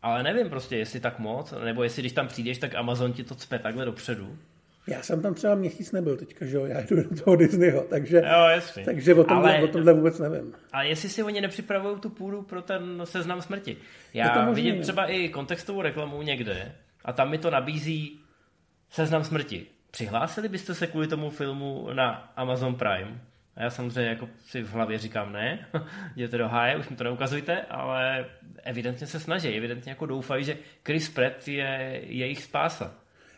Ale 0.02 0.22
nevím 0.22 0.50
prostě, 0.50 0.76
jestli 0.76 1.00
tak 1.00 1.18
moc, 1.18 1.54
nebo 1.64 1.82
jestli 1.82 2.02
když 2.02 2.12
tam 2.12 2.28
přijdeš, 2.28 2.58
tak 2.58 2.74
Amazon 2.74 3.12
ti 3.12 3.24
to 3.24 3.34
cpe 3.34 3.58
takhle 3.58 3.84
dopředu. 3.84 4.38
Já 4.86 5.02
jsem 5.02 5.22
tam 5.22 5.34
třeba 5.34 5.54
měsíc 5.54 5.92
nebyl 5.92 6.16
teďka, 6.16 6.46
že 6.46 6.56
jo, 6.56 6.66
já 6.66 6.80
jdu 6.80 6.96
do 7.02 7.24
toho 7.24 7.36
Disneyho, 7.36 7.82
takže, 7.82 8.16
jo, 8.16 8.44
jasný. 8.48 8.84
takže 8.84 9.14
o, 9.14 9.24
tomhle, 9.24 9.56
Ale, 9.56 9.64
o 9.64 9.68
tomhle 9.68 9.92
vůbec 9.92 10.18
nevím. 10.18 10.54
A 10.72 10.82
jestli 10.82 11.08
si 11.08 11.22
oni 11.22 11.40
nepřipravují 11.40 12.00
tu 12.00 12.10
půdu 12.10 12.42
pro 12.42 12.62
ten 12.62 13.02
seznam 13.04 13.42
smrti. 13.42 13.76
Já 14.14 14.50
vidím 14.50 14.82
třeba 14.82 15.06
i 15.06 15.28
kontextovou 15.28 15.82
reklamu 15.82 16.22
někde 16.22 16.74
a 17.04 17.12
tam 17.12 17.30
mi 17.30 17.38
to 17.38 17.50
nabízí 17.50 18.20
seznam 18.90 19.24
smrti. 19.24 19.66
Přihlásili 19.90 20.48
byste 20.48 20.74
se 20.74 20.86
kvůli 20.86 21.08
tomu 21.08 21.30
filmu 21.30 21.88
na 21.92 22.32
Amazon 22.36 22.74
Prime? 22.74 23.20
A 23.56 23.62
já 23.62 23.70
samozřejmě 23.70 24.10
jako 24.10 24.28
si 24.46 24.62
v 24.62 24.70
hlavě 24.72 24.98
říkám 24.98 25.32
ne, 25.32 25.66
jděte 26.16 26.38
do 26.38 26.48
háje, 26.48 26.76
už 26.76 26.88
mi 26.88 26.96
to 26.96 27.04
neukazujte, 27.04 27.62
ale 27.62 28.26
evidentně 28.62 29.06
se 29.06 29.20
snaží, 29.20 29.48
evidentně 29.48 29.90
jako 29.90 30.06
doufají, 30.06 30.44
že 30.44 30.56
Chris 30.86 31.08
Pratt 31.08 31.48
je 31.48 32.00
jejich 32.04 32.42
spása. 32.42 32.94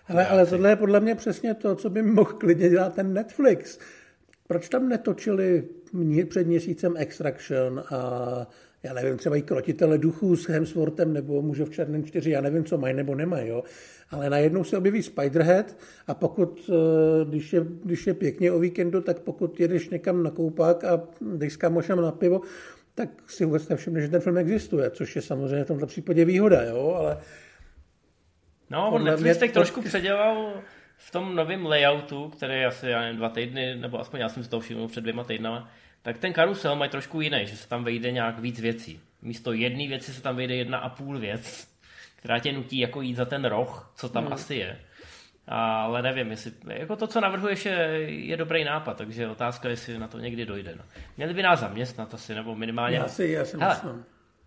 Ale, 0.09 0.27
ale 0.27 0.47
tohle 0.47 0.69
je 0.69 0.77
podle 0.77 1.01
mě 1.01 1.15
přesně 1.15 1.55
to, 1.55 1.77
co 1.77 1.91
by 1.91 2.03
mohl 2.03 2.33
klidně 2.33 2.69
dělat 2.69 2.95
ten 2.95 3.15
Netflix. 3.15 3.79
Proč 4.49 4.69
tam 4.69 4.89
netočili 4.89 5.69
před 6.29 6.47
měsícem 6.47 6.95
Extraction 6.97 7.85
a 7.91 8.47
já 8.83 8.93
nevím, 8.93 9.17
třeba 9.17 9.37
i 9.37 9.43
krotitele 9.43 9.99
duchů 9.99 10.37
s 10.37 10.49
Hemsworthem 10.49 11.13
nebo 11.13 11.43
muže 11.43 11.65
v 11.65 11.71
černém 11.71 12.05
čtyři, 12.05 12.31
já 12.31 12.41
nevím, 12.41 12.65
co 12.65 12.79
mají 12.79 12.95
nebo 12.95 13.15
nemají, 13.15 13.49
jo. 13.49 13.63
Ale 14.11 14.31
najednou 14.31 14.65
se 14.65 14.79
objeví 14.79 15.03
Spiderhead 15.03 15.77
a 16.07 16.15
pokud, 16.15 16.71
eh, 16.71 17.25
když 17.25 17.53
je, 17.53 17.67
když 17.85 18.07
je 18.07 18.15
pěkně 18.15 18.53
o 18.53 18.59
víkendu, 18.59 19.01
tak 19.01 19.19
pokud 19.19 19.61
jedeš 19.61 19.89
někam 19.89 20.23
na 20.23 20.31
koupák 20.31 20.85
a 20.85 21.09
jdeš 21.21 21.53
s 21.53 21.57
kamošem 21.57 22.01
na 22.01 22.13
pivo, 22.13 22.41
tak 22.95 23.09
si 23.27 23.45
vůbec 23.45 23.69
nevšimne, 23.69 24.01
že 24.01 24.09
ten 24.09 24.21
film 24.21 24.39
existuje, 24.39 24.91
což 24.91 25.17
je 25.17 25.23
samozřejmě 25.23 25.65
v 25.65 25.69
tomto 25.69 25.87
případě 25.87 26.25
výhoda, 26.25 26.63
jo, 26.63 26.95
ale 26.99 27.19
No, 28.71 28.91
on 28.91 29.05
Netflix 29.05 29.39
teď 29.39 29.53
trošku 29.53 29.83
předělal 29.83 30.63
v 30.97 31.11
tom 31.11 31.37
novém 31.37 31.67
layoutu, 31.67 32.29
který 32.29 32.55
je 32.55 32.67
asi 32.67 32.89
já 32.89 33.01
nevím, 33.01 33.17
dva 33.17 33.29
týdny, 33.29 33.77
nebo 33.77 34.01
aspoň 34.01 34.21
já 34.21 34.29
jsem 34.29 34.45
si 34.45 34.51
to 34.51 34.61
všiml 34.61 34.89
před 34.89 35.01
dvěma 35.01 35.25
týdnama, 35.25 35.71
tak 36.03 36.19
ten 36.19 36.33
karusel 36.33 36.77
mají 36.77 36.91
trošku 36.91 37.21
jiný, 37.21 37.47
že 37.47 37.57
se 37.57 37.69
tam 37.69 37.85
vejde 37.85 38.13
nějak 38.13 38.39
víc 38.39 38.61
věcí. 38.61 39.01
Místo 39.23 39.53
jedné 39.53 39.89
věci 39.89 40.13
se 40.15 40.23
tam 40.23 40.37
vejde 40.37 40.55
jedna 40.55 40.79
a 40.79 40.89
půl 40.89 41.19
věc, 41.19 41.69
která 42.17 42.39
tě 42.39 42.53
nutí 42.53 42.79
jako 42.79 43.01
jít 43.01 43.15
za 43.15 43.25
ten 43.25 43.45
roh, 43.45 43.93
co 43.97 44.09
tam 44.09 44.25
hmm. 44.25 44.33
asi 44.33 44.55
je. 44.55 44.79
Ale 45.49 46.03
nevím, 46.03 46.31
jestli, 46.31 46.53
jako 46.67 46.97
to, 46.97 47.07
co 47.07 47.21
navrhuješ, 47.21 47.65
je, 47.65 47.77
je 48.07 48.37
dobrý 48.37 48.65
nápad, 48.65 48.97
takže 48.97 49.29
otázka, 49.29 49.69
jestli 49.69 49.99
na 49.99 50.09
to 50.09 50.19
někdy 50.19 50.47
dojde. 50.47 50.75
No. 50.77 50.85
Měli 51.17 51.35
by 51.35 51.43
nás 51.43 51.61
zaměstnat 51.61 52.15
asi, 52.15 52.35
nebo 52.35 52.55
minimálně... 52.55 52.97
Já 52.97 53.09
si, 53.09 53.25
já 53.25 53.45
si 53.45 53.57
Hele, 53.59 53.75
myslím 53.75 54.05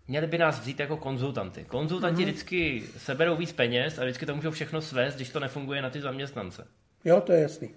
měli 0.08 0.26
by 0.26 0.38
nás 0.38 0.60
vzít 0.60 0.80
jako 0.80 0.96
konzultanty. 0.96 1.64
Konzultanti 1.64 2.22
mm-hmm. 2.22 2.26
vždycky 2.26 2.82
seberou 2.96 3.36
víc 3.36 3.52
peněz 3.52 3.98
a 3.98 4.02
vždycky 4.02 4.26
to 4.26 4.36
můžou 4.36 4.50
všechno 4.50 4.80
svést, 4.80 5.16
když 5.16 5.30
to 5.30 5.40
nefunguje 5.40 5.82
na 5.82 5.90
ty 5.90 6.00
zaměstnance. 6.00 6.66
Jo, 7.04 7.20
to 7.20 7.32
je 7.32 7.40
jasný. 7.40 7.70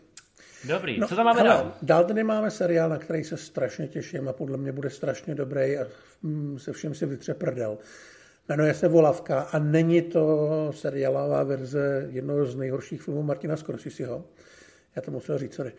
Dobrý, 0.67 0.99
no, 0.99 1.07
co 1.07 1.15
tam 1.15 1.25
máme 1.25 1.41
hele, 1.41 1.49
dál? 1.49 1.73
Dál 1.81 2.03
tady 2.05 2.23
máme 2.23 2.51
seriál, 2.51 2.89
na 2.89 2.97
který 2.97 3.23
se 3.23 3.37
strašně 3.37 3.87
těším 3.87 4.29
a 4.29 4.33
podle 4.33 4.57
mě 4.57 4.71
bude 4.71 4.89
strašně 4.89 5.35
dobrý 5.35 5.77
a 5.77 5.87
mm, 6.21 6.59
se 6.59 6.73
všem 6.73 6.95
si 6.95 7.05
vytře 7.05 7.33
prdel. 7.33 7.77
Jmenuje 8.49 8.73
se 8.73 8.87
Volavka 8.87 9.39
a 9.41 9.59
není 9.59 10.01
to 10.01 10.71
seriálová 10.75 11.43
verze 11.43 12.07
jednoho 12.09 12.45
z 12.45 12.55
nejhorších 12.55 13.01
filmů 13.01 13.23
Martina 13.23 13.57
Scorseseho. 13.57 14.25
Já 14.95 15.01
to 15.01 15.11
musel 15.11 15.37
říct, 15.37 15.53
sorry. 15.53 15.71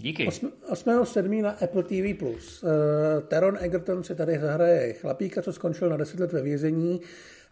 Díky. 0.00 0.28
8.7. 0.28 1.42
na 1.42 1.50
Apple 1.50 1.82
TV+. 1.82 2.22
Uh, 2.22 2.68
Teron 3.28 3.58
Egerton 3.60 4.04
si 4.04 4.14
tady 4.14 4.38
zahraje 4.38 4.92
chlapíka, 4.92 5.42
co 5.42 5.52
skončil 5.52 5.88
na 5.88 5.96
10 5.96 6.20
let 6.20 6.32
ve 6.32 6.42
vězení 6.42 7.00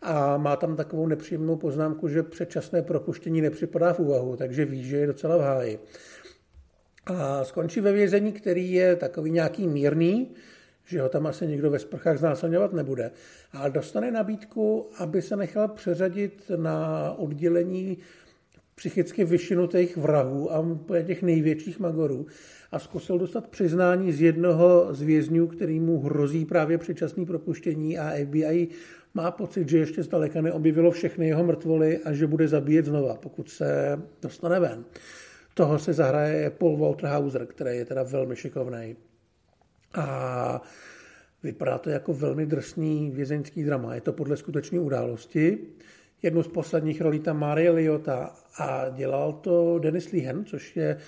a 0.03 0.37
má 0.37 0.57
tam 0.57 0.77
takovou 0.77 1.07
nepříjemnou 1.07 1.57
poznámku, 1.57 2.09
že 2.09 2.23
předčasné 2.23 2.83
propuštění 2.83 3.41
nepřipadá 3.41 3.93
v 3.93 3.99
úvahu, 3.99 4.37
takže 4.37 4.65
ví, 4.65 4.85
že 4.85 4.97
je 4.97 5.07
docela 5.07 5.37
v 5.37 5.41
háji. 5.41 5.79
A 7.07 7.45
skončí 7.45 7.81
ve 7.81 7.93
vězení, 7.93 8.33
který 8.33 8.73
je 8.73 8.97
takový 8.97 9.31
nějaký 9.31 9.67
mírný, 9.67 10.35
že 10.85 11.01
ho 11.01 11.09
tam 11.09 11.27
asi 11.27 11.47
nikdo 11.47 11.71
ve 11.71 11.79
sprchách 11.79 12.19
znásilňovat 12.19 12.73
nebude, 12.73 13.11
ale 13.53 13.71
dostane 13.71 14.11
nabídku, 14.11 14.91
aby 14.99 15.23
se 15.23 15.37
nechal 15.37 15.69
přeřadit 15.69 16.51
na 16.57 17.13
oddělení 17.13 17.99
psychicky 18.77 19.25
vyšinutých 19.25 19.97
vrahů 19.97 20.53
a 20.53 20.65
těch 21.07 21.23
největších 21.23 21.81
magorů 21.81 22.27
a 22.73 22.79
zkusil 22.79 23.19
dostat 23.19 23.49
přiznání 23.49 24.13
z 24.13 24.21
jednoho 24.21 24.95
z 24.95 25.03
vězňů, 25.03 25.47
který 25.47 25.81
mu 25.81 26.01
hrozí 26.01 26.45
právě 26.45 26.79
předčasný 26.79 27.27
propuštění 27.27 27.99
a 27.99 28.25
FBI 28.25 28.69
má 29.15 29.31
pocit, 29.31 29.69
že 29.69 29.79
ještě 29.79 30.03
zdaleka 30.03 30.41
neobjevilo 30.41 30.91
všechny 30.91 31.29
jeho 31.29 31.45
mrtvoly 31.45 31.99
a 31.99 32.13
že 32.13 32.27
bude 32.27 32.49
zabíjet 32.49 32.87
znova, 32.87 33.15
pokud 33.15 33.49
se 33.49 34.01
dostane 34.23 34.61
ven. 34.61 34.85
Toho 35.55 35.79
se 35.79 35.93
zahraje 35.93 36.51
Paul 36.51 36.77
Walter 36.77 37.09
Hauser, 37.09 37.47
který 37.47 37.77
je 37.77 37.85
teda 37.85 38.03
velmi 38.03 38.37
šikovný. 38.37 38.97
A 39.95 40.63
vypadá 41.43 41.79
to 41.79 41.91
jako 41.91 42.15
velmi 42.15 42.47
drsný 42.47 43.11
vězeňský 43.11 43.65
drama. 43.65 43.95
Je 43.95 44.01
to 44.01 44.13
podle 44.13 44.37
skutečné 44.37 44.81
události. 44.81 45.59
Jednu 46.27 46.43
z 46.43 46.49
posledních 46.49 47.01
rolí 47.01 47.19
tam 47.19 47.39
Marie 47.39 47.71
Liota 47.71 48.35
a 48.59 48.89
dělal 48.89 49.33
to 49.33 49.79
Dennis 49.79 50.13
Lehen, 50.13 50.45
což 50.45 50.77
je 50.77 50.99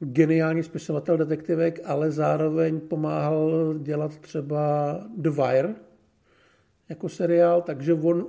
geniální 0.00 0.62
spisovatel 0.62 1.16
detektivek, 1.16 1.80
ale 1.84 2.10
zároveň 2.10 2.80
pomáhal 2.80 3.74
dělat 3.78 4.18
třeba 4.18 4.94
The 5.16 5.30
Wire 5.30 5.74
jako 6.88 7.08
seriál, 7.08 7.62
takže 7.62 7.94
on 7.94 8.26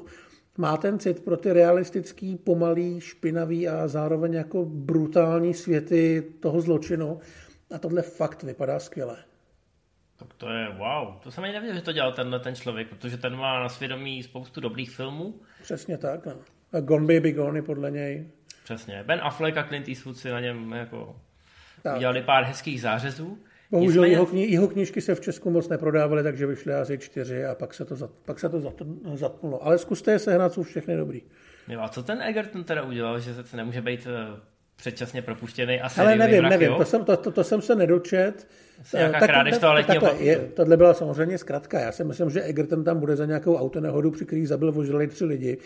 má 0.58 0.78
ten 0.78 1.00
cit 1.00 1.24
pro 1.24 1.38
ty 1.38 1.54
realistický, 1.54 2.36
pomalý, 2.36 3.02
špinavý 3.02 3.68
a 3.68 3.88
zároveň 3.88 4.34
jako 4.34 4.66
brutální 4.66 5.54
světy 5.54 6.34
toho 6.40 6.62
zločinu. 6.62 7.20
A 7.76 7.80
tohle 7.80 8.02
fakt 8.02 8.44
vypadá 8.44 8.80
skvěle. 8.80 9.18
Tak 10.18 10.34
to 10.34 10.50
je 10.50 10.68
wow. 10.78 11.14
To 11.24 11.32
jsem 11.32 11.44
ani 11.44 11.54
nevěděl, 11.54 11.76
že 11.76 11.82
to 11.82 11.92
dělal 11.92 12.12
tenhle 12.14 12.40
ten 12.40 12.56
člověk, 12.56 12.88
protože 12.88 13.18
ten 13.18 13.36
má 13.36 13.60
na 13.60 13.70
svědomí 13.70 14.24
spoustu 14.24 14.62
dobrých 14.62 14.92
filmů. 14.92 15.36
Přesně 15.62 15.98
tak. 15.98 16.26
No. 16.26 16.34
A 16.74 16.80
Gone 16.80 17.14
Baby 17.16 17.32
Gone 17.32 17.58
je 17.58 17.64
podle 17.64 17.92
něj. 17.92 18.28
Přesně. 18.64 19.04
Ben 19.08 19.20
Affleck 19.24 19.58
a 19.58 19.64
Clint 19.64 19.88
Eastwood 19.90 20.18
si 20.18 20.30
na 20.30 20.40
něm 20.40 20.72
jako 20.72 21.16
tak. 21.84 21.96
udělali 21.98 22.22
pár 22.22 22.44
hezkých 22.44 22.82
zářezů. 22.82 23.38
Bohužel 23.72 24.04
Nicméně... 24.04 24.14
jeho, 24.14 24.26
kni- 24.26 24.50
jeho 24.50 24.68
knížky 24.68 25.02
se 25.02 25.16
v 25.16 25.22
Česku 25.22 25.50
moc 25.50 25.70
neprodávaly, 25.70 26.24
takže 26.24 26.46
vyšly 26.46 26.74
asi 26.74 26.98
čtyři 26.98 27.46
a 27.46 27.56
pak 27.56 27.74
se 27.74 27.86
to, 27.86 27.96
zat, 27.96 28.12
pak 28.26 28.40
se 28.40 28.50
to 28.50 28.60
zat, 28.62 28.82
zatnulo. 29.14 29.66
Ale 29.66 29.78
zkuste 29.78 30.12
je 30.12 30.20
sehnat, 30.20 30.54
jsou 30.54 30.64
všechny 30.64 30.98
dobrý. 30.98 31.22
Jo, 31.68 31.82
a 31.82 31.90
co 31.90 32.04
ten 32.04 32.22
Egerton 32.22 32.64
teda 32.64 32.82
udělal, 32.82 33.20
že 33.20 33.34
se 33.44 33.58
nemůže 33.58 33.82
být 33.82 34.08
předčasně 34.80 35.22
propuštěný 35.22 35.82
a 35.82 35.90
Ale 35.98 36.16
nevím, 36.16 36.40
vrak, 36.40 36.50
nevím, 36.50 36.76
to 36.78 36.86
jsem, 36.86 37.06
to, 37.06 37.18
to, 37.18 37.32
to 37.32 37.44
jsem 37.44 37.62
se 37.62 37.76
nedočet. 37.76 38.48
Nějaká 38.94 39.20
tak, 39.20 39.30
krádež 39.30 39.58
toaletního 39.58 40.02
takhle, 40.02 40.26
je, 40.26 40.38
Tohle 40.40 40.78
byla 40.78 40.94
samozřejmě 40.94 41.38
zkratka. 41.38 41.80
Já 41.80 41.92
si 41.92 42.04
myslím, 42.04 42.30
že 42.30 42.44
Egerton 42.44 42.84
tam 42.84 43.00
bude 43.00 43.16
za 43.16 43.26
nějakou 43.26 43.56
autonehodu, 43.56 44.12
při 44.12 44.26
který 44.26 44.46
zabil 44.46 44.72
vožrali 44.72 45.08
tři 45.08 45.26
lidi 45.26 45.58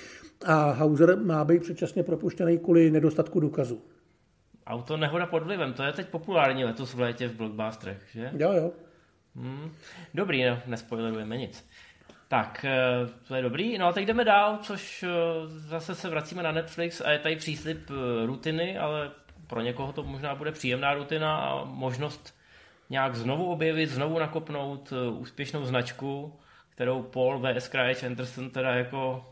a 0.46 0.72
Hauser 0.72 1.18
má 1.18 1.46
být 1.46 1.62
předčasně 1.62 2.04
propuštěný 2.04 2.60
kvůli 2.60 2.92
nedostatku 2.92 3.40
důkazů. 3.40 3.82
Auto 4.68 4.98
nehoda 4.98 5.26
pod 5.26 5.44
vlivem, 5.44 5.74
to 5.74 5.84
je 5.84 5.94
teď 5.94 6.08
populární 6.08 6.66
letos 6.66 6.94
v 6.94 7.00
létě 7.00 7.28
v 7.28 7.36
blockbusterech, 7.36 8.02
že? 8.12 8.32
Jo, 8.38 8.54
jo. 8.54 8.72
Hmm. 9.36 9.72
Dobrý, 10.14 10.46
no, 10.46 10.60
nespoilerujeme 10.66 11.38
nic. 11.38 11.66
Tak, 12.34 12.66
eh, 12.66 13.10
to 13.28 13.36
je 13.36 13.42
dobrý. 13.42 13.78
No 13.78 13.88
a 13.88 13.94
teď 13.94 14.06
jdeme 14.06 14.26
dál, 14.26 14.60
což 14.62 15.04
eh, 15.04 15.10
zase 15.48 15.96
se 15.96 16.10
vracíme 16.10 16.44
na 16.44 16.52
Netflix 16.52 17.02
a 17.02 17.12
je 17.12 17.20
tady 17.20 17.36
příslip 17.36 17.90
eh, 17.90 18.26
rutiny, 18.26 18.78
ale 18.78 19.12
pro 19.48 19.62
někoho 19.62 19.94
to 19.94 20.04
možná 20.04 20.36
bude 20.36 20.52
příjemná 20.52 20.94
rutina 20.94 21.38
a 21.38 21.64
možnost 21.66 22.36
nějak 22.90 23.16
znovu 23.16 23.46
objevit, 23.46 23.90
znovu 23.90 24.20
nakopnout 24.20 24.94
úspěšnou 25.12 25.66
značku, 25.66 26.34
kterou 26.70 27.02
Paul 27.02 27.40
V. 27.40 27.62
Scratch 27.62 28.04
Anderson 28.04 28.50
teda 28.50 28.76
jako 28.76 29.26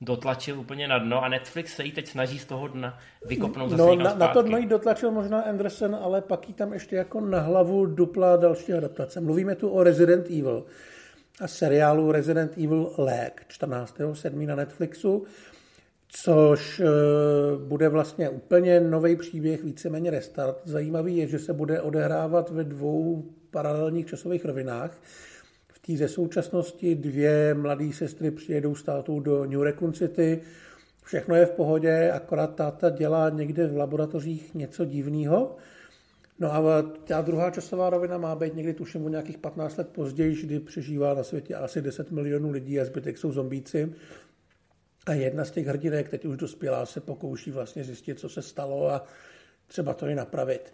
dotlačil 0.00 0.60
úplně 0.60 0.88
na 0.88 0.98
dno 0.98 1.24
a 1.24 1.28
Netflix 1.28 1.76
se 1.76 1.84
jí 1.84 1.92
teď 1.92 2.08
snaží 2.08 2.38
z 2.38 2.44
toho 2.44 2.68
dna 2.68 2.98
vykopnout 3.26 3.70
zase 3.70 3.82
no, 3.82 3.94
na, 3.94 4.14
na 4.14 4.28
to 4.28 4.42
dno 4.42 4.58
jí 4.58 4.66
dotlačil 4.66 5.10
možná 5.10 5.40
Anderson, 5.40 5.94
ale 6.02 6.20
pak 6.20 6.48
jí 6.48 6.54
tam 6.54 6.72
ještě 6.72 6.96
jako 6.96 7.20
na 7.20 7.40
hlavu 7.40 7.86
dupla 7.86 8.36
další 8.36 8.72
adaptace. 8.72 9.20
Mluvíme 9.20 9.54
tu 9.54 9.68
o 9.68 9.82
Resident 9.82 10.26
Evil 10.26 10.64
a 11.40 11.48
seriálu 11.48 12.12
Resident 12.12 12.58
Evil 12.58 12.92
Leg 12.98 13.46
14.7. 13.48 14.46
na 14.46 14.56
Netflixu, 14.56 15.24
což 16.08 16.80
e, 16.80 16.84
bude 17.66 17.88
vlastně 17.88 18.28
úplně 18.28 18.80
nový 18.80 19.16
příběh, 19.16 19.64
víceméně 19.64 20.10
restart. 20.10 20.60
Zajímavý 20.64 21.16
je, 21.16 21.26
že 21.26 21.38
se 21.38 21.52
bude 21.52 21.80
odehrávat 21.80 22.50
ve 22.50 22.64
dvou 22.64 23.24
paralelních 23.50 24.06
časových 24.06 24.44
rovinách. 24.44 24.98
V 25.68 25.78
té 25.78 25.96
ze 25.96 26.08
současnosti 26.08 26.94
dvě 26.94 27.54
mladé 27.54 27.92
sestry 27.92 28.30
přijedou 28.30 28.74
s 28.74 28.82
tátou 28.82 29.20
do 29.20 29.44
New 29.44 29.62
Recon 29.62 29.92
City. 29.92 30.40
Všechno 31.04 31.34
je 31.34 31.46
v 31.46 31.50
pohodě, 31.50 32.10
akorát 32.10 32.54
táta 32.54 32.90
dělá 32.90 33.30
někde 33.30 33.66
v 33.66 33.76
laboratořích 33.76 34.54
něco 34.54 34.84
divného 34.84 35.56
No 36.38 36.54
a 36.54 36.82
ta 36.82 37.20
druhá 37.20 37.50
časová 37.50 37.90
rovina 37.90 38.18
má 38.18 38.36
být 38.36 38.54
někdy 38.54 38.74
tuším 38.74 39.04
o 39.04 39.08
nějakých 39.08 39.38
15 39.38 39.76
let 39.76 39.88
později, 39.88 40.36
kdy 40.42 40.60
přežívá 40.60 41.14
na 41.14 41.22
světě 41.22 41.54
asi 41.54 41.82
10 41.82 42.10
milionů 42.10 42.50
lidí 42.50 42.80
a 42.80 42.84
zbytek 42.84 43.18
jsou 43.18 43.32
zombíci. 43.32 43.92
A 45.06 45.12
jedna 45.12 45.44
z 45.44 45.50
těch 45.50 45.66
hrdinek, 45.66 46.08
teď 46.08 46.24
už 46.24 46.36
dospělá, 46.36 46.86
se 46.86 47.00
pokouší 47.00 47.50
vlastně 47.50 47.84
zjistit, 47.84 48.18
co 48.18 48.28
se 48.28 48.42
stalo 48.42 48.90
a 48.90 49.04
třeba 49.66 49.94
to 49.94 50.06
i 50.06 50.14
napravit. 50.14 50.72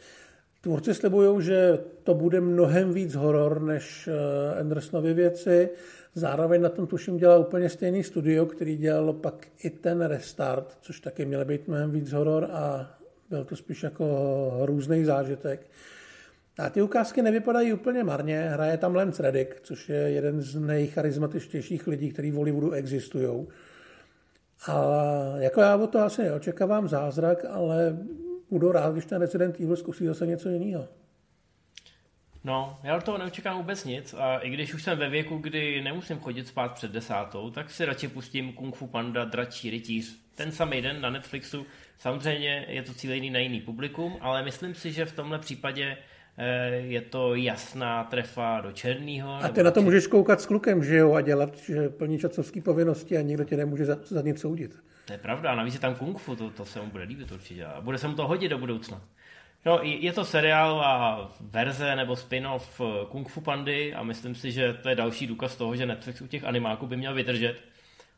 Tvůrci 0.61 0.95
slibují, 0.95 1.43
že 1.43 1.79
to 2.03 2.15
bude 2.15 2.41
mnohem 2.41 2.93
víc 2.93 3.15
horor 3.15 3.63
než 3.63 4.09
eh, 4.09 4.61
Andersonovy 4.61 5.15
věci. 5.15 5.71
Zároveň 6.15 6.63
na 6.63 6.69
tom 6.69 6.87
tuším 6.87 7.17
dělá 7.17 7.39
úplně 7.39 7.69
stejný 7.69 8.05
studio, 8.05 8.47
který 8.47 8.77
dělal 8.77 9.13
pak 9.13 9.47
i 9.65 9.71
ten 9.71 10.01
Restart, 10.01 10.79
což 10.81 11.01
taky 11.01 11.25
měl 11.25 11.45
být 11.45 11.69
mnohem 11.69 11.91
víc 11.91 12.13
horor 12.13 12.49
a 12.53 12.95
byl 13.31 13.45
to 13.45 13.57
spíš 13.57 13.83
jako 13.83 14.07
různý 14.65 15.05
zážitek. 15.05 15.67
A 16.59 16.71
ty 16.71 16.83
ukázky 16.83 17.23
nevypadají 17.23 17.73
úplně 17.73 18.05
marně. 18.05 18.41
Hraje 18.41 18.77
tam 18.77 18.95
Lance 18.95 19.23
Reddick, 19.23 19.61
což 19.61 19.89
je 19.89 19.97
jeden 19.97 20.41
z 20.41 20.61
nejcharizmatičtějších 20.61 21.87
lidí, 21.87 22.11
kteří 22.11 22.31
v 22.31 22.35
Hollywoodu 22.35 22.73
existují. 22.73 23.47
A 24.67 24.95
jako 25.37 25.61
já 25.61 25.77
od 25.77 25.91
toho 25.91 26.05
asi 26.05 26.23
neočekávám 26.23 26.89
zázrak, 26.89 27.45
ale 27.51 27.99
budu 28.51 28.73
rád, 28.73 28.93
když 28.93 29.05
ten 29.05 29.21
Resident 29.21 29.61
Evil 29.61 29.77
zkusí 29.77 30.07
zase 30.07 30.27
něco 30.27 30.49
jiného. 30.49 30.89
No, 32.45 32.79
já 32.83 32.97
od 32.97 33.05
toho 33.05 33.19
neočekám 33.19 33.57
vůbec 33.57 33.85
nic 33.85 34.15
a 34.19 34.39
i 34.39 34.51
když 34.51 34.75
už 34.75 34.83
jsem 34.83 34.99
ve 34.99 35.09
věku, 35.09 35.39
kdy 35.39 35.81
nemusím 35.83 36.19
chodit 36.19 36.49
spát 36.49 36.73
před 36.73 36.91
desátou, 36.91 37.51
tak 37.51 37.71
si 37.71 37.85
radši 37.85 38.09
pustím 38.09 38.53
Kung 38.53 38.77
Fu 38.77 38.87
Panda 38.87 39.25
Dračí 39.25 39.71
rytíř 39.71 40.21
ten 40.35 40.53
samý 40.53 40.83
den 40.83 41.01
na 41.01 41.11
Netflixu. 41.11 41.67
Samozřejmě 41.99 42.67
je 42.69 42.83
to 42.83 42.95
cílený 42.95 43.31
na 43.31 43.39
jiný 43.39 43.61
publikum, 43.61 44.17
ale 44.21 44.43
myslím 44.43 44.75
si, 44.75 44.93
že 44.93 45.05
v 45.05 45.13
tomhle 45.13 45.39
případě 45.39 45.97
eh, 46.39 46.69
je 46.71 47.01
to 47.01 47.35
jasná 47.35 48.05
trefa 48.05 48.61
do 48.61 48.73
černého. 48.73 49.35
A 49.35 49.49
ty 49.49 49.63
na 49.63 49.71
to 49.71 49.83
můžeš 49.83 50.07
koukat 50.07 50.41
s 50.41 50.47
klukem, 50.47 50.85
že 50.85 50.97
jo, 50.97 51.13
a 51.13 51.21
dělat, 51.21 51.59
že 51.59 51.89
plní 51.89 52.19
časovské 52.19 52.61
povinnosti 52.61 53.17
a 53.17 53.21
nikdo 53.21 53.45
tě 53.45 53.57
nemůže 53.57 53.85
za, 53.85 53.99
za 54.03 54.23
nic 54.23 54.41
soudit. 54.41 54.77
To 55.05 55.13
je 55.13 55.19
pravda, 55.19 55.53
a 55.53 55.55
navíc 55.55 55.75
je 55.75 55.81
tam 55.81 55.95
kung 55.95 56.19
fu, 56.19 56.37
to, 56.37 56.51
to 56.51 56.65
se 56.65 56.81
mu 56.81 56.87
bude 56.87 57.05
líbit 57.05 57.33
určitě 57.33 57.65
a 57.65 57.81
bude 57.81 57.99
se 57.99 58.09
mu 58.09 58.15
to 58.15 58.27
hodit 58.27 58.49
do 58.49 58.59
budoucna. 58.59 59.01
No, 59.65 59.81
je 59.83 60.13
to 60.13 60.25
seriálová 60.25 61.31
verze 61.41 61.97
nebo 61.97 62.17
spin-off 62.17 62.81
eh, 62.81 63.07
Kung 63.11 63.29
Fu 63.29 63.41
Pandy 63.41 63.95
a 63.95 64.03
myslím 64.03 64.35
si, 64.35 64.53
že 64.53 64.75
to 64.75 64.89
je 64.89 64.95
další 64.95 65.27
důkaz 65.27 65.57
toho, 65.57 65.77
že 65.77 65.87
Netflix 65.87 66.21
u 66.21 66.27
těch 66.27 66.45
animáků 66.45 66.87
by 66.87 66.97
měl 66.97 67.15
vydržet, 67.15 67.63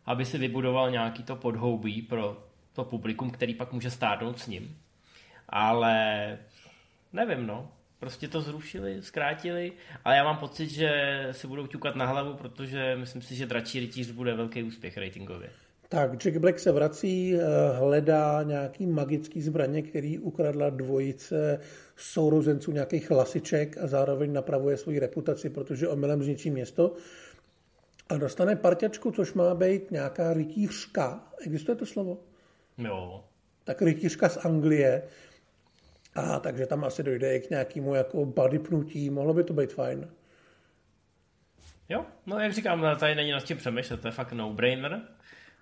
aby 0.07 0.25
si 0.25 0.39
vybudoval 0.39 0.91
nějaký 0.91 1.23
to 1.23 1.37
podhoubí 1.37 2.03
pro 2.03 2.45
to 2.73 2.85
publikum, 2.85 3.31
který 3.31 3.55
pak 3.55 3.73
může 3.73 3.91
stárnout 3.91 4.39
s 4.39 4.47
ním. 4.47 4.79
Ale 5.49 6.39
nevím, 7.13 7.47
no. 7.47 7.73
Prostě 7.99 8.29
to 8.29 8.41
zrušili, 8.41 9.03
zkrátili, 9.03 9.73
ale 10.05 10.17
já 10.17 10.25
mám 10.25 10.37
pocit, 10.37 10.69
že 10.69 11.29
si 11.31 11.47
budou 11.47 11.67
ťukat 11.67 11.97
na 11.97 12.07
hlavu, 12.07 12.35
protože 12.35 12.97
myslím 12.97 13.23
si, 13.23 13.35
že 13.37 13.47
Dračí 13.47 13.81
rytíř 13.81 14.11
bude 14.11 14.35
velký 14.35 14.63
úspěch 14.63 14.99
ratingově. 14.99 15.51
Tak, 15.93 16.17
Jack 16.17 16.37
Black 16.37 16.59
se 16.59 16.73
vrací, 16.73 17.35
eh, 17.35 17.41
hledá 17.79 18.43
nějaký 18.43 18.87
magický 18.87 19.43
zbraně, 19.43 19.83
který 19.83 20.19
ukradla 20.19 20.71
dvojice 20.71 21.61
sourozenců 21.97 22.73
nějakých 22.73 23.11
lasiček 23.11 23.79
a 23.79 23.87
zároveň 23.87 24.33
napravuje 24.33 24.77
svoji 24.77 24.99
reputaci, 24.99 25.51
protože 25.51 25.89
omylem 25.89 26.23
zničí 26.23 26.51
město. 26.51 26.95
A 28.09 28.17
dostane 28.17 28.57
parťačku, 28.57 29.11
což 29.11 29.33
má 29.33 29.55
být 29.55 29.91
nějaká 29.91 30.33
rytířka. 30.33 31.33
Existuje 31.41 31.77
to 31.77 31.87
slovo? 31.87 32.19
Jo. 32.79 33.25
Tak 33.65 33.83
rytířka 33.83 34.29
z 34.29 34.37
Anglie. 34.37 35.03
A 36.15 36.39
takže 36.39 36.67
tam 36.67 36.85
asi 36.85 37.03
dojde 37.03 37.37
i 37.37 37.41
k 37.41 37.51
nějakému 37.51 37.95
jako 37.95 38.27
bodypnutí. 38.27 39.11
Mohlo 39.11 39.35
by 39.35 39.45
to 39.45 39.53
být 39.53 39.73
fajn. 39.73 40.09
Jo, 41.89 42.05
no 42.27 42.39
jak 42.39 42.53
říkám, 42.53 42.97
tady 43.01 43.15
není 43.15 43.31
nad 43.31 43.45
tím 43.45 43.57
přemýšlet, 43.57 44.01
to 44.01 44.09
je 44.09 44.13
fakt 44.13 44.33
no-brainer. 44.33 45.03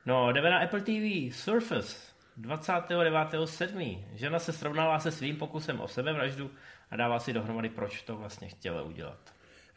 No, 0.06 0.32
jdeme 0.32 0.50
na 0.50 0.58
Apple 0.58 0.80
TV, 0.80 1.34
Surface, 1.34 1.96
29.7. 2.40 3.98
Žena 4.14 4.38
se 4.38 4.52
srovnává 4.52 4.98
se 4.98 5.10
svým 5.10 5.36
pokusem 5.36 5.80
o 5.80 5.88
sebevraždu 5.88 6.50
a 6.90 6.96
dává 6.96 7.18
si 7.18 7.32
dohromady, 7.32 7.68
proč 7.68 8.02
to 8.02 8.16
vlastně 8.16 8.48
chtěla 8.48 8.82
udělat. 8.82 9.18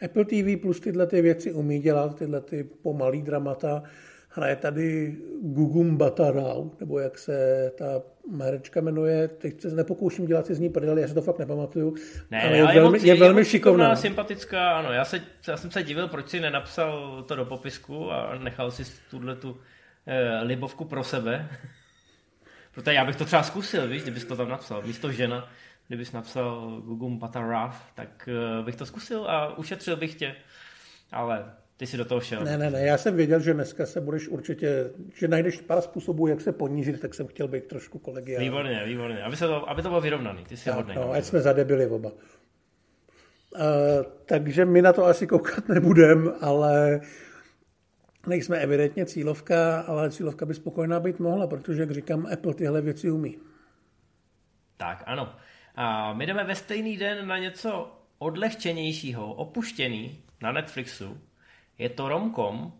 Apple 0.05 0.25
TV 0.25 0.61
plus 0.61 0.79
tyhle 0.79 1.07
ty 1.07 1.21
věci 1.21 1.53
umí 1.53 1.79
dělat, 1.79 2.15
tyhle 2.17 2.41
ty 2.41 2.63
pomalý 2.63 3.21
dramata. 3.21 3.83
Hraje 4.29 4.55
tady 4.55 5.17
Gugum 5.41 5.97
Batarau, 5.97 6.71
nebo 6.79 6.99
jak 6.99 7.17
se 7.17 7.71
ta 7.77 8.01
herečka 8.41 8.81
jmenuje, 8.81 9.27
teď 9.27 9.61
se 9.61 9.67
nepokouším 9.67 10.25
dělat 10.25 10.45
si 10.45 10.55
z 10.55 10.59
ní 10.59 10.69
prdel, 10.69 10.97
já 10.97 11.07
se 11.07 11.13
to 11.13 11.21
fakt 11.21 11.39
nepamatuju, 11.39 11.95
ne, 12.31 12.43
ale 12.43 12.57
je, 12.57 12.81
velmi, 12.81 12.99
je, 12.99 13.05
je 13.05 13.15
velmi 13.15 13.45
šikovná. 13.45 13.95
sympatická, 13.95 14.77
ano, 14.77 14.93
já, 14.93 15.05
se, 15.05 15.21
já 15.47 15.57
jsem 15.57 15.71
se 15.71 15.83
divil, 15.83 16.07
proč 16.07 16.29
si 16.29 16.39
nenapsal 16.39 17.23
to 17.27 17.35
do 17.35 17.45
popisku 17.45 18.11
a 18.11 18.37
nechal 18.37 18.71
si 18.71 18.83
tuhle 19.09 19.35
tu 19.35 19.57
libovku 20.43 20.85
pro 20.85 21.03
sebe. 21.03 21.49
Protože 22.73 22.93
já 22.93 23.05
bych 23.05 23.15
to 23.15 23.25
třeba 23.25 23.43
zkusil, 23.43 23.87
víš, 23.87 24.01
kdybys 24.01 24.25
to 24.25 24.35
tam 24.35 24.49
napsal, 24.49 24.81
místo 24.81 25.11
žena, 25.11 25.49
kdybys 25.87 26.11
napsal 26.11 26.81
Gugum 26.85 27.19
Pataraf, 27.19 27.91
tak 27.95 28.29
eh, 28.31 28.63
bych 28.63 28.75
to 28.75 28.85
zkusil 28.85 29.25
a 29.25 29.57
ušetřil 29.57 29.95
bych 29.95 30.15
tě. 30.15 30.35
Ale 31.11 31.45
ty 31.77 31.87
si 31.87 31.97
do 31.97 32.05
toho 32.05 32.21
šel. 32.21 32.43
Ne, 32.43 32.57
ne, 32.57 32.69
ne, 32.69 32.81
já 32.81 32.97
jsem 32.97 33.15
věděl, 33.15 33.39
že 33.39 33.53
dneska 33.53 33.85
se 33.85 34.01
budeš 34.01 34.27
určitě, 34.27 34.89
že 35.15 35.27
najdeš 35.27 35.61
pár 35.61 35.81
způsobů, 35.81 36.27
jak 36.27 36.41
se 36.41 36.51
ponížit, 36.51 37.01
tak 37.01 37.13
jsem 37.13 37.27
chtěl 37.27 37.47
být 37.47 37.67
trošku 37.67 37.99
kolegiální. 37.99 38.45
Výborně, 38.45 38.83
výborně. 38.85 39.23
Aby, 39.23 39.35
se 39.35 39.47
to, 39.47 39.69
aby 39.69 39.81
to 39.81 39.89
bylo 39.89 40.01
vyrovnaný, 40.01 40.43
ty 40.43 40.57
si 40.57 40.65
tak, 40.65 40.75
hodnej. 40.75 40.95
No, 40.95 41.11
ať 41.11 41.23
jsme 41.23 41.41
zadebili 41.41 41.87
oba. 41.87 42.11
Uh, 42.11 43.59
takže 44.25 44.65
my 44.65 44.81
na 44.81 44.93
to 44.93 45.05
asi 45.05 45.27
koukat 45.27 45.69
nebudem, 45.69 46.33
ale 46.41 47.01
nejsme 48.27 48.57
evidentně 48.57 49.05
cílovka, 49.05 49.81
ale 49.81 50.11
cílovka 50.11 50.45
by 50.45 50.53
spokojená 50.53 50.99
být 50.99 51.19
mohla, 51.19 51.47
protože, 51.47 51.81
jak 51.81 51.91
říkám, 51.91 52.27
Apple 52.33 52.53
tyhle 52.53 52.81
věci 52.81 53.11
umí. 53.11 53.37
Tak, 54.77 55.03
ano. 55.05 55.35
A 55.75 56.13
my 56.13 56.25
jdeme 56.25 56.43
ve 56.43 56.55
stejný 56.55 56.97
den 56.97 57.27
na 57.27 57.37
něco 57.37 57.99
odlehčenějšího, 58.17 59.33
opuštěný 59.33 60.23
na 60.41 60.51
Netflixu, 60.51 61.21
je 61.77 61.89
to 61.89 62.09
romkom, 62.09 62.73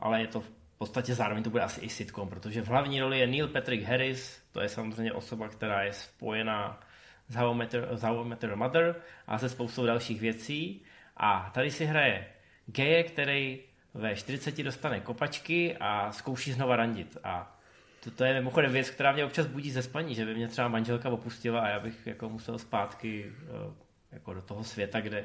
ale 0.00 0.20
je 0.20 0.26
to 0.26 0.40
v 0.40 0.50
podstatě 0.78 1.14
zároveň 1.14 1.44
to 1.44 1.50
bude 1.50 1.62
asi 1.62 1.80
i 1.80 1.88
sitcom, 1.88 2.28
protože 2.28 2.62
v 2.62 2.68
hlavní 2.68 3.00
roli 3.00 3.18
je 3.18 3.26
Neil 3.26 3.48
Patrick 3.48 3.84
Harris, 3.84 4.42
to 4.52 4.60
je 4.60 4.68
samozřejmě 4.68 5.12
osoba, 5.12 5.48
která 5.48 5.82
je 5.82 5.92
spojená 5.92 6.80
s 7.28 7.34
How 7.34 7.52
I 7.52 8.24
Met, 8.24 8.42
Your 8.42 8.56
Mother 8.56 8.96
a 9.26 9.38
se 9.38 9.48
spoustou 9.48 9.86
dalších 9.86 10.20
věcí. 10.20 10.82
A 11.16 11.50
tady 11.54 11.70
si 11.70 11.84
hraje 11.84 12.26
geje, 12.66 13.02
který 13.02 13.60
ve 13.94 14.16
40 14.16 14.62
dostane 14.62 15.00
kopačky 15.00 15.76
a 15.80 16.12
zkouší 16.12 16.52
znova 16.52 16.76
randit. 16.76 17.16
A 17.24 17.60
to, 18.04 18.10
to 18.10 18.24
je 18.24 18.34
mimochodem 18.34 18.72
věc, 18.72 18.90
která 18.90 19.12
mě 19.12 19.24
občas 19.24 19.46
budí 19.46 19.70
ze 19.70 19.82
spaní, 19.82 20.14
že 20.14 20.24
by 20.24 20.34
mě 20.34 20.48
třeba 20.48 20.68
manželka 20.68 21.10
opustila 21.10 21.60
a 21.60 21.68
já 21.68 21.80
bych 21.80 22.06
jako 22.06 22.28
musel 22.28 22.58
zpátky 22.58 23.32
eh, 23.32 23.74
jako 24.12 24.34
do 24.34 24.42
toho 24.42 24.64
světa, 24.64 25.00
kde 25.00 25.24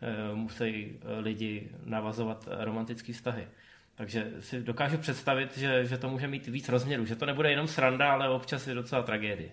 Eh, 0.00 0.34
musí 0.34 0.98
eh, 1.02 1.20
lidi 1.20 1.68
navazovat 1.84 2.48
romantické 2.50 3.12
vztahy. 3.12 3.48
Takže 3.94 4.32
si 4.40 4.62
dokážu 4.62 4.98
představit, 4.98 5.58
že, 5.58 5.86
že 5.86 5.98
to 5.98 6.08
může 6.08 6.28
mít 6.28 6.46
víc 6.46 6.68
rozměrů, 6.68 7.06
že 7.06 7.16
to 7.16 7.26
nebude 7.26 7.50
jenom 7.50 7.68
sranda, 7.68 8.12
ale 8.12 8.28
občas 8.28 8.66
je 8.66 8.74
docela 8.74 9.02
tragédie. 9.02 9.50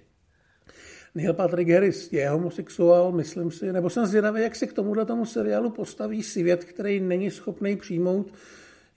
Neil 1.15 1.33
Patrick 1.33 1.69
Harris 1.69 2.13
je 2.13 2.29
homosexuál, 2.29 3.11
myslím 3.11 3.51
si, 3.51 3.73
nebo 3.73 3.89
jsem 3.89 4.05
zvědavý, 4.05 4.41
jak 4.41 4.55
se 4.55 4.67
k 4.67 4.73
tomuhle 4.73 5.05
tomu 5.05 5.25
seriálu 5.25 5.69
postaví 5.69 6.23
svět, 6.23 6.63
který 6.63 6.99
není 6.99 7.31
schopný 7.31 7.75
přijmout 7.75 8.33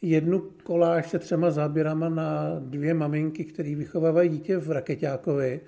jednu 0.02 0.40
koláž 0.62 1.10
se 1.10 1.18
třema 1.18 1.50
záběrama 1.50 2.08
na 2.08 2.56
dvě 2.58 2.94
maminky, 2.94 3.44
které 3.44 3.74
vychovávají 3.74 4.28
dítě 4.28 4.56
v 4.56 4.70
Raketákovi. 4.70 5.60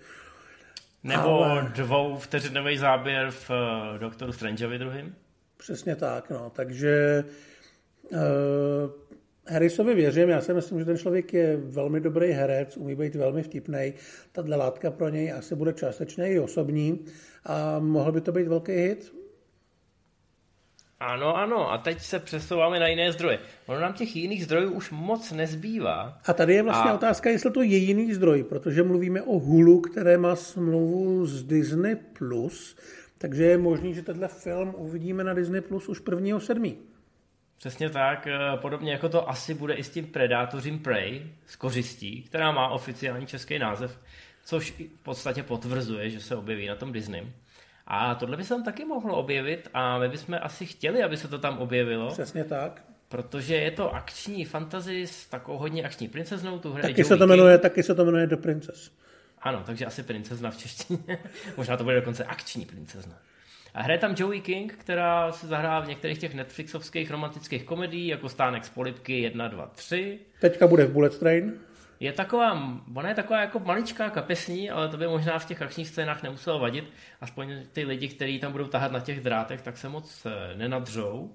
Nebo 1.05 1.45
ale... 1.45 1.73
dvou 1.75 2.17
vteřinový 2.19 2.79
záběr 2.79 3.31
v 3.31 3.51
uh, 3.51 3.99
Doktoru 3.99 4.33
Strangeovi 4.33 4.79
druhým? 4.79 5.15
Přesně 5.57 5.97
tak, 5.97 6.31
no. 6.31 6.53
Takže 6.55 7.25
uh, 8.11 8.19
Harrisovi 9.47 9.95
věřím, 9.95 10.29
já 10.29 10.41
si 10.41 10.55
myslím, 10.55 10.79
že 10.79 10.85
ten 10.85 10.99
člověk 10.99 11.35
je 11.35 11.57
velmi 11.57 12.01
dobrý 12.01 12.31
herec, 12.31 12.77
umí 12.77 12.95
být 12.95 13.15
velmi 13.15 13.43
vtipný. 13.43 13.95
Tato 14.33 14.57
látka 14.57 14.91
pro 14.91 15.09
něj 15.09 15.33
asi 15.33 15.55
bude 15.55 15.73
částečně 15.73 16.33
i 16.33 16.39
osobní 16.39 17.05
a 17.45 17.79
mohl 17.79 18.13
by 18.13 18.21
to 18.21 18.33
být 18.33 18.49
velký 18.49 18.73
hit. 18.73 19.15
Ano, 21.01 21.37
ano, 21.37 21.73
a 21.73 21.79
teď 21.79 22.01
se 22.01 22.19
přesouváme 22.19 22.81
na 22.81 22.87
jiné 22.87 23.13
zdroje. 23.13 23.39
Ono 23.67 23.81
nám 23.81 23.93
těch 23.93 24.17
jiných 24.17 24.45
zdrojů 24.45 24.73
už 24.73 24.91
moc 24.91 25.33
nezbývá. 25.33 26.19
A 26.27 26.33
tady 26.33 26.55
je 26.55 26.63
vlastně 26.63 26.91
a... 26.91 26.95
otázka, 26.95 27.31
jestli 27.31 27.51
to 27.51 27.63
je 27.63 27.77
jiný 27.77 28.15
zdroj, 28.15 28.43
protože 28.43 28.83
mluvíme 28.83 29.23
o 29.23 29.39
Hulu, 29.39 29.81
které 29.81 30.19
má 30.19 30.37
smlouvu 30.37 31.27
s 31.27 31.45
Disney+, 31.45 31.97
Plus 31.97 32.77
takže 33.21 33.45
je 33.45 33.59
možný, 33.59 33.95
že 33.95 34.03
tenhle 34.03 34.29
film 34.29 34.75
uvidíme 34.79 35.25
na 35.25 35.35
Disney 35.35 35.61
Plus 35.61 35.89
už 35.89 36.03
1.7. 36.03 36.77
Přesně 37.61 37.91
tak, 37.91 38.27
eh, 38.27 38.57
podobně 38.57 38.93
jako 38.93 39.09
to 39.09 39.29
asi 39.29 39.55
bude 39.55 39.75
i 39.75 39.85
s 39.85 39.91
tím 39.91 40.07
Predátořím 40.07 40.79
Prey 40.79 41.23
z 41.47 41.57
kořistí, 41.57 42.23
která 42.23 42.53
má 42.53 42.69
oficiální 42.69 43.27
český 43.27 43.59
název, 43.59 43.99
což 44.45 44.71
v 44.71 45.03
podstatě 45.03 45.43
potvrzuje, 45.43 46.11
že 46.11 46.21
se 46.21 46.37
objeví 46.37 46.67
na 46.67 46.75
tom 46.75 46.93
Disney. 46.93 47.23
A 47.87 48.15
tohle 48.15 48.37
by 48.37 48.45
se 48.45 48.49
tam 48.49 48.65
taky 48.65 48.85
mohlo 48.85 49.17
objevit 49.17 49.69
a 49.75 49.99
my 49.99 50.09
bychom 50.09 50.39
asi 50.43 50.67
chtěli, 50.67 51.03
aby 51.03 51.17
se 51.17 51.29
to 51.29 51.39
tam 51.39 51.59
objevilo. 51.59 52.09
Přesně 52.09 52.45
tak. 52.45 52.85
Protože 53.09 53.57
je 53.57 53.71
to 53.71 53.95
akční 53.95 54.45
fantasy 54.45 55.07
s 55.07 55.27
takovou 55.27 55.59
hodně 55.59 55.85
akční 55.85 56.09
princeznou. 56.09 56.59
Tu 56.59 56.73
hraje 56.73 56.95
taky, 56.95 57.05
se 57.05 57.17
to 57.17 57.27
jmenuje, 57.27 57.59
taky 57.59 57.83
se 57.83 57.95
to 57.95 58.05
jmenuje 58.05 58.27
The 58.27 58.37
Princess. 58.37 58.91
Ano, 59.43 59.63
takže 59.67 59.87
asi 59.87 60.03
princezna 60.03 60.51
v 60.51 60.57
češtině. 60.57 61.19
Možná 61.57 61.77
to 61.77 61.85
bude 61.85 61.97
dokonce 61.97 62.25
akční 62.25 62.67
princezna. 62.67 63.19
A 63.75 63.83
hraje 63.83 63.99
tam 63.99 64.15
Joey 64.19 64.41
King, 64.41 64.75
která 64.75 65.33
se 65.33 65.47
zahrá 65.47 65.81
v 65.81 65.89
některých 65.89 66.19
těch 66.19 66.35
Netflixovských 66.35 67.11
romantických 67.11 67.65
komedií, 67.65 68.07
jako 68.07 68.29
Stánek 68.29 68.65
z 68.65 68.69
polipky 68.69 69.21
1, 69.21 69.49
2, 69.49 69.67
3. 69.67 70.19
Teďka 70.41 70.67
bude 70.67 70.85
v 70.85 70.93
Bullet 70.93 71.19
Train. 71.19 71.61
Je 72.01 72.13
taková, 72.13 72.79
ona 72.95 73.09
je 73.09 73.15
taková 73.15 73.41
jako 73.41 73.59
maličká 73.59 74.11
kapesní, 74.11 74.71
ale 74.71 74.89
to 74.89 74.97
by 74.97 75.07
možná 75.07 75.39
v 75.39 75.45
těch 75.45 75.63
akčních 75.63 75.89
scénách 75.89 76.23
nemuselo 76.23 76.59
vadit. 76.59 76.85
Aspoň 77.21 77.67
ty 77.73 77.85
lidi, 77.85 78.09
kteří 78.09 78.39
tam 78.39 78.53
budou 78.53 78.67
tahat 78.67 78.93
na 78.93 79.01
těch 79.01 79.21
drátech, 79.21 79.63
tak 79.63 79.77
se 79.77 79.89
moc 79.89 80.27
eh, 80.27 80.57
nenadřou. 80.57 81.35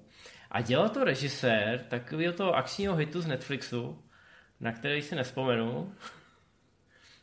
A 0.50 0.60
dělal 0.60 0.88
to 0.88 1.04
režisér 1.04 1.78
takového 1.88 2.32
toho 2.32 2.56
akčního 2.56 2.96
hitu 2.96 3.20
z 3.20 3.26
Netflixu, 3.26 4.02
na 4.60 4.72
který 4.72 5.02
si 5.02 5.14
nespomenu, 5.14 5.92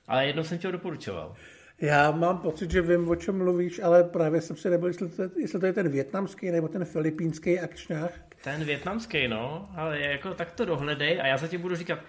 ale 0.08 0.28
jednou 0.28 0.44
jsem 0.44 0.58
ti 0.58 0.68
ho 0.68 0.72
doporučoval. 0.72 1.36
Já 1.82 2.12
mám 2.12 2.38
pocit, 2.38 2.72
že 2.72 2.82
vím, 2.82 3.10
o 3.10 3.16
čem 3.16 3.38
mluvíš, 3.38 3.80
ale 3.80 4.04
právě 4.04 4.42
jsem 4.42 4.56
si 4.56 4.70
nebyl, 4.70 4.88
jestli 4.88 5.10
to, 5.10 5.24
jestli 5.40 5.60
to 5.60 5.66
je 5.66 5.74
ten 5.74 5.90
větnamský 5.90 6.52
nebo 6.52 6.68
ten 6.68 6.86
filipínský 6.86 7.60
akčňák. 7.60 8.12
Ten 8.44 8.64
větnamský, 8.64 9.28
no, 9.28 9.70
ale 9.76 10.00
jako 10.00 10.34
tak 10.34 10.52
to 10.52 10.66
dohledej 10.66 11.22
a 11.22 11.28
já 11.28 11.38
zatím 11.38 11.62
budu 11.62 11.76
říkat, 11.76 12.00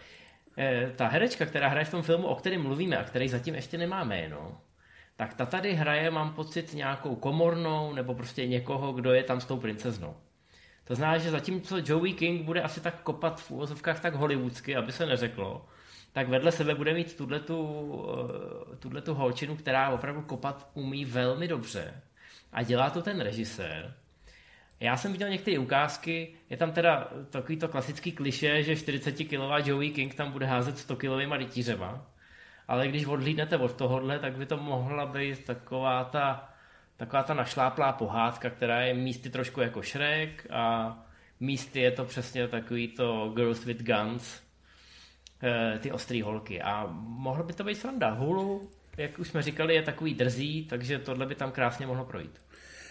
eh, 0.58 0.92
ta 0.96 1.06
herečka, 1.08 1.46
která 1.46 1.68
hraje 1.68 1.84
v 1.84 1.90
tom 1.90 2.02
filmu, 2.02 2.26
o 2.26 2.34
kterém 2.34 2.62
mluvíme 2.62 2.96
a 2.96 3.04
který 3.04 3.28
zatím 3.28 3.54
ještě 3.54 3.78
nemá 3.78 4.04
jméno, 4.04 4.60
tak 5.16 5.34
ta 5.34 5.46
tady 5.46 5.74
hraje, 5.74 6.10
mám 6.10 6.34
pocit, 6.34 6.74
nějakou 6.74 7.16
komornou 7.16 7.92
nebo 7.94 8.14
prostě 8.14 8.46
někoho, 8.46 8.92
kdo 8.92 9.12
je 9.12 9.22
tam 9.22 9.40
s 9.40 9.44
tou 9.44 9.56
princeznou. 9.56 10.14
To 10.84 10.94
znamená, 10.94 11.18
že 11.18 11.30
zatímco 11.30 11.76
Joey 11.84 12.12
King 12.12 12.42
bude 12.42 12.62
asi 12.62 12.80
tak 12.80 13.00
kopat 13.02 13.40
v 13.40 13.50
úvozovkách 13.50 14.00
tak 14.00 14.14
hollywoodsky, 14.14 14.76
aby 14.76 14.92
se 14.92 15.06
neřeklo, 15.06 15.66
tak 16.14 16.28
vedle 16.28 16.52
sebe 16.52 16.74
bude 16.74 16.94
mít 16.94 17.16
tuhle 18.78 19.00
tu 19.00 19.14
holčinu, 19.14 19.56
která 19.56 19.90
opravdu 19.90 20.22
kopat 20.22 20.70
umí 20.74 21.04
velmi 21.04 21.48
dobře. 21.48 22.02
A 22.52 22.62
dělá 22.62 22.90
to 22.90 23.02
ten 23.02 23.20
režisér. 23.20 23.94
Já 24.80 24.96
jsem 24.96 25.12
viděl 25.12 25.28
některé 25.28 25.58
ukázky, 25.58 26.34
je 26.50 26.56
tam 26.56 26.72
teda 26.72 27.08
takový 27.30 27.56
to 27.56 27.68
klasický 27.68 28.12
kliše, 28.12 28.62
že 28.62 28.74
40-kilová 28.74 29.68
Joey 29.68 29.90
King 29.90 30.14
tam 30.14 30.32
bude 30.32 30.46
házet 30.46 30.76
100-kilovýma 30.76 31.36
rytířema, 31.36 32.06
ale 32.68 32.88
když 32.88 33.06
odhlídnete 33.06 33.56
od 33.56 33.76
tohohle, 33.76 34.18
tak 34.18 34.36
by 34.36 34.46
to 34.46 34.56
mohla 34.56 35.06
být 35.06 35.44
taková 35.44 36.04
ta, 36.04 36.48
taková 36.96 37.22
ta 37.22 37.34
našláplá 37.34 37.92
pohádka, 37.92 38.50
která 38.50 38.80
je 38.80 38.94
místy 38.94 39.30
trošku 39.30 39.60
jako 39.60 39.82
Shrek 39.82 40.46
a 40.50 40.96
místy 41.40 41.80
je 41.80 41.90
to 41.90 42.04
přesně 42.04 42.48
takový 42.48 42.88
to 42.88 43.32
Girls 43.36 43.64
with 43.64 43.82
Guns, 43.82 44.44
Eh, 44.44 44.53
ty 45.80 45.92
ostrý 45.92 46.22
holky. 46.22 46.62
A 46.62 46.86
mohlo 47.00 47.44
by 47.44 47.52
to 47.52 47.64
být 47.64 47.74
sranda. 47.74 48.10
Hulu, 48.10 48.68
jak 48.96 49.18
už 49.18 49.28
jsme 49.28 49.42
říkali, 49.42 49.74
je 49.74 49.82
takový 49.82 50.14
drzý, 50.14 50.64
takže 50.64 50.98
tohle 50.98 51.26
by 51.26 51.34
tam 51.34 51.52
krásně 51.52 51.86
mohlo 51.86 52.04
projít. 52.04 52.38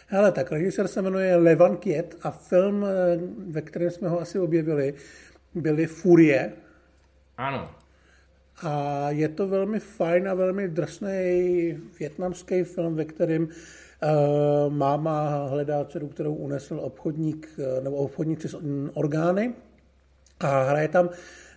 Hele, 0.08 0.32
tak 0.32 0.52
režisér 0.52 0.88
se 0.88 1.02
jmenuje 1.02 1.36
Levan 1.36 1.78
Kiet 1.78 2.16
a 2.22 2.32
film, 2.32 2.86
eh, 2.86 3.20
ve 3.52 3.62
kterém 3.62 3.92
jsme 3.92 4.10
ho 4.10 4.22
asi 4.22 4.40
objevili, 4.40 4.94
byly 5.56 5.88
Furie. 5.88 6.54
Ano. 7.38 7.72
A 8.64 9.06
je 9.10 9.30
to 9.30 9.48
velmi 9.48 9.80
fajn 9.80 10.30
a 10.30 10.34
velmi 10.34 10.68
drsný 10.68 11.80
větnamský 12.00 12.64
film, 12.64 12.96
ve 12.96 13.06
kterém 13.06 13.44
uh, 13.44 14.74
máma 14.74 15.46
hledá 15.48 15.86
dceru, 15.86 16.08
kterou 16.08 16.34
unesl 16.34 16.80
obchodník 16.80 17.50
nebo 17.84 17.96
obchodníci 17.96 18.50
s 18.50 18.58
orgány 18.94 19.54
a 20.40 20.64
hraje 20.64 20.88
tam 20.88 21.10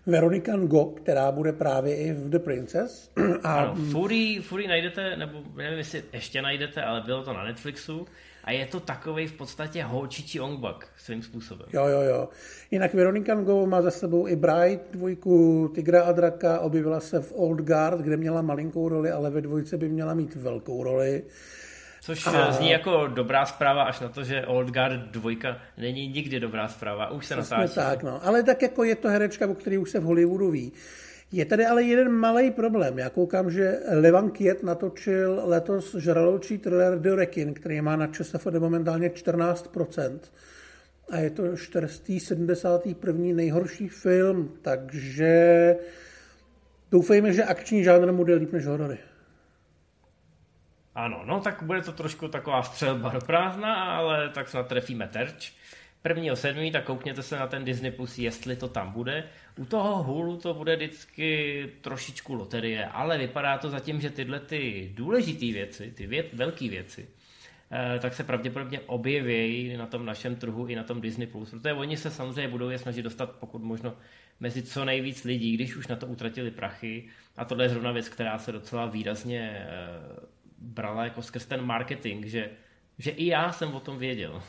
Veronika 0.07 0.57
Ngo, 0.57 0.85
která 0.85 1.33
bude 1.33 1.53
právě 1.53 1.97
i 1.97 2.13
v 2.13 2.29
The 2.31 2.39
Princess. 2.39 3.11
A... 3.43 3.55
Ano, 3.55 3.75
Fury, 3.75 4.39
Fury 4.43 4.67
najdete, 4.69 5.17
nebo 5.17 5.43
nevím, 5.57 5.79
jestli 5.79 6.03
ještě 6.13 6.43
najdete, 6.43 6.83
ale 6.83 7.01
bylo 7.01 7.23
to 7.23 7.33
na 7.33 7.45
Netflixu. 7.45 8.07
A 8.45 8.53
je 8.53 8.67
to 8.67 8.81
takový 8.81 9.27
v 9.27 9.33
podstatě 9.33 9.83
holčičí 9.83 10.41
ongbak 10.41 10.89
svým 10.97 11.23
způsobem. 11.23 11.67
Jo, 11.73 11.87
jo, 11.87 12.01
jo. 12.01 12.29
Jinak 12.71 12.95
Veronika 12.95 13.35
Ngo 13.35 13.67
má 13.67 13.83
za 13.83 13.91
sebou 13.91 14.29
i 14.29 14.37
Bright, 14.37 14.83
dvojku 14.91 15.69
Tigra 15.75 16.03
a 16.03 16.13
Draka, 16.13 16.61
objevila 16.61 17.01
se 17.01 17.21
v 17.21 17.33
Old 17.37 17.61
Guard, 17.61 18.01
kde 18.01 18.17
měla 18.17 18.43
malinkou 18.43 18.89
roli, 18.89 19.11
ale 19.11 19.31
ve 19.31 19.41
dvojce 19.41 19.77
by 19.77 19.89
měla 19.89 20.15
mít 20.15 20.35
velkou 20.35 20.85
roli. 20.85 21.23
Což 22.07 22.27
a... 22.27 22.53
zní 22.53 22.71
jako 22.71 23.07
dobrá 23.07 23.47
zpráva, 23.47 23.83
až 23.83 24.01
na 24.01 24.09
to, 24.09 24.25
že 24.25 24.47
Old 24.47 24.71
Guard 24.71 25.01
2 25.01 25.31
není 25.79 26.09
nikdy 26.09 26.41
dobrá 26.41 26.69
zpráva. 26.69 27.11
Už 27.11 27.27
se 27.27 27.37
natáčí. 27.37 27.75
tak, 27.75 28.03
no. 28.03 28.27
Ale 28.27 28.43
tak 28.43 28.63
jako 28.63 28.85
je 28.85 28.95
to 28.95 29.09
herečka, 29.09 29.47
o 29.47 29.55
který 29.55 29.79
už 29.79 29.91
se 29.91 30.01
v 30.01 30.03
Hollywoodu 30.03 30.51
ví. 30.51 30.73
Je 31.33 31.45
tady 31.45 31.67
ale 31.67 31.83
jeden 31.83 32.13
malý 32.13 32.51
problém. 32.51 32.99
Já 32.99 33.11
koukám, 33.11 33.51
že 33.51 33.79
Levan 33.91 34.31
Kiet 34.31 34.63
natočil 34.63 35.41
letos 35.45 35.95
žraločí 35.95 36.59
thriller 36.59 36.99
The 36.99 37.15
Rekin, 37.15 37.55
který 37.55 37.81
má 37.81 37.97
na 37.97 38.07
ČSFD 38.07 38.55
momentálně 38.59 39.09
14%. 39.09 40.19
A 41.11 41.19
je 41.19 41.31
to 41.31 41.57
471. 41.57 43.21
nejhorší 43.35 43.89
film, 43.89 44.53
takže 44.63 45.77
doufejme, 46.91 47.33
že 47.33 47.45
akční 47.45 47.85
žánr 47.85 48.13
bude 48.13 48.35
líp 48.35 48.53
než 48.53 48.67
horory. 48.67 48.99
Ano, 50.97 51.23
no 51.25 51.41
tak 51.41 51.63
bude 51.63 51.83
to 51.83 51.93
trošku 51.93 52.29
taková 52.29 52.63
střelba 52.63 53.09
do 53.09 53.21
prázdna, 53.21 53.75
ale 53.75 54.29
tak 54.29 54.49
snad 54.49 54.69
trefíme 54.69 55.09
terč. 55.09 55.53
Prvního 56.03 56.37
sedmý, 56.37 56.73
tak 56.73 56.85
koukněte 56.85 57.23
se 57.23 57.39
na 57.39 57.47
ten 57.47 57.65
Disney 57.65 57.91
Plus, 57.91 58.19
jestli 58.19 58.57
to 58.57 58.69
tam 58.69 58.93
bude. 58.93 59.25
U 59.57 59.65
toho 59.65 60.03
Hulu 60.03 60.37
to 60.37 60.55
bude 60.55 60.77
vždycky 60.77 61.73
trošičku 61.81 62.35
loterie, 62.35 62.87
ale 62.87 63.19
vypadá 63.19 63.59
to 63.59 63.71
zatím, 63.71 64.01
že 64.01 64.11
tyhle 64.11 64.41
ty 64.41 64.93
důležité 64.95 65.47
věci, 65.47 65.93
ty 65.97 66.07
věc, 66.07 66.27
velké 66.33 66.69
věci, 66.69 67.09
eh, 67.71 67.99
tak 67.99 68.15
se 68.15 68.25
pravděpodobně 68.25 68.81
objeví 68.81 69.77
na 69.77 69.87
tom 69.87 70.07
našem 70.07 70.37
trhu 70.37 70.67
i 70.67 70.75
na 70.75 70.83
tom 70.83 71.01
Disney+. 71.01 71.27
Plus, 71.27 71.51
protože 71.51 71.73
oni 71.73 71.97
se 71.97 72.11
samozřejmě 72.11 72.49
budou 72.49 72.69
je 72.69 72.79
snažit 72.79 73.03
dostat 73.03 73.31
pokud 73.31 73.63
možno 73.63 73.95
mezi 74.41 74.63
co 74.63 74.85
nejvíc 74.85 75.25
lidí, 75.25 75.55
když 75.55 75.77
už 75.77 75.87
na 75.87 75.97
to 75.97 76.07
utratili 76.07 76.51
prachy. 76.51 77.09
A 77.37 77.45
tohle 77.45 77.65
je 77.65 77.69
zrovna 77.69 77.93
věc, 77.93 78.09
která 78.09 78.39
se 78.39 78.53
docela 78.53 78.87
výrazně 78.87 79.67
eh, 79.69 80.36
brala 80.59 81.05
jako 81.05 81.23
skrz 81.23 81.47
ten 81.47 81.63
marketing, 81.63 82.27
že, 82.27 82.51
že 82.99 83.11
i 83.11 83.27
já 83.27 83.53
jsem 83.53 83.75
o 83.75 83.81
tom 83.81 83.99
věděl. 83.99 84.43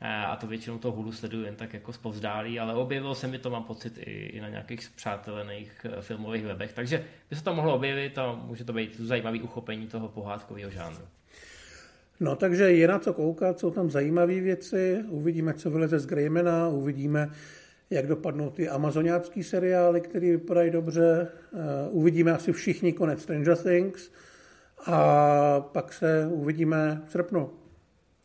A 0.00 0.36
to 0.36 0.46
většinou 0.46 0.78
toho 0.78 0.96
hulu 0.96 1.12
sleduju 1.12 1.44
jen 1.44 1.56
tak 1.56 1.74
jako 1.74 1.92
zpovzdálí, 1.92 2.60
ale 2.60 2.74
objevilo 2.74 3.14
se 3.14 3.26
mi 3.26 3.38
to, 3.38 3.50
mám 3.50 3.64
pocit, 3.64 3.98
i, 3.98 4.10
i 4.10 4.40
na 4.40 4.48
nějakých 4.48 4.84
zpřátelených 4.84 5.72
eh, 5.84 6.02
filmových 6.02 6.44
webech. 6.44 6.72
Takže 6.72 7.04
by 7.30 7.36
se 7.36 7.44
to 7.44 7.54
mohlo 7.54 7.74
objevit 7.74 8.18
a 8.18 8.32
může 8.32 8.64
to 8.64 8.72
být 8.72 9.00
zajímavý 9.00 9.42
uchopení 9.42 9.86
toho 9.86 10.08
pohádkového 10.08 10.70
žánru. 10.70 11.02
No 12.20 12.36
takže 12.36 12.72
je 12.72 12.88
na 12.88 12.98
co 12.98 13.12
koukat, 13.12 13.58
jsou 13.58 13.70
tam 13.70 13.90
zajímavé 13.90 14.40
věci, 14.40 15.04
uvidíme, 15.08 15.54
co 15.54 15.70
vyleze 15.70 15.98
z 15.98 16.06
Greymana, 16.06 16.68
uvidíme, 16.68 17.30
jak 17.90 18.06
dopadnou 18.06 18.50
ty 18.50 18.68
amazoniácký 18.68 19.42
seriály, 19.42 20.00
které 20.00 20.30
vypadají 20.30 20.70
dobře, 20.70 21.28
uh, 21.52 21.60
uvidíme 21.90 22.32
asi 22.32 22.52
všichni 22.52 22.92
konec 22.92 23.22
Stranger 23.22 23.56
Things, 23.56 24.10
a 24.86 25.60
pak 25.60 25.92
se 25.92 26.26
uvidíme 26.26 27.02
v 27.06 27.10
srpnu. 27.10 27.52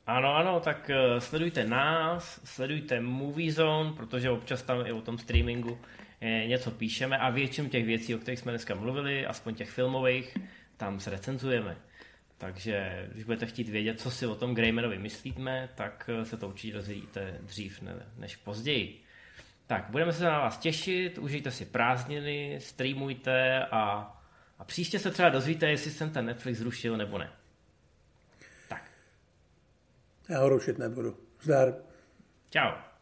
Ano, 0.08 0.36
ano, 0.36 0.60
tak 0.60 0.90
eh, 0.90 1.22
sledujte 1.22 1.64
nás, 1.64 2.42
sledujte 2.44 3.00
Movie 3.02 3.52
Zone, 3.52 3.94
protože 3.94 4.30
občas 4.30 4.62
tam 4.62 4.86
i 4.86 4.92
o 4.92 5.02
tom 5.02 5.18
streamingu 5.18 5.78
eh, 6.22 6.48
něco 6.48 6.72
píšeme 6.72 7.18
a 7.18 7.30
většinu 7.30 7.70
těch 7.70 7.86
věcí, 7.86 8.16
o 8.16 8.18
kterých 8.18 8.40
jsme 8.40 8.52
dneska 8.52 8.76
mluvili, 8.76 9.26
aspoň 9.26 9.56
těch 9.56 9.70
filmových, 9.70 10.38
tam 10.78 11.00
zrecenzujeme. 11.00 11.78
Takže 12.38 13.08
když 13.12 13.24
budete 13.24 13.46
chtít 13.46 13.70
vědět, 13.70 14.02
co 14.02 14.12
si 14.12 14.28
o 14.28 14.36
tom 14.36 14.56
Greymanovi 14.56 14.98
myslíme, 14.98 15.70
tak 15.76 16.10
eh, 16.14 16.26
se 16.26 16.38
to 16.38 16.48
určitě 16.48 16.74
dozvíte 16.74 17.38
dřív 17.42 17.82
ne, 17.82 17.96
než 18.18 18.36
později. 18.36 19.04
Tak, 19.68 19.86
budeme 19.90 20.14
se 20.14 20.24
na 20.24 20.40
vás 20.40 20.58
těšit, 20.58 21.18
užijte 21.18 21.52
si 21.52 21.66
prázdniny, 21.66 22.56
streamujte 22.60 23.66
a 23.66 24.14
a 24.64 24.66
příště 24.66 25.00
se 25.00 25.12
třeba 25.12 25.30
dozvíte, 25.30 25.70
jestli 25.70 25.92
jsem 25.92 26.10
ten 26.10 26.26
Netflix 26.26 26.60
zrušil 26.60 26.98
nebo 26.98 27.18
ne. 27.18 27.32
Tak. 28.68 28.92
Já 30.30 30.40
ho 30.40 30.50
rušit 30.50 30.78
nebudu. 30.78 31.18
Zdar. 31.42 31.74
Ciao. 32.50 32.93